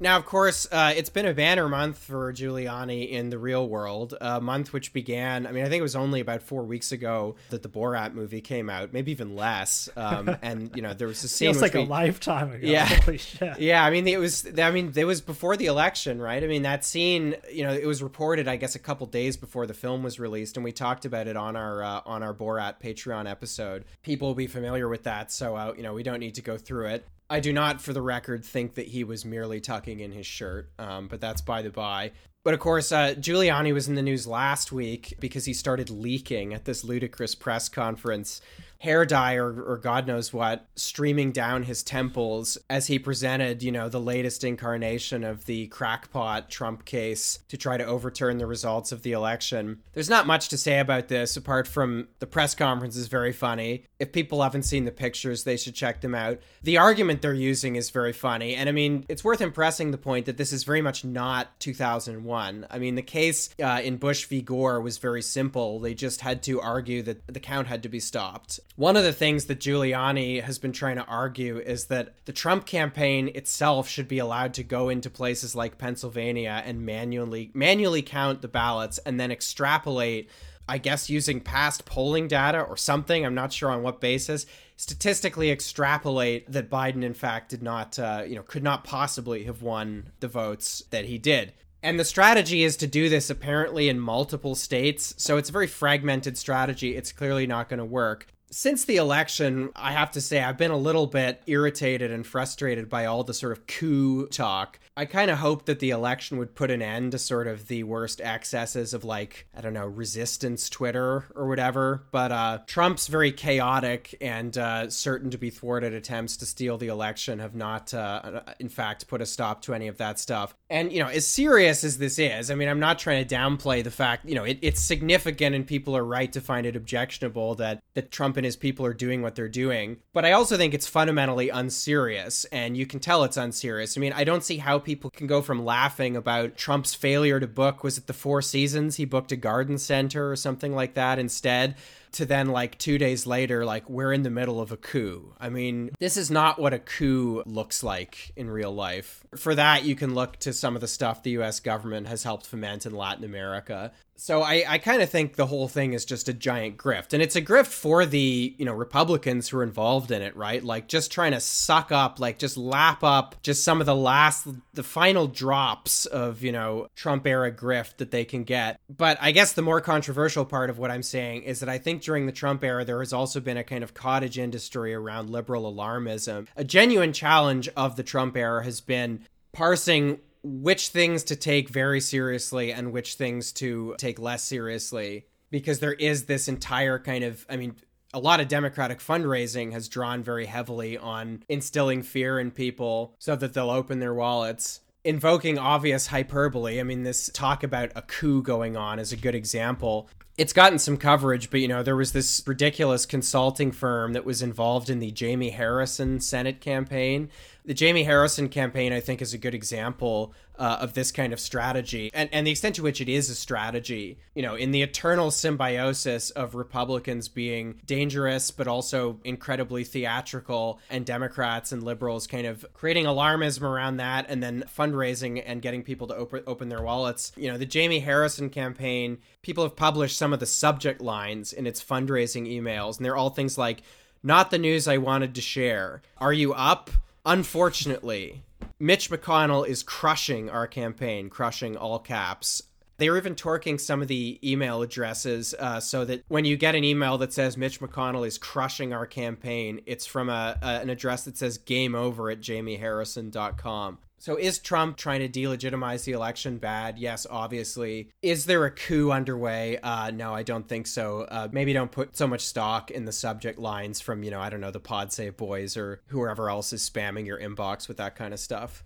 Now, 0.00 0.16
of 0.16 0.26
course, 0.26 0.66
uh, 0.70 0.92
it's 0.96 1.10
been 1.10 1.26
a 1.26 1.34
banner 1.34 1.68
month 1.68 1.98
for 1.98 2.32
Giuliani 2.32 3.08
in 3.10 3.30
the 3.30 3.38
real 3.38 3.68
world. 3.68 4.14
A 4.20 4.40
month 4.40 4.72
which 4.72 4.92
began, 4.92 5.46
I 5.46 5.52
mean, 5.52 5.64
I 5.64 5.68
think 5.68 5.80
it 5.80 5.84
was 5.84 5.96
only 5.96 6.20
about 6.20 6.42
four 6.42 6.64
weeks 6.64 6.92
ago 6.92 7.36
that 7.50 7.62
the 7.62 7.68
Borat 7.68 8.12
movie 8.12 8.40
came 8.40 8.68
out, 8.68 8.92
maybe 8.92 9.12
even 9.12 9.36
less. 9.36 9.88
Um, 9.96 10.36
and 10.42 10.70
you 10.74 10.82
know, 10.82 10.94
there 10.94 11.08
was 11.08 11.22
a 11.22 11.28
scene. 11.28 11.52
Feels 11.52 11.62
like 11.62 11.74
we, 11.74 11.82
a 11.82 11.84
lifetime 11.84 12.52
ago. 12.52 12.66
Yeah, 12.66 12.84
Holy 13.04 13.18
shit. 13.18 13.60
yeah. 13.60 13.84
I 13.84 13.90
mean, 13.90 14.06
it 14.08 14.18
was. 14.18 14.46
I 14.58 14.70
mean, 14.70 14.92
it 14.94 15.04
was 15.04 15.20
before 15.20 15.56
the 15.56 15.66
election, 15.66 16.20
right? 16.20 16.42
I 16.42 16.46
mean, 16.46 16.62
that 16.62 16.84
scene. 16.84 17.36
You 17.52 17.64
know, 17.64 17.72
it 17.72 17.86
was 17.86 18.02
reported, 18.02 18.48
I 18.48 18.56
guess, 18.56 18.74
a 18.74 18.80
couple 18.80 19.06
days 19.06 19.36
before 19.36 19.66
the 19.66 19.74
film 19.74 20.02
was 20.02 20.18
released, 20.18 20.56
and 20.56 20.64
we 20.64 20.72
talked 20.72 21.04
about 21.04 21.28
it 21.28 21.36
on 21.36 21.56
our 21.56 21.82
uh, 21.82 22.00
on 22.04 22.22
our 22.22 22.34
Borat 22.34 22.80
Patreon 22.82 23.30
episode. 23.30 23.84
People 24.02 24.28
will 24.28 24.34
be 24.34 24.46
familiar 24.48 24.88
with 24.88 25.04
that, 25.04 25.30
so 25.30 25.54
uh, 25.56 25.72
you 25.76 25.82
know, 25.82 25.94
we 25.94 26.02
don't 26.02 26.20
need 26.20 26.34
to 26.34 26.42
go 26.42 26.58
through 26.58 26.88
it. 26.88 27.06
I 27.30 27.40
do 27.40 27.52
not, 27.52 27.80
for 27.80 27.92
the 27.92 28.02
record, 28.02 28.44
think 28.44 28.74
that 28.74 28.86
he 28.86 29.04
was 29.04 29.24
merely 29.24 29.60
tucking 29.60 30.00
in 30.00 30.12
his 30.12 30.26
shirt, 30.26 30.70
um, 30.78 31.08
but 31.08 31.20
that's 31.20 31.40
by 31.40 31.62
the 31.62 31.70
by. 31.70 32.12
But 32.44 32.52
of 32.52 32.60
course, 32.60 32.92
uh, 32.92 33.14
Giuliani 33.14 33.72
was 33.72 33.88
in 33.88 33.94
the 33.94 34.02
news 34.02 34.26
last 34.26 34.70
week 34.70 35.14
because 35.18 35.46
he 35.46 35.54
started 35.54 35.88
leaking 35.88 36.52
at 36.52 36.66
this 36.66 36.84
ludicrous 36.84 37.34
press 37.34 37.70
conference 37.70 38.42
hair 38.84 39.06
dye 39.06 39.34
or, 39.36 39.62
or 39.62 39.78
God 39.78 40.06
knows 40.06 40.30
what 40.30 40.66
streaming 40.76 41.32
down 41.32 41.62
his 41.62 41.82
temples 41.82 42.58
as 42.68 42.86
he 42.86 42.98
presented, 42.98 43.62
you 43.62 43.72
know, 43.72 43.88
the 43.88 44.00
latest 44.00 44.44
incarnation 44.44 45.24
of 45.24 45.46
the 45.46 45.68
crackpot 45.68 46.50
Trump 46.50 46.84
case 46.84 47.38
to 47.48 47.56
try 47.56 47.78
to 47.78 47.84
overturn 47.84 48.36
the 48.36 48.46
results 48.46 48.92
of 48.92 49.02
the 49.02 49.12
election. 49.12 49.80
There's 49.94 50.10
not 50.10 50.26
much 50.26 50.50
to 50.50 50.58
say 50.58 50.80
about 50.80 51.08
this 51.08 51.34
apart 51.34 51.66
from 51.66 52.08
the 52.18 52.26
press 52.26 52.54
conference 52.54 52.94
is 52.94 53.08
very 53.08 53.32
funny. 53.32 53.86
If 53.98 54.12
people 54.12 54.42
haven't 54.42 54.64
seen 54.64 54.84
the 54.84 54.92
pictures, 54.92 55.44
they 55.44 55.56
should 55.56 55.74
check 55.74 56.02
them 56.02 56.14
out. 56.14 56.40
The 56.62 56.76
argument 56.76 57.22
they're 57.22 57.32
using 57.32 57.76
is 57.76 57.88
very 57.88 58.12
funny. 58.12 58.54
And 58.54 58.68
I 58.68 58.72
mean, 58.72 59.06
it's 59.08 59.24
worth 59.24 59.40
impressing 59.40 59.92
the 59.92 59.98
point 59.98 60.26
that 60.26 60.36
this 60.36 60.52
is 60.52 60.64
very 60.64 60.82
much 60.82 61.06
not 61.06 61.58
2001. 61.60 62.66
I 62.70 62.78
mean, 62.78 62.96
the 62.96 63.02
case 63.02 63.48
uh, 63.62 63.80
in 63.82 63.96
Bush 63.96 64.26
v. 64.26 64.42
Gore 64.42 64.82
was 64.82 64.98
very 64.98 65.22
simple. 65.22 65.80
They 65.80 65.94
just 65.94 66.20
had 66.20 66.42
to 66.42 66.60
argue 66.60 67.02
that 67.02 67.26
the 67.32 67.40
count 67.40 67.66
had 67.66 67.82
to 67.84 67.88
be 67.88 68.00
stopped. 68.00 68.60
One 68.76 68.96
of 68.96 69.04
the 69.04 69.12
things 69.12 69.44
that 69.44 69.60
Giuliani 69.60 70.42
has 70.42 70.58
been 70.58 70.72
trying 70.72 70.96
to 70.96 71.04
argue 71.04 71.58
is 71.58 71.86
that 71.86 72.14
the 72.24 72.32
Trump 72.32 72.66
campaign 72.66 73.30
itself 73.32 73.88
should 73.88 74.08
be 74.08 74.18
allowed 74.18 74.52
to 74.54 74.64
go 74.64 74.88
into 74.88 75.08
places 75.08 75.54
like 75.54 75.78
Pennsylvania 75.78 76.60
and 76.66 76.84
manually 76.84 77.52
manually 77.54 78.02
count 78.02 78.42
the 78.42 78.48
ballots 78.48 78.98
and 78.98 79.20
then 79.20 79.30
extrapolate 79.30 80.28
I 80.68 80.78
guess 80.78 81.10
using 81.10 81.40
past 81.40 81.84
polling 81.84 82.26
data 82.26 82.62
or 82.62 82.76
something, 82.76 83.24
I'm 83.24 83.34
not 83.34 83.52
sure 83.52 83.70
on 83.70 83.82
what 83.82 84.00
basis, 84.00 84.46
statistically 84.76 85.50
extrapolate 85.50 86.50
that 86.50 86.70
Biden 86.70 87.04
in 87.04 87.14
fact 87.14 87.50
did 87.50 87.62
not 87.62 87.98
uh, 87.98 88.24
you 88.26 88.34
know 88.34 88.42
could 88.42 88.64
not 88.64 88.82
possibly 88.82 89.44
have 89.44 89.62
won 89.62 90.10
the 90.18 90.28
votes 90.28 90.82
that 90.90 91.04
he 91.04 91.18
did. 91.18 91.52
And 91.80 92.00
the 92.00 92.04
strategy 92.04 92.64
is 92.64 92.78
to 92.78 92.86
do 92.86 93.08
this 93.10 93.28
apparently 93.28 93.88
in 93.90 94.00
multiple 94.00 94.54
states. 94.54 95.14
So 95.18 95.36
it's 95.36 95.50
a 95.50 95.52
very 95.52 95.66
fragmented 95.66 96.38
strategy. 96.38 96.96
It's 96.96 97.12
clearly 97.12 97.46
not 97.46 97.68
going 97.68 97.78
to 97.78 97.84
work 97.84 98.26
since 98.54 98.84
the 98.84 98.98
election, 98.98 99.70
I 99.74 99.90
have 99.90 100.12
to 100.12 100.20
say 100.20 100.40
I've 100.40 100.56
been 100.56 100.70
a 100.70 100.76
little 100.76 101.08
bit 101.08 101.42
irritated 101.48 102.12
and 102.12 102.24
frustrated 102.24 102.88
by 102.88 103.06
all 103.06 103.24
the 103.24 103.34
sort 103.34 103.50
of 103.50 103.66
coup 103.66 104.28
talk. 104.28 104.78
I 104.96 105.06
kind 105.06 105.30
of 105.30 105.38
hoped 105.38 105.66
that 105.66 105.80
the 105.80 105.90
election 105.90 106.38
would 106.38 106.54
put 106.54 106.70
an 106.70 106.80
end 106.80 107.12
to 107.12 107.18
sort 107.18 107.48
of 107.48 107.66
the 107.66 107.82
worst 107.82 108.20
excesses 108.20 108.94
of 108.94 109.02
like, 109.02 109.48
I 109.56 109.60
don't 109.60 109.74
know, 109.74 109.86
resistance 109.86 110.70
Twitter 110.70 111.24
or 111.34 111.48
whatever. 111.48 112.04
But 112.12 112.30
uh, 112.30 112.58
Trump's 112.66 113.08
very 113.08 113.32
chaotic 113.32 114.16
and 114.20 114.56
uh, 114.56 114.88
certain 114.90 115.30
to 115.30 115.38
be 115.38 115.50
thwarted 115.50 115.94
attempts 115.94 116.36
to 116.38 116.46
steal 116.46 116.78
the 116.78 116.88
election 116.88 117.40
have 117.40 117.56
not, 117.56 117.92
uh, 117.92 118.42
in 118.60 118.68
fact, 118.68 119.08
put 119.08 119.20
a 119.20 119.26
stop 119.26 119.62
to 119.62 119.74
any 119.74 119.88
of 119.88 119.98
that 119.98 120.20
stuff. 120.20 120.54
And, 120.70 120.92
you 120.92 121.00
know, 121.00 121.08
as 121.08 121.26
serious 121.26 121.82
as 121.82 121.98
this 121.98 122.18
is, 122.18 122.50
I 122.50 122.54
mean, 122.54 122.68
I'm 122.68 122.80
not 122.80 123.00
trying 123.00 123.26
to 123.26 123.34
downplay 123.34 123.82
the 123.82 123.90
fact, 123.90 124.28
you 124.28 124.36
know, 124.36 124.44
it, 124.44 124.58
it's 124.62 124.80
significant 124.80 125.56
and 125.56 125.66
people 125.66 125.96
are 125.96 126.04
right 126.04 126.32
to 126.32 126.40
find 126.40 126.66
it 126.66 126.76
objectionable 126.76 127.56
that, 127.56 127.82
that 127.94 128.12
Trump 128.12 128.36
and 128.36 128.44
his 128.44 128.56
people 128.56 128.86
are 128.86 128.94
doing 128.94 129.22
what 129.22 129.34
they're 129.34 129.48
doing. 129.48 129.98
But 130.12 130.24
I 130.24 130.32
also 130.32 130.56
think 130.56 130.72
it's 130.72 130.86
fundamentally 130.86 131.48
unserious, 131.48 132.44
and 132.46 132.76
you 132.76 132.86
can 132.86 133.00
tell 133.00 133.24
it's 133.24 133.36
unserious. 133.36 133.96
I 133.96 134.00
mean, 134.00 134.12
I 134.12 134.22
don't 134.22 134.44
see 134.44 134.58
how 134.58 134.78
people 134.84 135.10
can 135.10 135.26
go 135.26 135.42
from 135.42 135.64
laughing 135.64 136.16
about 136.16 136.56
Trump's 136.56 136.94
failure 136.94 137.40
to 137.40 137.46
book, 137.46 137.82
was 137.82 137.98
it 137.98 138.06
the 138.06 138.12
Four 138.12 138.42
Seasons? 138.42 138.96
He 138.96 139.04
booked 139.04 139.32
a 139.32 139.36
garden 139.36 139.78
center 139.78 140.30
or 140.30 140.36
something 140.36 140.74
like 140.74 140.94
that 140.94 141.18
instead 141.18 141.76
to 142.14 142.24
then 142.24 142.48
like 142.48 142.78
two 142.78 142.98
days 142.98 143.26
later 143.26 143.64
like 143.64 143.88
we're 143.88 144.12
in 144.12 144.22
the 144.22 144.30
middle 144.30 144.60
of 144.60 144.72
a 144.72 144.76
coup 144.76 145.34
i 145.38 145.48
mean 145.48 145.90
this 145.98 146.16
is 146.16 146.30
not 146.30 146.58
what 146.58 146.72
a 146.72 146.78
coup 146.78 147.42
looks 147.46 147.82
like 147.82 148.32
in 148.36 148.48
real 148.48 148.72
life 148.72 149.24
for 149.36 149.54
that 149.54 149.84
you 149.84 149.94
can 149.94 150.14
look 150.14 150.36
to 150.38 150.52
some 150.52 150.74
of 150.74 150.80
the 150.80 150.88
stuff 150.88 151.22
the 151.22 151.32
us 151.32 151.60
government 151.60 152.06
has 152.06 152.22
helped 152.22 152.46
foment 152.46 152.86
in 152.86 152.94
latin 152.94 153.24
america 153.24 153.92
so 154.16 154.42
I, 154.42 154.64
I 154.66 154.78
kind 154.78 155.02
of 155.02 155.10
think 155.10 155.34
the 155.34 155.46
whole 155.46 155.66
thing 155.66 155.92
is 155.92 156.04
just 156.04 156.28
a 156.28 156.32
giant 156.32 156.76
grift. 156.76 157.12
And 157.12 157.22
it's 157.22 157.36
a 157.36 157.42
grift 157.42 157.66
for 157.66 158.06
the, 158.06 158.54
you 158.56 158.64
know, 158.64 158.72
Republicans 158.72 159.48
who 159.48 159.58
are 159.58 159.62
involved 159.62 160.10
in 160.10 160.22
it, 160.22 160.36
right? 160.36 160.62
Like 160.62 160.86
just 160.86 161.10
trying 161.10 161.32
to 161.32 161.40
suck 161.40 161.90
up, 161.90 162.20
like 162.20 162.38
just 162.38 162.56
lap 162.56 163.02
up 163.02 163.36
just 163.42 163.64
some 163.64 163.80
of 163.80 163.86
the 163.86 163.94
last, 163.94 164.46
the 164.72 164.82
final 164.82 165.26
drops 165.26 166.06
of, 166.06 166.42
you 166.42 166.52
know, 166.52 166.86
Trump 166.94 167.26
era 167.26 167.50
grift 167.50 167.96
that 167.96 168.12
they 168.12 168.24
can 168.24 168.44
get. 168.44 168.78
But 168.88 169.18
I 169.20 169.32
guess 169.32 169.52
the 169.52 169.62
more 169.62 169.80
controversial 169.80 170.44
part 170.44 170.70
of 170.70 170.78
what 170.78 170.90
I'm 170.90 171.02
saying 171.02 171.42
is 171.42 171.60
that 171.60 171.68
I 171.68 171.78
think 171.78 172.00
during 172.04 172.26
the 172.26 172.32
Trump 172.32 172.62
era, 172.62 172.84
there 172.84 173.00
has 173.00 173.12
also 173.12 173.40
been 173.40 173.56
a 173.56 173.64
kind 173.64 173.82
of 173.82 173.94
cottage 173.94 174.38
industry 174.38 174.94
around 174.94 175.30
liberal 175.30 175.72
alarmism. 175.72 176.46
A 176.56 176.64
genuine 176.64 177.12
challenge 177.12 177.68
of 177.76 177.96
the 177.96 178.02
Trump 178.02 178.36
era 178.36 178.62
has 178.62 178.80
been 178.80 179.26
parsing 179.52 180.20
which 180.44 180.88
things 180.88 181.24
to 181.24 181.36
take 181.36 181.70
very 181.70 182.00
seriously 182.00 182.70
and 182.72 182.92
which 182.92 183.14
things 183.14 183.50
to 183.52 183.94
take 183.98 184.18
less 184.18 184.44
seriously 184.44 185.24
because 185.50 185.78
there 185.78 185.94
is 185.94 186.24
this 186.24 186.48
entire 186.48 186.98
kind 186.98 187.24
of 187.24 187.46
i 187.48 187.56
mean 187.56 187.74
a 188.12 188.18
lot 188.18 188.40
of 188.40 188.48
democratic 188.48 188.98
fundraising 189.00 189.72
has 189.72 189.88
drawn 189.88 190.22
very 190.22 190.44
heavily 190.44 190.98
on 190.98 191.42
instilling 191.48 192.02
fear 192.02 192.38
in 192.38 192.50
people 192.50 193.14
so 193.18 193.34
that 193.34 193.54
they'll 193.54 193.70
open 193.70 194.00
their 194.00 194.12
wallets 194.12 194.80
invoking 195.04 195.58
obvious 195.58 196.08
hyperbole. 196.08 196.80
I 196.80 196.82
mean 196.82 197.02
this 197.02 197.30
talk 197.32 197.62
about 197.62 197.92
a 197.94 198.02
coup 198.02 198.42
going 198.42 198.76
on 198.76 198.98
is 198.98 199.12
a 199.12 199.16
good 199.16 199.34
example. 199.34 200.08
It's 200.36 200.52
gotten 200.52 200.80
some 200.80 200.96
coverage, 200.96 201.50
but 201.50 201.60
you 201.60 201.68
know, 201.68 201.84
there 201.84 201.94
was 201.94 202.12
this 202.12 202.42
ridiculous 202.44 203.06
consulting 203.06 203.70
firm 203.70 204.14
that 204.14 204.24
was 204.24 204.42
involved 204.42 204.90
in 204.90 204.98
the 204.98 205.12
Jamie 205.12 205.50
Harrison 205.50 206.18
Senate 206.18 206.60
campaign. 206.60 207.30
The 207.64 207.74
Jamie 207.74 208.02
Harrison 208.02 208.48
campaign, 208.48 208.92
I 208.92 208.98
think, 208.98 209.22
is 209.22 209.32
a 209.32 209.38
good 209.38 209.54
example 209.54 210.34
uh, 210.58 210.78
of 210.80 210.94
this 210.94 211.10
kind 211.10 211.32
of 211.32 211.40
strategy 211.40 212.10
and, 212.14 212.28
and 212.32 212.46
the 212.46 212.50
extent 212.50 212.76
to 212.76 212.82
which 212.82 213.00
it 213.00 213.08
is 213.08 213.28
a 213.30 213.34
strategy, 213.34 214.18
you 214.34 214.42
know, 214.42 214.54
in 214.54 214.70
the 214.70 214.82
eternal 214.82 215.30
symbiosis 215.30 216.30
of 216.30 216.54
Republicans 216.54 217.28
being 217.28 217.80
dangerous, 217.86 218.50
but 218.50 218.68
also 218.68 219.18
incredibly 219.24 219.84
theatrical, 219.84 220.78
and 220.90 221.04
Democrats 221.04 221.72
and 221.72 221.82
liberals 221.82 222.26
kind 222.26 222.46
of 222.46 222.64
creating 222.74 223.04
alarmism 223.06 223.62
around 223.62 223.96
that 223.96 224.26
and 224.28 224.42
then 224.42 224.64
fundraising 224.76 225.42
and 225.44 225.62
getting 225.62 225.82
people 225.82 226.06
to 226.06 226.14
open, 226.14 226.42
open 226.46 226.68
their 226.68 226.82
wallets. 226.82 227.32
You 227.36 227.50
know, 227.50 227.58
the 227.58 227.66
Jamie 227.66 228.00
Harrison 228.00 228.50
campaign, 228.50 229.18
people 229.42 229.64
have 229.64 229.76
published 229.76 230.16
some 230.16 230.32
of 230.32 230.40
the 230.40 230.46
subject 230.46 231.00
lines 231.00 231.52
in 231.52 231.66
its 231.66 231.82
fundraising 231.82 232.48
emails, 232.48 232.96
and 232.96 233.04
they're 233.04 233.16
all 233.16 233.30
things 233.30 233.58
like, 233.58 233.82
not 234.22 234.50
the 234.50 234.58
news 234.58 234.88
I 234.88 234.96
wanted 234.96 235.34
to 235.34 235.40
share. 235.40 236.00
Are 236.18 236.32
you 236.32 236.54
up? 236.54 236.90
Unfortunately, 237.26 238.42
Mitch 238.78 239.10
McConnell 239.10 239.66
is 239.66 239.82
crushing 239.82 240.50
our 240.50 240.66
campaign, 240.66 241.30
crushing 241.30 241.76
all 241.76 241.98
caps. 241.98 242.62
They're 242.96 243.16
even 243.16 243.34
torquing 243.34 243.80
some 243.80 244.02
of 244.02 244.08
the 244.08 244.38
email 244.42 244.82
addresses 244.82 245.54
uh, 245.58 245.80
so 245.80 246.04
that 246.04 246.22
when 246.28 246.44
you 246.44 246.56
get 246.56 246.74
an 246.74 246.84
email 246.84 247.18
that 247.18 247.32
says 247.32 247.56
Mitch 247.56 247.80
McConnell 247.80 248.26
is 248.26 248.38
crushing 248.38 248.92
our 248.92 249.06
campaign, 249.06 249.80
it's 249.86 250.06
from 250.06 250.28
a, 250.28 250.56
a 250.62 250.66
an 250.80 250.90
address 250.90 251.24
that 251.24 251.36
says 251.36 251.58
game 251.58 251.94
over 251.94 252.30
at 252.30 252.40
jamieharrison.com. 252.40 253.98
So 254.24 254.36
is 254.36 254.58
Trump 254.58 254.96
trying 254.96 255.20
to 255.20 255.28
delegitimize 255.28 256.04
the 256.04 256.12
election 256.12 256.56
bad? 256.56 256.98
Yes, 256.98 257.26
obviously. 257.28 258.08
Is 258.22 258.46
there 258.46 258.64
a 258.64 258.70
coup 258.70 259.10
underway? 259.12 259.76
Uh, 259.82 260.12
no, 260.12 260.32
I 260.32 260.42
don't 260.42 260.66
think 260.66 260.86
so. 260.86 261.24
Uh, 261.24 261.48
maybe 261.52 261.74
don't 261.74 261.92
put 261.92 262.16
so 262.16 262.26
much 262.26 262.40
stock 262.40 262.90
in 262.90 263.04
the 263.04 263.12
subject 263.12 263.58
lines 263.58 264.00
from, 264.00 264.22
you 264.22 264.30
know, 264.30 264.40
I 264.40 264.48
don't 264.48 264.62
know, 264.62 264.70
the 264.70 264.80
Pod 264.80 265.12
Save 265.12 265.36
Boys 265.36 265.76
or 265.76 266.00
whoever 266.06 266.48
else 266.48 266.72
is 266.72 266.88
spamming 266.88 267.26
your 267.26 267.38
inbox 267.38 267.86
with 267.86 267.98
that 267.98 268.16
kind 268.16 268.32
of 268.32 268.40
stuff. 268.40 268.82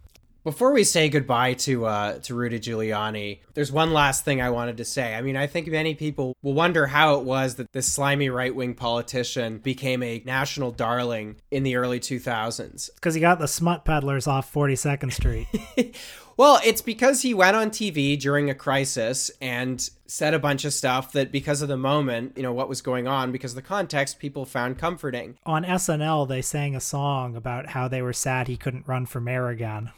Before 0.48 0.72
we 0.72 0.82
say 0.82 1.10
goodbye 1.10 1.52
to 1.52 1.84
uh, 1.84 2.18
to 2.20 2.34
Rudy 2.34 2.58
Giuliani, 2.58 3.40
there's 3.52 3.70
one 3.70 3.92
last 3.92 4.24
thing 4.24 4.40
I 4.40 4.48
wanted 4.48 4.78
to 4.78 4.84
say. 4.86 5.14
I 5.14 5.20
mean, 5.20 5.36
I 5.36 5.46
think 5.46 5.66
many 5.66 5.94
people 5.94 6.34
will 6.40 6.54
wonder 6.54 6.86
how 6.86 7.16
it 7.16 7.24
was 7.24 7.56
that 7.56 7.70
this 7.72 7.86
slimy 7.86 8.30
right 8.30 8.54
wing 8.54 8.72
politician 8.72 9.58
became 9.58 10.02
a 10.02 10.22
national 10.24 10.70
darling 10.70 11.36
in 11.50 11.64
the 11.64 11.76
early 11.76 12.00
2000s. 12.00 12.88
Because 12.94 13.14
he 13.14 13.20
got 13.20 13.40
the 13.40 13.46
smut 13.46 13.84
peddlers 13.84 14.26
off 14.26 14.50
42nd 14.50 15.12
Street. 15.12 15.48
Well, 16.38 16.60
it's 16.64 16.82
because 16.82 17.22
he 17.22 17.34
went 17.34 17.56
on 17.56 17.70
TV 17.70 18.16
during 18.16 18.48
a 18.48 18.54
crisis 18.54 19.28
and 19.40 19.90
said 20.06 20.34
a 20.34 20.38
bunch 20.38 20.64
of 20.64 20.72
stuff 20.72 21.10
that, 21.10 21.32
because 21.32 21.62
of 21.62 21.68
the 21.68 21.76
moment, 21.76 22.34
you 22.36 22.44
know, 22.44 22.52
what 22.52 22.68
was 22.68 22.80
going 22.80 23.08
on, 23.08 23.32
because 23.32 23.50
of 23.50 23.56
the 23.56 23.62
context, 23.62 24.20
people 24.20 24.44
found 24.44 24.78
comforting. 24.78 25.36
On 25.44 25.64
SNL, 25.64 26.28
they 26.28 26.40
sang 26.40 26.76
a 26.76 26.80
song 26.80 27.34
about 27.34 27.70
how 27.70 27.88
they 27.88 28.02
were 28.02 28.12
sad 28.12 28.46
he 28.46 28.56
couldn't 28.56 28.86
run 28.86 29.04
for 29.04 29.20
mayor 29.20 29.48
again. 29.48 29.90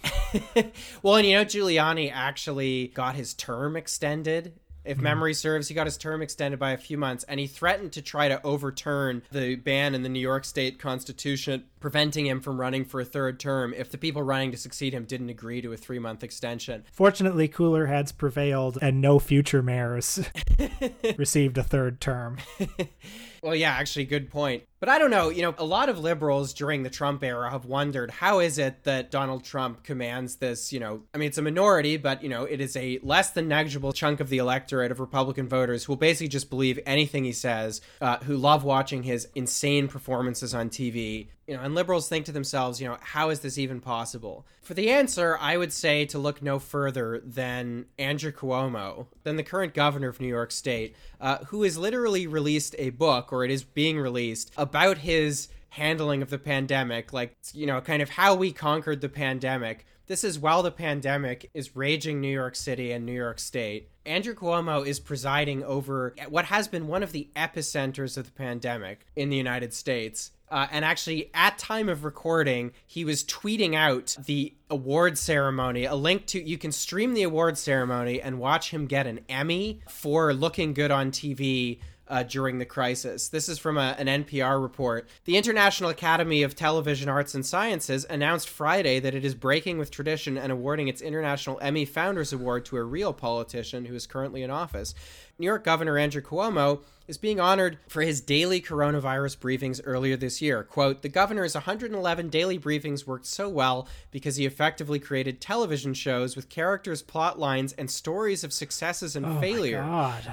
well, 1.02 1.16
and 1.16 1.26
you 1.26 1.34
know, 1.34 1.44
Giuliani 1.44 2.10
actually 2.10 2.88
got 2.88 3.16
his 3.16 3.34
term 3.34 3.76
extended 3.76 4.54
if 4.90 4.96
mm-hmm. 4.96 5.04
memory 5.04 5.34
serves, 5.34 5.68
he 5.68 5.74
got 5.74 5.86
his 5.86 5.96
term 5.96 6.20
extended 6.20 6.58
by 6.58 6.72
a 6.72 6.76
few 6.76 6.98
months, 6.98 7.24
and 7.24 7.38
he 7.38 7.46
threatened 7.46 7.92
to 7.92 8.02
try 8.02 8.26
to 8.26 8.44
overturn 8.44 9.22
the 9.30 9.54
ban 9.54 9.94
in 9.94 10.02
the 10.02 10.08
New 10.08 10.20
York 10.20 10.44
State 10.44 10.80
Constitution, 10.80 11.64
preventing 11.78 12.26
him 12.26 12.40
from 12.40 12.60
running 12.60 12.84
for 12.84 13.00
a 13.00 13.04
third 13.04 13.38
term 13.38 13.72
if 13.76 13.90
the 13.90 13.98
people 13.98 14.22
running 14.22 14.50
to 14.50 14.56
succeed 14.56 14.92
him 14.92 15.04
didn't 15.04 15.28
agree 15.28 15.62
to 15.62 15.72
a 15.72 15.76
three 15.76 16.00
month 16.00 16.24
extension. 16.24 16.84
Fortunately, 16.90 17.46
cooler 17.46 17.86
heads 17.86 18.10
prevailed, 18.10 18.78
and 18.82 19.00
no 19.00 19.20
future 19.20 19.62
mayors 19.62 20.28
received 21.16 21.56
a 21.56 21.62
third 21.62 22.00
term. 22.00 22.38
Well, 23.42 23.54
yeah, 23.54 23.72
actually, 23.72 24.04
good 24.04 24.30
point. 24.30 24.64
But 24.80 24.88
I 24.88 24.98
don't 24.98 25.10
know, 25.10 25.28
you 25.28 25.42
know, 25.42 25.54
a 25.58 25.64
lot 25.64 25.90
of 25.90 25.98
liberals 25.98 26.54
during 26.54 26.82
the 26.82 26.90
Trump 26.90 27.22
era 27.22 27.50
have 27.50 27.66
wondered 27.66 28.10
how 28.10 28.40
is 28.40 28.56
it 28.56 28.84
that 28.84 29.10
Donald 29.10 29.44
Trump 29.44 29.82
commands 29.84 30.36
this, 30.36 30.72
you 30.72 30.80
know, 30.80 31.02
I 31.14 31.18
mean, 31.18 31.28
it's 31.28 31.36
a 31.36 31.42
minority, 31.42 31.98
but, 31.98 32.22
you 32.22 32.30
know, 32.30 32.44
it 32.44 32.62
is 32.62 32.76
a 32.76 32.98
less 33.02 33.30
than 33.30 33.46
negligible 33.46 33.92
chunk 33.92 34.20
of 34.20 34.30
the 34.30 34.38
electorate 34.38 34.90
of 34.90 34.98
Republican 34.98 35.48
voters 35.48 35.84
who 35.84 35.92
will 35.92 35.98
basically 35.98 36.28
just 36.28 36.48
believe 36.48 36.78
anything 36.86 37.24
he 37.24 37.32
says, 37.32 37.82
uh, 38.00 38.18
who 38.18 38.38
love 38.38 38.64
watching 38.64 39.02
his 39.02 39.28
insane 39.34 39.86
performances 39.86 40.54
on 40.54 40.70
TV. 40.70 41.28
You 41.50 41.56
know, 41.56 41.62
and 41.64 41.74
liberals 41.74 42.08
think 42.08 42.26
to 42.26 42.32
themselves, 42.32 42.80
you 42.80 42.86
know, 42.86 42.96
how 43.00 43.30
is 43.30 43.40
this 43.40 43.58
even 43.58 43.80
possible? 43.80 44.46
For 44.62 44.74
the 44.74 44.88
answer, 44.88 45.36
I 45.40 45.56
would 45.56 45.72
say 45.72 46.04
to 46.06 46.16
look 46.16 46.40
no 46.40 46.60
further 46.60 47.20
than 47.24 47.86
Andrew 47.98 48.30
Cuomo, 48.30 49.08
than 49.24 49.34
the 49.34 49.42
current 49.42 49.74
governor 49.74 50.06
of 50.06 50.20
New 50.20 50.28
York 50.28 50.52
State, 50.52 50.94
uh, 51.20 51.38
who 51.46 51.64
has 51.64 51.76
literally 51.76 52.28
released 52.28 52.76
a 52.78 52.90
book, 52.90 53.32
or 53.32 53.44
it 53.44 53.50
is 53.50 53.64
being 53.64 53.98
released, 53.98 54.52
about 54.56 54.98
his 54.98 55.48
handling 55.70 56.22
of 56.22 56.30
the 56.30 56.38
pandemic, 56.38 57.12
like, 57.12 57.36
you 57.52 57.66
know, 57.66 57.80
kind 57.80 58.00
of 58.00 58.10
how 58.10 58.36
we 58.36 58.52
conquered 58.52 59.00
the 59.00 59.08
pandemic. 59.08 59.86
This 60.06 60.22
is 60.22 60.38
while 60.38 60.62
the 60.62 60.70
pandemic 60.70 61.50
is 61.52 61.74
raging 61.74 62.20
New 62.20 62.32
York 62.32 62.54
City 62.54 62.92
and 62.92 63.04
New 63.04 63.12
York 63.12 63.40
State. 63.40 63.88
Andrew 64.06 64.34
Cuomo 64.34 64.86
is 64.86 65.00
presiding 65.00 65.64
over 65.64 66.14
what 66.28 66.44
has 66.44 66.68
been 66.68 66.86
one 66.86 67.02
of 67.02 67.10
the 67.10 67.28
epicenters 67.34 68.16
of 68.16 68.26
the 68.26 68.32
pandemic 68.32 69.04
in 69.16 69.30
the 69.30 69.36
United 69.36 69.74
States. 69.74 70.30
Uh, 70.50 70.66
and 70.70 70.84
actually, 70.84 71.30
at 71.32 71.58
time 71.58 71.88
of 71.88 72.04
recording, 72.04 72.72
he 72.86 73.04
was 73.04 73.22
tweeting 73.22 73.74
out 73.74 74.16
the 74.26 74.52
award 74.68 75.16
ceremony. 75.16 75.84
A 75.84 75.94
link 75.94 76.26
to 76.26 76.42
you 76.42 76.58
can 76.58 76.72
stream 76.72 77.14
the 77.14 77.22
award 77.22 77.56
ceremony 77.56 78.20
and 78.20 78.38
watch 78.38 78.70
him 78.70 78.86
get 78.86 79.06
an 79.06 79.20
Emmy 79.28 79.80
for 79.88 80.34
looking 80.34 80.74
good 80.74 80.90
on 80.90 81.12
TV 81.12 81.78
uh, 82.10 82.24
during 82.24 82.58
the 82.58 82.64
crisis. 82.64 83.28
This 83.28 83.48
is 83.48 83.58
from 83.58 83.78
a, 83.78 83.94
an 83.96 84.24
NPR 84.24 84.60
report. 84.60 85.08
The 85.24 85.36
International 85.36 85.90
Academy 85.90 86.42
of 86.42 86.56
Television 86.56 87.08
Arts 87.08 87.36
and 87.36 87.46
Sciences 87.46 88.04
announced 88.10 88.48
Friday 88.48 88.98
that 88.98 89.14
it 89.14 89.24
is 89.24 89.36
breaking 89.36 89.78
with 89.78 89.92
tradition 89.92 90.36
and 90.36 90.50
awarding 90.50 90.88
its 90.88 91.00
International 91.00 91.58
Emmy 91.62 91.84
Founders 91.84 92.32
Award 92.32 92.64
to 92.66 92.76
a 92.76 92.82
real 92.82 93.12
politician 93.12 93.84
who 93.84 93.94
is 93.94 94.08
currently 94.08 94.42
in 94.42 94.50
office. 94.50 94.92
New 95.40 95.46
York 95.46 95.64
Governor 95.64 95.96
Andrew 95.96 96.20
Cuomo 96.20 96.82
is 97.08 97.16
being 97.16 97.40
honored 97.40 97.78
for 97.88 98.02
his 98.02 98.20
daily 98.20 98.60
coronavirus 98.60 99.38
briefings 99.38 99.80
earlier 99.84 100.16
this 100.16 100.42
year. 100.42 100.62
Quote, 100.62 101.00
the 101.00 101.08
governor's 101.08 101.54
111 101.54 102.28
daily 102.28 102.58
briefings 102.58 103.06
worked 103.06 103.24
so 103.26 103.48
well 103.48 103.88
because 104.10 104.36
he 104.36 104.44
effectively 104.44 104.98
created 104.98 105.40
television 105.40 105.94
shows 105.94 106.36
with 106.36 106.50
characters, 106.50 107.02
plot 107.02 107.38
lines, 107.38 107.72
and 107.72 107.90
stories 107.90 108.44
of 108.44 108.52
successes 108.52 109.16
and 109.16 109.26
Oh 109.26 109.40
failure. 109.40 109.82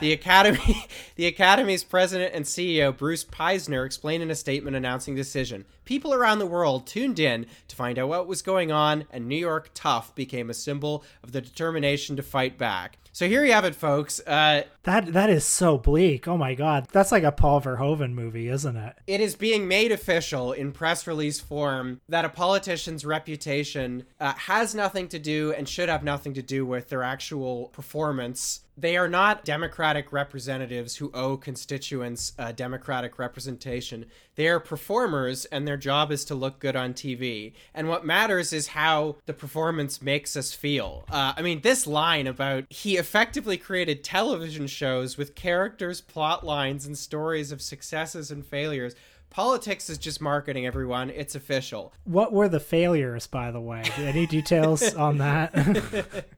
The 0.01 0.11
Academy, 0.11 0.85
the 1.15 1.25
Academy's 1.25 1.85
president 1.85 2.35
and 2.35 2.43
CEO 2.43 2.95
Bruce 2.95 3.23
Paisner 3.23 3.85
explained 3.85 4.21
in 4.21 4.29
a 4.29 4.35
statement 4.35 4.75
announcing 4.75 5.15
the 5.15 5.21
decision. 5.21 5.63
People 5.85 6.13
around 6.13 6.39
the 6.39 6.45
world 6.45 6.85
tuned 6.85 7.17
in 7.17 7.45
to 7.69 7.75
find 7.77 7.97
out 7.97 8.09
what 8.09 8.27
was 8.27 8.41
going 8.41 8.73
on, 8.73 9.05
and 9.09 9.27
New 9.27 9.37
York 9.37 9.71
tough 9.73 10.13
became 10.13 10.49
a 10.49 10.53
symbol 10.53 11.03
of 11.23 11.31
the 11.31 11.41
determination 11.41 12.17
to 12.17 12.23
fight 12.23 12.57
back. 12.57 12.97
So 13.18 13.28
here 13.28 13.43
you 13.43 13.51
have 13.51 13.65
it, 13.65 13.74
folks. 13.74 14.20
Uh, 14.28 14.61
That 14.84 15.13
that 15.13 15.32
is 15.32 15.43
so 15.43 15.80
bleak. 15.80 16.28
Oh 16.28 16.38
my 16.38 16.53
god. 16.53 16.86
That's 16.91 17.11
like 17.11 17.24
a 17.24 17.32
Paul 17.32 17.59
Verhoeven 17.59 18.13
movie, 18.13 18.47
isn't 18.47 18.78
it? 18.78 18.95
it 19.07 19.22
is 19.22 19.36
being 19.36 19.68
made 19.68 19.91
official 19.91 20.51
in 20.51 20.72
press 20.72 21.07
release 21.07 21.39
form 21.39 21.99
that 22.09 22.26
a 22.26 22.30
politician's 22.30 23.03
reputation 23.03 24.03
uh, 24.20 24.34
has 24.34 24.76
nothing 24.76 25.07
to 25.07 25.18
do 25.18 25.51
and 25.51 25.68
should 25.68 25.89
have 25.89 26.03
nothing 26.03 26.36
to 26.36 26.43
do 26.43 26.63
with 26.63 26.89
their 26.89 27.01
actual 27.01 27.70
performance. 27.70 28.59
They 28.78 28.95
are 28.95 29.07
not 29.07 29.43
Democratic 29.43 30.13
representatives 30.13 30.97
who 30.97 31.09
owe 31.13 31.36
constituents 31.36 32.34
uh, 32.38 32.51
Democratic 32.51 33.17
representation. 33.17 34.05
They 34.36 34.47
are 34.47 34.59
performers, 34.59 35.45
and 35.45 35.67
their 35.67 35.78
job 35.78 36.11
is 36.11 36.23
to 36.25 36.36
look 36.36 36.59
good 36.59 36.75
on 36.75 36.93
TV. 36.93 37.53
And 37.73 37.89
what 37.89 38.05
matters 38.05 38.53
is 38.53 38.67
how 38.67 39.15
the 39.25 39.34
performance 39.34 39.99
makes 39.99 40.38
us 40.38 40.53
feel. 40.53 41.05
Uh, 41.09 41.34
I 41.36 41.41
mean, 41.41 41.61
this 41.61 41.88
line 41.88 42.28
about 42.28 42.65
he 42.69 42.97
effectively 42.97 43.57
created 43.57 44.03
television 44.03 44.67
shows 44.67 45.17
with 45.17 45.34
characters, 45.34 45.99
plot 45.99 46.45
lines, 46.45 46.86
and 46.86 46.95
stories 46.95 47.51
of 47.51 47.63
successes 47.63 48.30
and 48.30 48.45
failures. 48.45 48.93
Politics 49.30 49.89
is 49.89 49.97
just 49.97 50.19
marketing, 50.19 50.65
everyone. 50.65 51.09
It's 51.09 51.36
official. 51.36 51.93
What 52.05 52.34
were 52.34 52.49
the 52.49 52.59
failures, 52.59 53.28
by 53.28 53.51
the 53.51 53.61
way? 53.61 53.84
Any 53.97 54.25
details 54.25 54.93
on 54.95 55.17
that? 55.19 56.25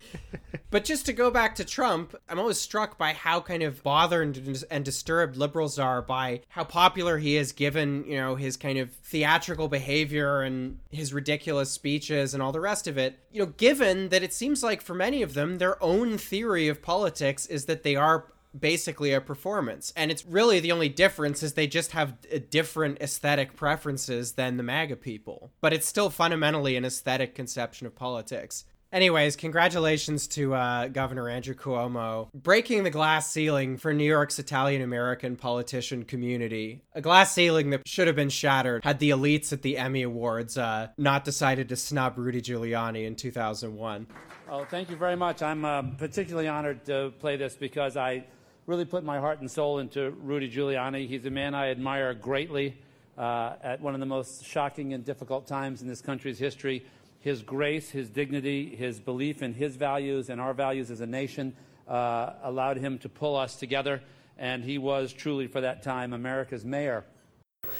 But 0.71 0.85
just 0.85 1.07
to 1.07 1.13
go 1.13 1.31
back 1.31 1.55
to 1.55 1.65
Trump, 1.65 2.15
I'm 2.29 2.37
always 2.37 2.59
struck 2.59 2.95
by 2.97 3.13
how 3.13 3.41
kind 3.41 3.63
of 3.63 3.81
bothered 3.81 4.37
and- 4.69 4.85
disturbed 4.85 5.35
liberals 5.35 5.79
are 5.79 6.01
by 6.01 6.41
how 6.49 6.63
popular 6.63 7.17
he 7.17 7.37
is 7.37 7.51
given, 7.53 8.03
you 8.05 8.17
know, 8.17 8.35
his 8.35 8.55
kind 8.55 8.77
of 8.77 8.91
theatrical 8.91 9.67
behavior 9.67 10.43
and 10.43 10.77
his 10.91 11.11
ridiculous 11.11 11.71
speeches 11.71 12.35
and 12.35 12.43
all 12.43 12.51
the 12.51 12.59
rest 12.59 12.87
of 12.87 12.99
it. 12.99 13.17
You 13.31 13.39
know, 13.39 13.51
given 13.57 14.09
that 14.09 14.21
it 14.21 14.31
seems 14.31 14.61
like 14.61 14.83
for 14.83 14.93
many 14.93 15.23
of 15.23 15.33
them, 15.33 15.57
their 15.57 15.81
own 15.83 16.19
theory 16.19 16.67
of 16.67 16.83
politics 16.83 17.47
is 17.47 17.65
that 17.65 17.81
they 17.81 17.95
are 17.95 18.31
basically 18.57 19.13
a 19.13 19.21
performance. 19.21 19.93
And 19.95 20.11
it's 20.11 20.25
really 20.25 20.59
the 20.59 20.71
only 20.71 20.89
difference 20.89 21.43
is 21.43 21.53
they 21.53 21.67
just 21.67 21.91
have 21.91 22.15
different 22.49 23.01
aesthetic 23.01 23.55
preferences 23.55 24.33
than 24.33 24.57
the 24.57 24.63
MAGA 24.63 24.97
people. 24.97 25.51
But 25.61 25.73
it's 25.73 25.87
still 25.87 26.09
fundamentally 26.09 26.75
an 26.75 26.85
aesthetic 26.85 27.35
conception 27.35 27.87
of 27.87 27.95
politics. 27.95 28.65
Anyways, 28.91 29.35
congratulations 29.35 30.27
to 30.29 30.55
uh, 30.55 30.87
Governor 30.87 31.29
Andrew 31.29 31.53
Cuomo 31.53 32.27
breaking 32.33 32.83
the 32.83 32.89
glass 32.89 33.31
ceiling 33.31 33.77
for 33.77 33.93
New 33.93 34.03
York's 34.03 34.39
Italian 34.39 34.81
American 34.81 35.35
politician 35.35 36.05
community. 36.05 36.81
A 36.95 37.01
glass 37.01 37.31
ceiling 37.31 37.69
that 37.69 37.87
should 37.87 38.07
have 38.07 38.15
been 38.15 38.29
shattered 38.29 38.83
had 38.83 38.97
the 38.97 39.11
elites 39.11 39.53
at 39.53 39.61
the 39.61 39.77
Emmy 39.77 40.01
Awards 40.01 40.57
uh, 40.57 40.87
not 40.97 41.23
decided 41.23 41.69
to 41.69 41.75
snub 41.75 42.17
Rudy 42.17 42.41
Giuliani 42.41 43.05
in 43.05 43.15
2001. 43.15 44.07
Oh, 44.49 44.65
thank 44.65 44.89
you 44.89 44.95
very 44.95 45.15
much. 45.15 45.43
I'm 45.43 45.63
uh, 45.63 45.83
particularly 45.83 46.47
honored 46.47 46.83
to 46.85 47.13
play 47.19 47.37
this 47.37 47.55
because 47.55 47.95
I 47.95 48.25
really 48.69 48.85
put 48.85 49.03
my 49.03 49.17
heart 49.17 49.39
and 49.39 49.49
soul 49.49 49.79
into 49.79 50.11
Rudy 50.21 50.47
Giuliani. 50.47 51.07
He's 51.07 51.25
a 51.25 51.31
man 51.31 51.55
I 51.55 51.71
admire 51.71 52.13
greatly 52.13 52.77
uh, 53.17 53.53
at 53.63 53.81
one 53.81 53.95
of 53.95 53.99
the 53.99 54.05
most 54.05 54.45
shocking 54.45 54.93
and 54.93 55.03
difficult 55.03 55.47
times 55.47 55.81
in 55.81 55.87
this 55.87 56.01
country's 56.01 56.37
history. 56.37 56.85
His 57.19 57.41
grace, 57.41 57.89
his 57.89 58.11
dignity, 58.11 58.75
his 58.75 58.99
belief 58.99 59.41
in 59.41 59.55
his 59.55 59.75
values 59.75 60.29
and 60.29 60.39
our 60.39 60.53
values 60.53 60.91
as 60.91 61.01
a 61.01 61.07
nation 61.07 61.55
uh, 61.87 62.33
allowed 62.43 62.77
him 62.77 62.99
to 62.99 63.09
pull 63.09 63.35
us 63.35 63.55
together, 63.55 64.03
and 64.37 64.63
he 64.63 64.77
was 64.77 65.13
truly, 65.13 65.47
for 65.47 65.61
that 65.61 65.81
time, 65.81 66.13
America's 66.13 66.63
mayor. 66.63 67.03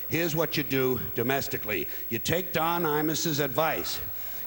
Here's 0.07 0.35
what 0.35 0.57
you 0.57 0.63
do 0.63 0.99
domestically 1.13 1.87
you 2.09 2.17
take 2.17 2.51
Don 2.51 2.81
Imus's 2.81 3.39
advice. 3.39 3.99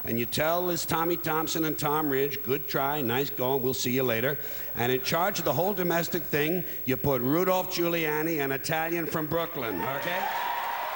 And 0.04 0.18
you 0.18 0.26
tell 0.26 0.66
this 0.66 0.84
Tommy 0.84 1.16
Thompson 1.16 1.64
and 1.64 1.78
Tom 1.78 2.10
Ridge, 2.10 2.42
good 2.42 2.68
try, 2.68 3.02
nice 3.02 3.30
going, 3.30 3.62
we'll 3.62 3.74
see 3.74 3.92
you 3.92 4.02
later. 4.02 4.38
And 4.74 4.90
in 4.90 5.00
charge 5.02 5.38
of 5.38 5.44
the 5.44 5.52
whole 5.52 5.74
domestic 5.74 6.22
thing, 6.24 6.64
you 6.84 6.96
put 6.96 7.22
Rudolph 7.22 7.72
Giuliani, 7.72 8.44
an 8.44 8.50
Italian 8.50 9.06
from 9.06 9.26
Brooklyn, 9.26 9.80
okay? 9.80 10.24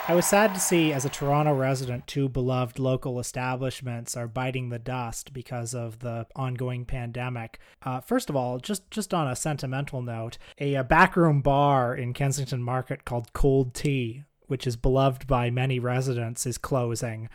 I 0.09 0.15
was 0.15 0.25
sad 0.25 0.55
to 0.55 0.61
see, 0.61 0.93
as 0.93 1.05
a 1.05 1.09
Toronto 1.09 1.53
resident, 1.53 2.07
two 2.07 2.29
beloved 2.29 2.79
local 2.79 3.19
establishments 3.19 4.17
are 4.17 4.29
biting 4.29 4.69
the 4.69 4.79
dust 4.79 5.33
because 5.33 5.75
of 5.75 5.99
the 5.99 6.29
ongoing 6.37 6.85
pandemic. 6.85 7.59
Uh, 7.83 8.01
first 8.01 8.31
of 8.31 8.37
all, 8.37 8.59
just 8.59 8.89
just 8.89 9.13
on 9.13 9.27
a 9.27 9.35
sentimental 9.35 10.03
note, 10.03 10.39
a, 10.61 10.75
a 10.75 10.85
backroom 10.85 11.41
bar 11.41 11.93
in 11.93 12.13
Kensington 12.13 12.63
Market 12.63 13.05
called 13.05 13.33
Cold 13.33 13.75
Tea, 13.75 14.23
which 14.47 14.65
is 14.65 14.77
beloved 14.77 15.27
by 15.27 15.51
many 15.51 15.81
residents, 15.81 16.47
is 16.47 16.57
closing. 16.57 17.29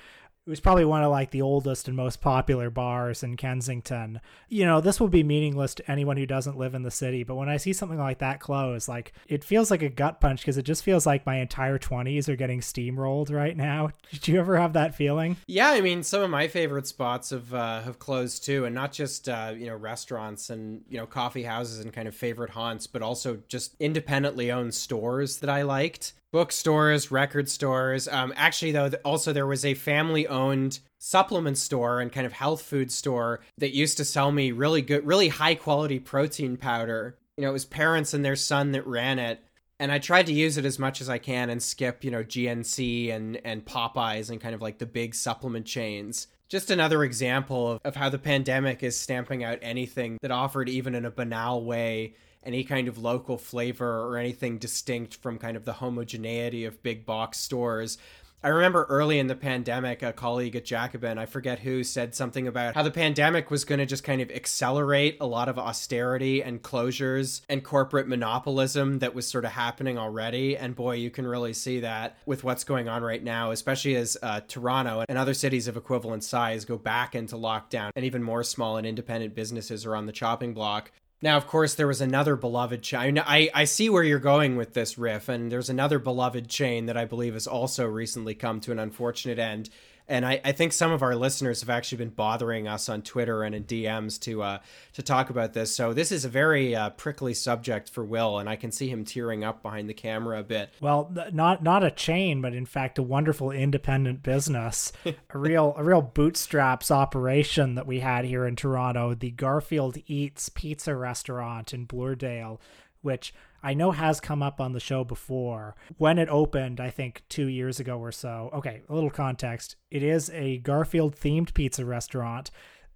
It 0.48 0.50
was 0.50 0.60
probably 0.60 0.86
one 0.86 1.04
of 1.04 1.12
like 1.12 1.30
the 1.30 1.44
oldest 1.44 1.88
and 1.88 1.96
most 1.96 2.20
popular 2.20 2.72
bars 2.72 3.22
in 3.22 3.38
Kensington. 3.38 4.20
You 4.50 4.66
know, 4.66 4.82
this 4.82 5.00
will 5.00 5.08
be 5.08 5.22
meaningless 5.22 5.76
to 5.76 5.92
anyone 5.92 6.18
who 6.18 6.26
doesn't 6.26 6.58
live 6.58 6.74
in 6.74 6.82
the 6.82 6.89
city, 6.89 7.24
but 7.24 7.36
when 7.36 7.48
I 7.48 7.58
see 7.58 7.74
something 7.74 8.00
like 8.00 8.18
that 8.20 8.39
close, 8.39 8.88
like 8.88 9.14
it 9.28 9.44
feels 9.44 9.70
like 9.70 9.84
a 9.84 9.89
gut 9.89 10.20
punch 10.20 10.42
because 10.42 10.58
it 10.58 10.64
just 10.64 10.84
feels 10.84 11.06
like 11.06 11.28
my 11.28 11.36
entire 11.36 11.78
20s 11.78 12.28
are 12.28 12.36
getting 12.36 12.60
steamrolled 12.60 13.32
right 13.32 13.56
now. 13.56 13.92
Did 14.12 14.28
you 14.30 14.39
ever 14.39 14.58
have 14.58 14.74
that 14.74 14.96
feeling? 14.96 15.38
Yeah, 15.46 15.70
I 15.70 15.82
mean, 15.82 16.02
some 16.02 16.24
of 16.24 16.32
my 16.32 16.48
favorite 16.48 16.88
spots 16.88 17.30
have 17.30 17.54
uh, 17.54 17.84
have 17.84 18.00
closed 18.00 18.44
too, 18.44 18.66
and 18.66 18.74
not 18.74 18.94
just 18.94 19.30
uh, 19.30 19.54
you 19.56 19.68
know 19.68 19.76
restaurants 19.76 20.50
and 20.50 20.82
you 20.89 20.98
know 20.98 21.06
coffee 21.06 21.44
houses 21.44 21.82
and 21.82 21.94
kind 21.94 22.08
of 22.08 22.16
favorite 22.16 22.50
haunts, 22.50 22.88
but 22.88 23.04
also 23.04 23.44
just 23.48 23.76
independently 23.80 24.52
owned 24.52 24.74
stores 24.74 25.38
that 25.38 25.52
I 25.52 25.62
liked. 25.62 26.14
Bookstores, 26.32 27.12
record 27.12 27.50
stores. 27.50 28.08
Um, 28.08 28.34
actually, 28.36 28.72
though, 28.72 28.90
also 29.04 29.34
there 29.34 29.48
was 29.48 29.66
a 29.66 29.74
family 29.74 30.28
owned 30.28 30.80
supplement 31.00 31.58
store 31.58 32.00
and 32.00 32.12
kind 32.12 32.26
of 32.26 32.34
health 32.34 32.62
food 32.62 32.92
store 32.92 33.42
that 33.58 33.76
used 33.76 33.98
to 33.98 34.06
sell 34.06 34.32
me 34.32 34.52
really 34.52 34.82
good, 34.82 35.06
really 35.06 35.28
high 35.28 35.56
quality 35.56 36.00
protein 36.00 36.58
powder. 36.58 37.18
You 37.38 37.44
know, 37.44 37.50
it 37.50 37.54
was 37.54 37.66
parents 37.66 38.14
and 38.14 38.24
their 38.24 38.36
son 38.36 38.72
that 38.72 38.86
ran 38.88 39.20
it 39.20 39.44
and 39.82 39.92
I 39.92 39.98
tried 39.98 40.28
to 40.28 40.34
use 40.34 40.60
it 40.60 40.66
as 40.66 40.78
much 40.78 41.02
as 41.02 41.10
I 41.10 41.18
can 41.18 41.50
and 41.50 41.62
skip, 41.62 42.04
you 42.04 42.12
know, 42.12 42.24
GNC 42.24 43.12
and 43.12 43.42
and 43.44 43.66
Popeyes 43.66 44.30
and 44.30 44.40
kind 44.40 44.54
of 44.54 44.62
like 44.62 44.78
the 44.78 44.86
big 44.86 45.16
supplement 45.16 45.66
chains 45.66 46.28
Just 46.50 46.70
another 46.70 47.04
example 47.04 47.72
of, 47.72 47.82
of 47.84 47.96
how 47.96 48.10
the 48.10 48.20
pandemic 48.20 48.84
is 48.84 48.96
stamping 48.96 49.44
out 49.44 49.58
anything 49.64 50.20
that 50.22 50.30
offered, 50.30 50.70
even 50.70 50.94
in 50.94 51.04
a 51.04 51.10
banal 51.10 51.66
way, 51.66 52.14
any 52.44 52.64
kind 52.64 52.88
of 52.88 52.98
local 52.98 53.38
flavor 53.38 54.08
or 54.08 54.18
anything 54.18 54.58
distinct 54.58 55.16
from 55.16 55.38
kind 55.38 55.56
of 55.56 55.66
the 55.66 55.74
homogeneity 55.74 56.66
of 56.66 56.82
big 56.84 57.06
box 57.06 57.39
stores. 57.39 57.98
I 58.44 58.48
remember 58.48 58.86
early 58.89 59.20
in 59.20 59.28
the 59.28 59.36
pandemic, 59.36 60.02
a 60.02 60.12
colleague 60.12 60.56
at 60.56 60.66
Jacobin, 60.66 61.20
I 61.20 61.28
forget 61.28 61.60
who, 61.60 61.84
said 61.84 62.16
something 62.16 62.48
about 62.48 62.74
how 62.74 62.82
the 62.82 62.89
pandemic 62.89 63.52
was 63.52 63.66
going 63.66 63.78
to 63.78 63.86
just 63.86 64.04
kind 64.04 64.20
of 64.20 64.32
accelerate 64.32 65.18
a 65.22 65.28
lot 65.28 65.48
of 65.48 65.60
austerity 65.60 66.42
and 66.42 66.64
closures 66.64 67.42
and 67.50 67.64
corporate 67.64 68.08
monopolism 68.08 68.98
that 68.98 69.14
was 69.14 69.28
sort 69.28 69.46
of 69.46 69.52
happening 69.52 70.00
already. 70.00 70.58
And 70.58 70.76
boy, 70.76 70.96
you 70.96 71.12
can 71.12 71.28
really 71.28 71.54
see 71.54 71.82
that 71.82 72.18
with 72.26 72.44
what's 72.44 72.64
going 72.64 72.89
on 72.89 73.04
right 73.04 73.24
now, 73.24 73.52
especially 73.52 73.96
as 73.96 74.18
uh, 74.24 74.42
Toronto 74.48 75.06
and 75.08 75.20
other 75.20 75.36
cities 75.36 75.68
of 75.68 75.78
equivalent 75.78 76.24
size 76.24 76.66
go 76.66 76.80
back 76.80 77.14
into 77.14 77.36
lockdown 77.36 77.92
and 77.96 78.06
even 78.06 78.24
more 78.24 78.42
small 78.42 78.78
and 78.78 78.88
independent 78.88 79.36
businesses 79.36 79.86
are 79.86 79.96
on 79.96 80.08
the 80.08 80.12
chopping 80.12 80.56
block. 80.56 80.92
Now, 81.24 81.38
of 81.38 81.46
course, 81.46 81.76
there 81.76 81.88
was 81.88 82.02
another 82.02 82.36
beloved 82.36 82.82
chain. 82.82 83.20
I, 83.20 83.50
I 83.54 83.66
see 83.66 83.90
where 83.90 84.04
you're 84.04 84.18
going 84.18 84.56
with 84.56 84.74
this 84.74 84.98
riff, 84.98 85.30
and 85.30 85.52
there's 85.52 85.70
another 85.70 86.00
beloved 86.00 86.50
chain 86.50 86.88
that 86.88 86.98
I 86.98 87.06
believe 87.06 87.34
has 87.34 87.46
also 87.46 87.86
recently 87.86 88.34
come 88.34 88.60
to 88.62 88.72
an 88.72 88.80
unfortunate 88.80 89.38
end 89.38 89.70
and 90.12 90.26
I, 90.26 90.41
I 90.43 90.51
think 90.51 90.74
some 90.74 90.91
of 90.91 91.01
our 91.01 91.16
listeners 91.16 91.62
have 91.62 91.70
actually 91.70 91.99
been 91.99 92.09
bothering 92.09 92.68
us 92.68 92.89
on 92.89 93.01
Twitter 93.01 93.43
and 93.43 93.55
in 93.55 93.64
DMs 93.64 94.20
to 94.22 94.43
uh, 94.43 94.59
to 94.93 95.01
talk 95.01 95.30
about 95.30 95.53
this. 95.53 95.74
So 95.74 95.93
this 95.93 96.12
is 96.12 96.26
a 96.26 96.30
very 96.30 96.76
uh, 96.76 96.89
prickly 96.91 97.34
subject 97.34 97.89
for 97.89 98.03
Will, 98.03 98.38
and 98.38 98.49
I 98.49 98.57
can 98.57 98.72
see 98.72 98.89
him 98.89 99.05
tearing 99.05 99.45
up 99.45 99.64
behind 99.64 99.89
the 99.89 99.93
camera 99.93 100.39
a 100.39 100.43
bit. 100.43 100.74
Well, 100.82 101.16
not 101.32 101.64
not 101.64 101.86
a 101.86 101.91
chain, 101.91 102.41
but 102.41 102.53
in 102.53 102.66
fact 102.66 102.97
a 102.97 103.03
wonderful 103.03 103.51
independent 103.51 104.22
business, 104.22 104.91
a 105.05 105.16
real 105.38 105.74
a 105.78 105.84
real 105.84 106.01
bootstraps 106.01 106.91
operation 106.91 107.76
that 107.76 107.88
we 107.88 108.01
had 108.01 108.26
here 108.26 108.45
in 108.45 108.57
Toronto, 108.57 109.16
the 109.16 109.32
Garfield 109.32 109.97
Eats 110.07 110.49
Pizza 110.49 110.93
Restaurant 110.93 111.74
in 111.74 111.88
Bloordale, 111.88 112.59
which 113.01 113.34
I 113.64 113.74
know 113.74 113.91
has 113.91 114.20
come 114.20 114.41
up 114.41 114.59
on 114.59 114.74
the 114.74 114.80
show 114.80 115.03
before. 115.03 115.76
When 115.97 116.18
it 116.18 116.30
opened, 116.30 116.80
I 116.80 116.89
think 116.89 117.24
two 117.30 117.47
years 117.47 117.80
ago 117.80 117.99
or 117.99 118.12
so. 118.12 118.49
Okay, 118.53 118.82
a 118.89 118.93
little 118.93 119.09
context. 119.09 119.76
It 119.89 120.03
is 120.03 120.30
a 120.32 120.57
Garfield 120.59 121.16
themed 121.16 121.53
pizza 121.53 121.86
restaurant. 121.86 122.51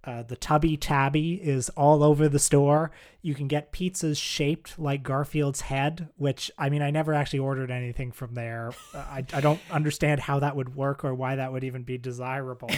Uh, 0.06 0.22
the 0.22 0.36
Tubby 0.36 0.76
Tabby 0.76 1.34
is 1.34 1.68
all 1.70 2.04
over 2.04 2.28
the 2.28 2.38
store. 2.38 2.92
You 3.22 3.34
can 3.34 3.48
get 3.48 3.72
pizzas 3.72 4.22
shaped 4.22 4.78
like 4.78 5.02
Garfield's 5.02 5.62
head, 5.62 6.10
which 6.16 6.48
I 6.56 6.68
mean, 6.68 6.80
I 6.80 6.92
never 6.92 7.12
actually 7.12 7.40
ordered 7.40 7.72
anything 7.72 8.12
from 8.12 8.34
there. 8.34 8.70
Uh, 8.94 8.98
I, 8.98 9.24
I 9.32 9.40
don't 9.40 9.60
understand 9.68 10.20
how 10.20 10.38
that 10.38 10.54
would 10.54 10.76
work 10.76 11.04
or 11.04 11.12
why 11.12 11.36
that 11.36 11.52
would 11.52 11.64
even 11.64 11.82
be 11.82 11.98
desirable. 11.98 12.70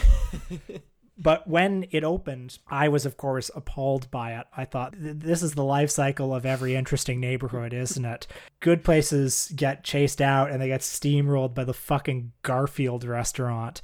But 1.20 1.48
when 1.48 1.86
it 1.90 2.04
opened, 2.04 2.58
I 2.68 2.88
was, 2.88 3.04
of 3.04 3.16
course, 3.16 3.50
appalled 3.56 4.08
by 4.10 4.34
it. 4.34 4.46
I 4.56 4.64
thought, 4.64 4.94
this 4.96 5.42
is 5.42 5.52
the 5.52 5.64
life 5.64 5.90
cycle 5.90 6.32
of 6.32 6.46
every 6.46 6.76
interesting 6.76 7.18
neighborhood, 7.18 7.72
isn't 7.72 8.04
it? 8.04 8.28
Good 8.60 8.84
places 8.84 9.52
get 9.56 9.82
chased 9.82 10.20
out 10.20 10.50
and 10.50 10.62
they 10.62 10.68
get 10.68 10.82
steamrolled 10.82 11.54
by 11.54 11.64
the 11.64 11.74
fucking 11.74 12.32
Garfield 12.42 13.02
restaurant. 13.02 13.80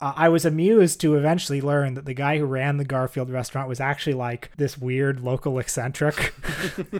Uh, 0.00 0.12
I 0.14 0.28
was 0.28 0.44
amused 0.44 1.00
to 1.00 1.16
eventually 1.16 1.60
learn 1.60 1.94
that 1.94 2.04
the 2.04 2.14
guy 2.14 2.38
who 2.38 2.44
ran 2.44 2.76
the 2.76 2.84
Garfield 2.84 3.30
restaurant 3.30 3.68
was 3.68 3.80
actually 3.80 4.14
like 4.14 4.52
this 4.56 4.78
weird 4.78 5.20
local 5.20 5.58
eccentric. 5.58 6.32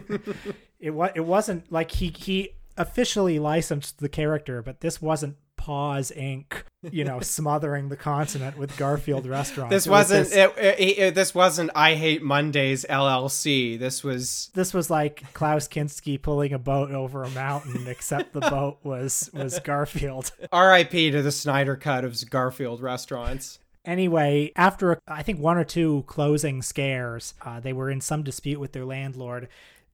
it 0.79 0.91
was 0.91 1.11
it 1.15 1.25
wasn't 1.25 1.71
like 1.71 1.91
he 1.91 2.09
he 2.09 2.49
officially 2.75 3.39
licensed 3.39 3.99
the 3.99 4.09
character, 4.09 4.61
but 4.61 4.81
this 4.81 5.01
wasn't 5.01 5.37
Paws 5.59 6.11
Inc. 6.15 6.53
You 6.89 7.03
know, 7.03 7.19
smothering 7.21 7.89
the 7.89 7.97
continent 7.97 8.57
with 8.57 8.75
Garfield 8.77 9.25
restaurants. 9.27 9.71
This 9.73 9.85
It 9.85 9.89
was 9.89 10.09
wasn't. 10.09 10.29
this- 10.29 10.35
It, 10.57 10.79
it, 10.79 10.97
it- 10.99 11.15
this 11.15 11.35
wasn't. 11.35 11.69
I 11.75 11.95
hate 11.95 12.23
Mondays 12.23 12.85
LLC. 12.89 13.77
This 13.77 14.01
was. 14.03 14.49
this 14.53 14.73
was 14.73 14.89
like 14.89 15.33
Klaus 15.33 15.67
Kinski 15.67 16.19
pulling 16.21 16.53
a 16.53 16.59
boat 16.59 16.91
over 16.91 17.23
a 17.23 17.29
mountain, 17.31 17.87
except 17.87 18.31
the 18.33 18.39
boat 18.39 18.77
was 18.83 19.29
was 19.33 19.59
Garfield. 19.59 20.31
R.I.P. 20.53 21.11
to 21.11 21.21
the 21.21 21.31
Snyder 21.31 21.75
cut 21.75 22.05
of 22.05 22.17
Garfield 22.29 22.81
restaurants. 22.81 23.59
Anyway, 23.85 24.51
after 24.55 24.99
I 25.07 25.23
think 25.23 25.39
one 25.39 25.57
or 25.57 25.63
two 25.65 26.03
closing 26.07 26.61
scares, 26.61 27.33
uh, 27.45 27.59
they 27.59 27.73
were 27.73 27.89
in 27.89 27.99
some 28.01 28.23
dispute 28.23 28.59
with 28.59 28.71
their 28.71 28.85
landlord. 28.85 29.47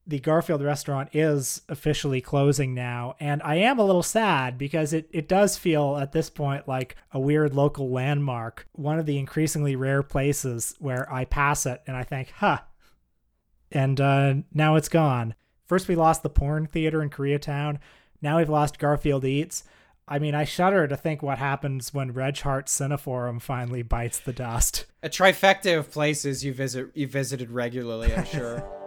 The 0.08 0.20
Garfield 0.20 0.62
restaurant 0.62 1.10
is 1.14 1.62
officially 1.68 2.22
closing 2.22 2.76
now, 2.76 3.16
and 3.20 3.42
I 3.44 3.56
am 3.56 3.80
a 3.80 3.84
little 3.84 4.04
sad 4.04 4.58
because 4.58 4.94
it, 4.94 5.10
it 5.12 5.28
does 5.28 5.58
feel 5.58 5.98
at 5.98 6.12
this 6.12 6.30
point 6.30 6.68
like 6.68 6.96
a 7.12 7.20
weird 7.20 7.56
local 7.56 7.90
landmark, 7.90 8.68
one 8.74 9.00
of 9.00 9.08
the 9.08 9.18
increasingly 9.18 9.76
rare 9.76 10.04
places 10.04 10.76
where 10.80 11.12
I 11.12 11.26
pass 11.26 11.66
it 11.66 11.82
and 11.88 11.98
I 11.98 12.04
think, 12.04 12.32
huh, 12.38 12.60
and 13.72 14.00
uh, 14.00 14.36
now 14.54 14.76
it's 14.76 14.90
gone. 14.90 15.34
First, 15.66 15.88
we 15.88 15.96
lost 15.96 16.22
the 16.22 16.30
porn 16.30 16.68
theater 16.68 17.02
in 17.02 17.10
Koreatown. 17.10 17.80
Now 18.22 18.38
we've 18.38 18.50
lost 18.50 18.80
Garfield 18.80 19.26
Eats. 19.26 19.64
I 20.08 20.20
mean, 20.20 20.36
I 20.36 20.44
shudder 20.44 20.88
to 20.88 20.96
think 20.96 21.24
what 21.24 21.40
happens 21.40 21.94
when 21.94 22.14
Reg 22.14 22.40
Hartt 22.40 22.68
Cineforum 22.68 23.42
finally 23.42 23.82
bites 23.82 24.20
the 24.20 24.34
dust. 24.34 24.86
A 25.02 25.10
trifecta 25.10 25.80
of 25.80 25.90
places 25.90 26.46
you 26.46 26.54
visit. 26.54 26.92
You 26.94 27.08
visited 27.08 27.50
regularly. 27.50 28.14
I'm 28.14 28.26
sure. 28.26 28.64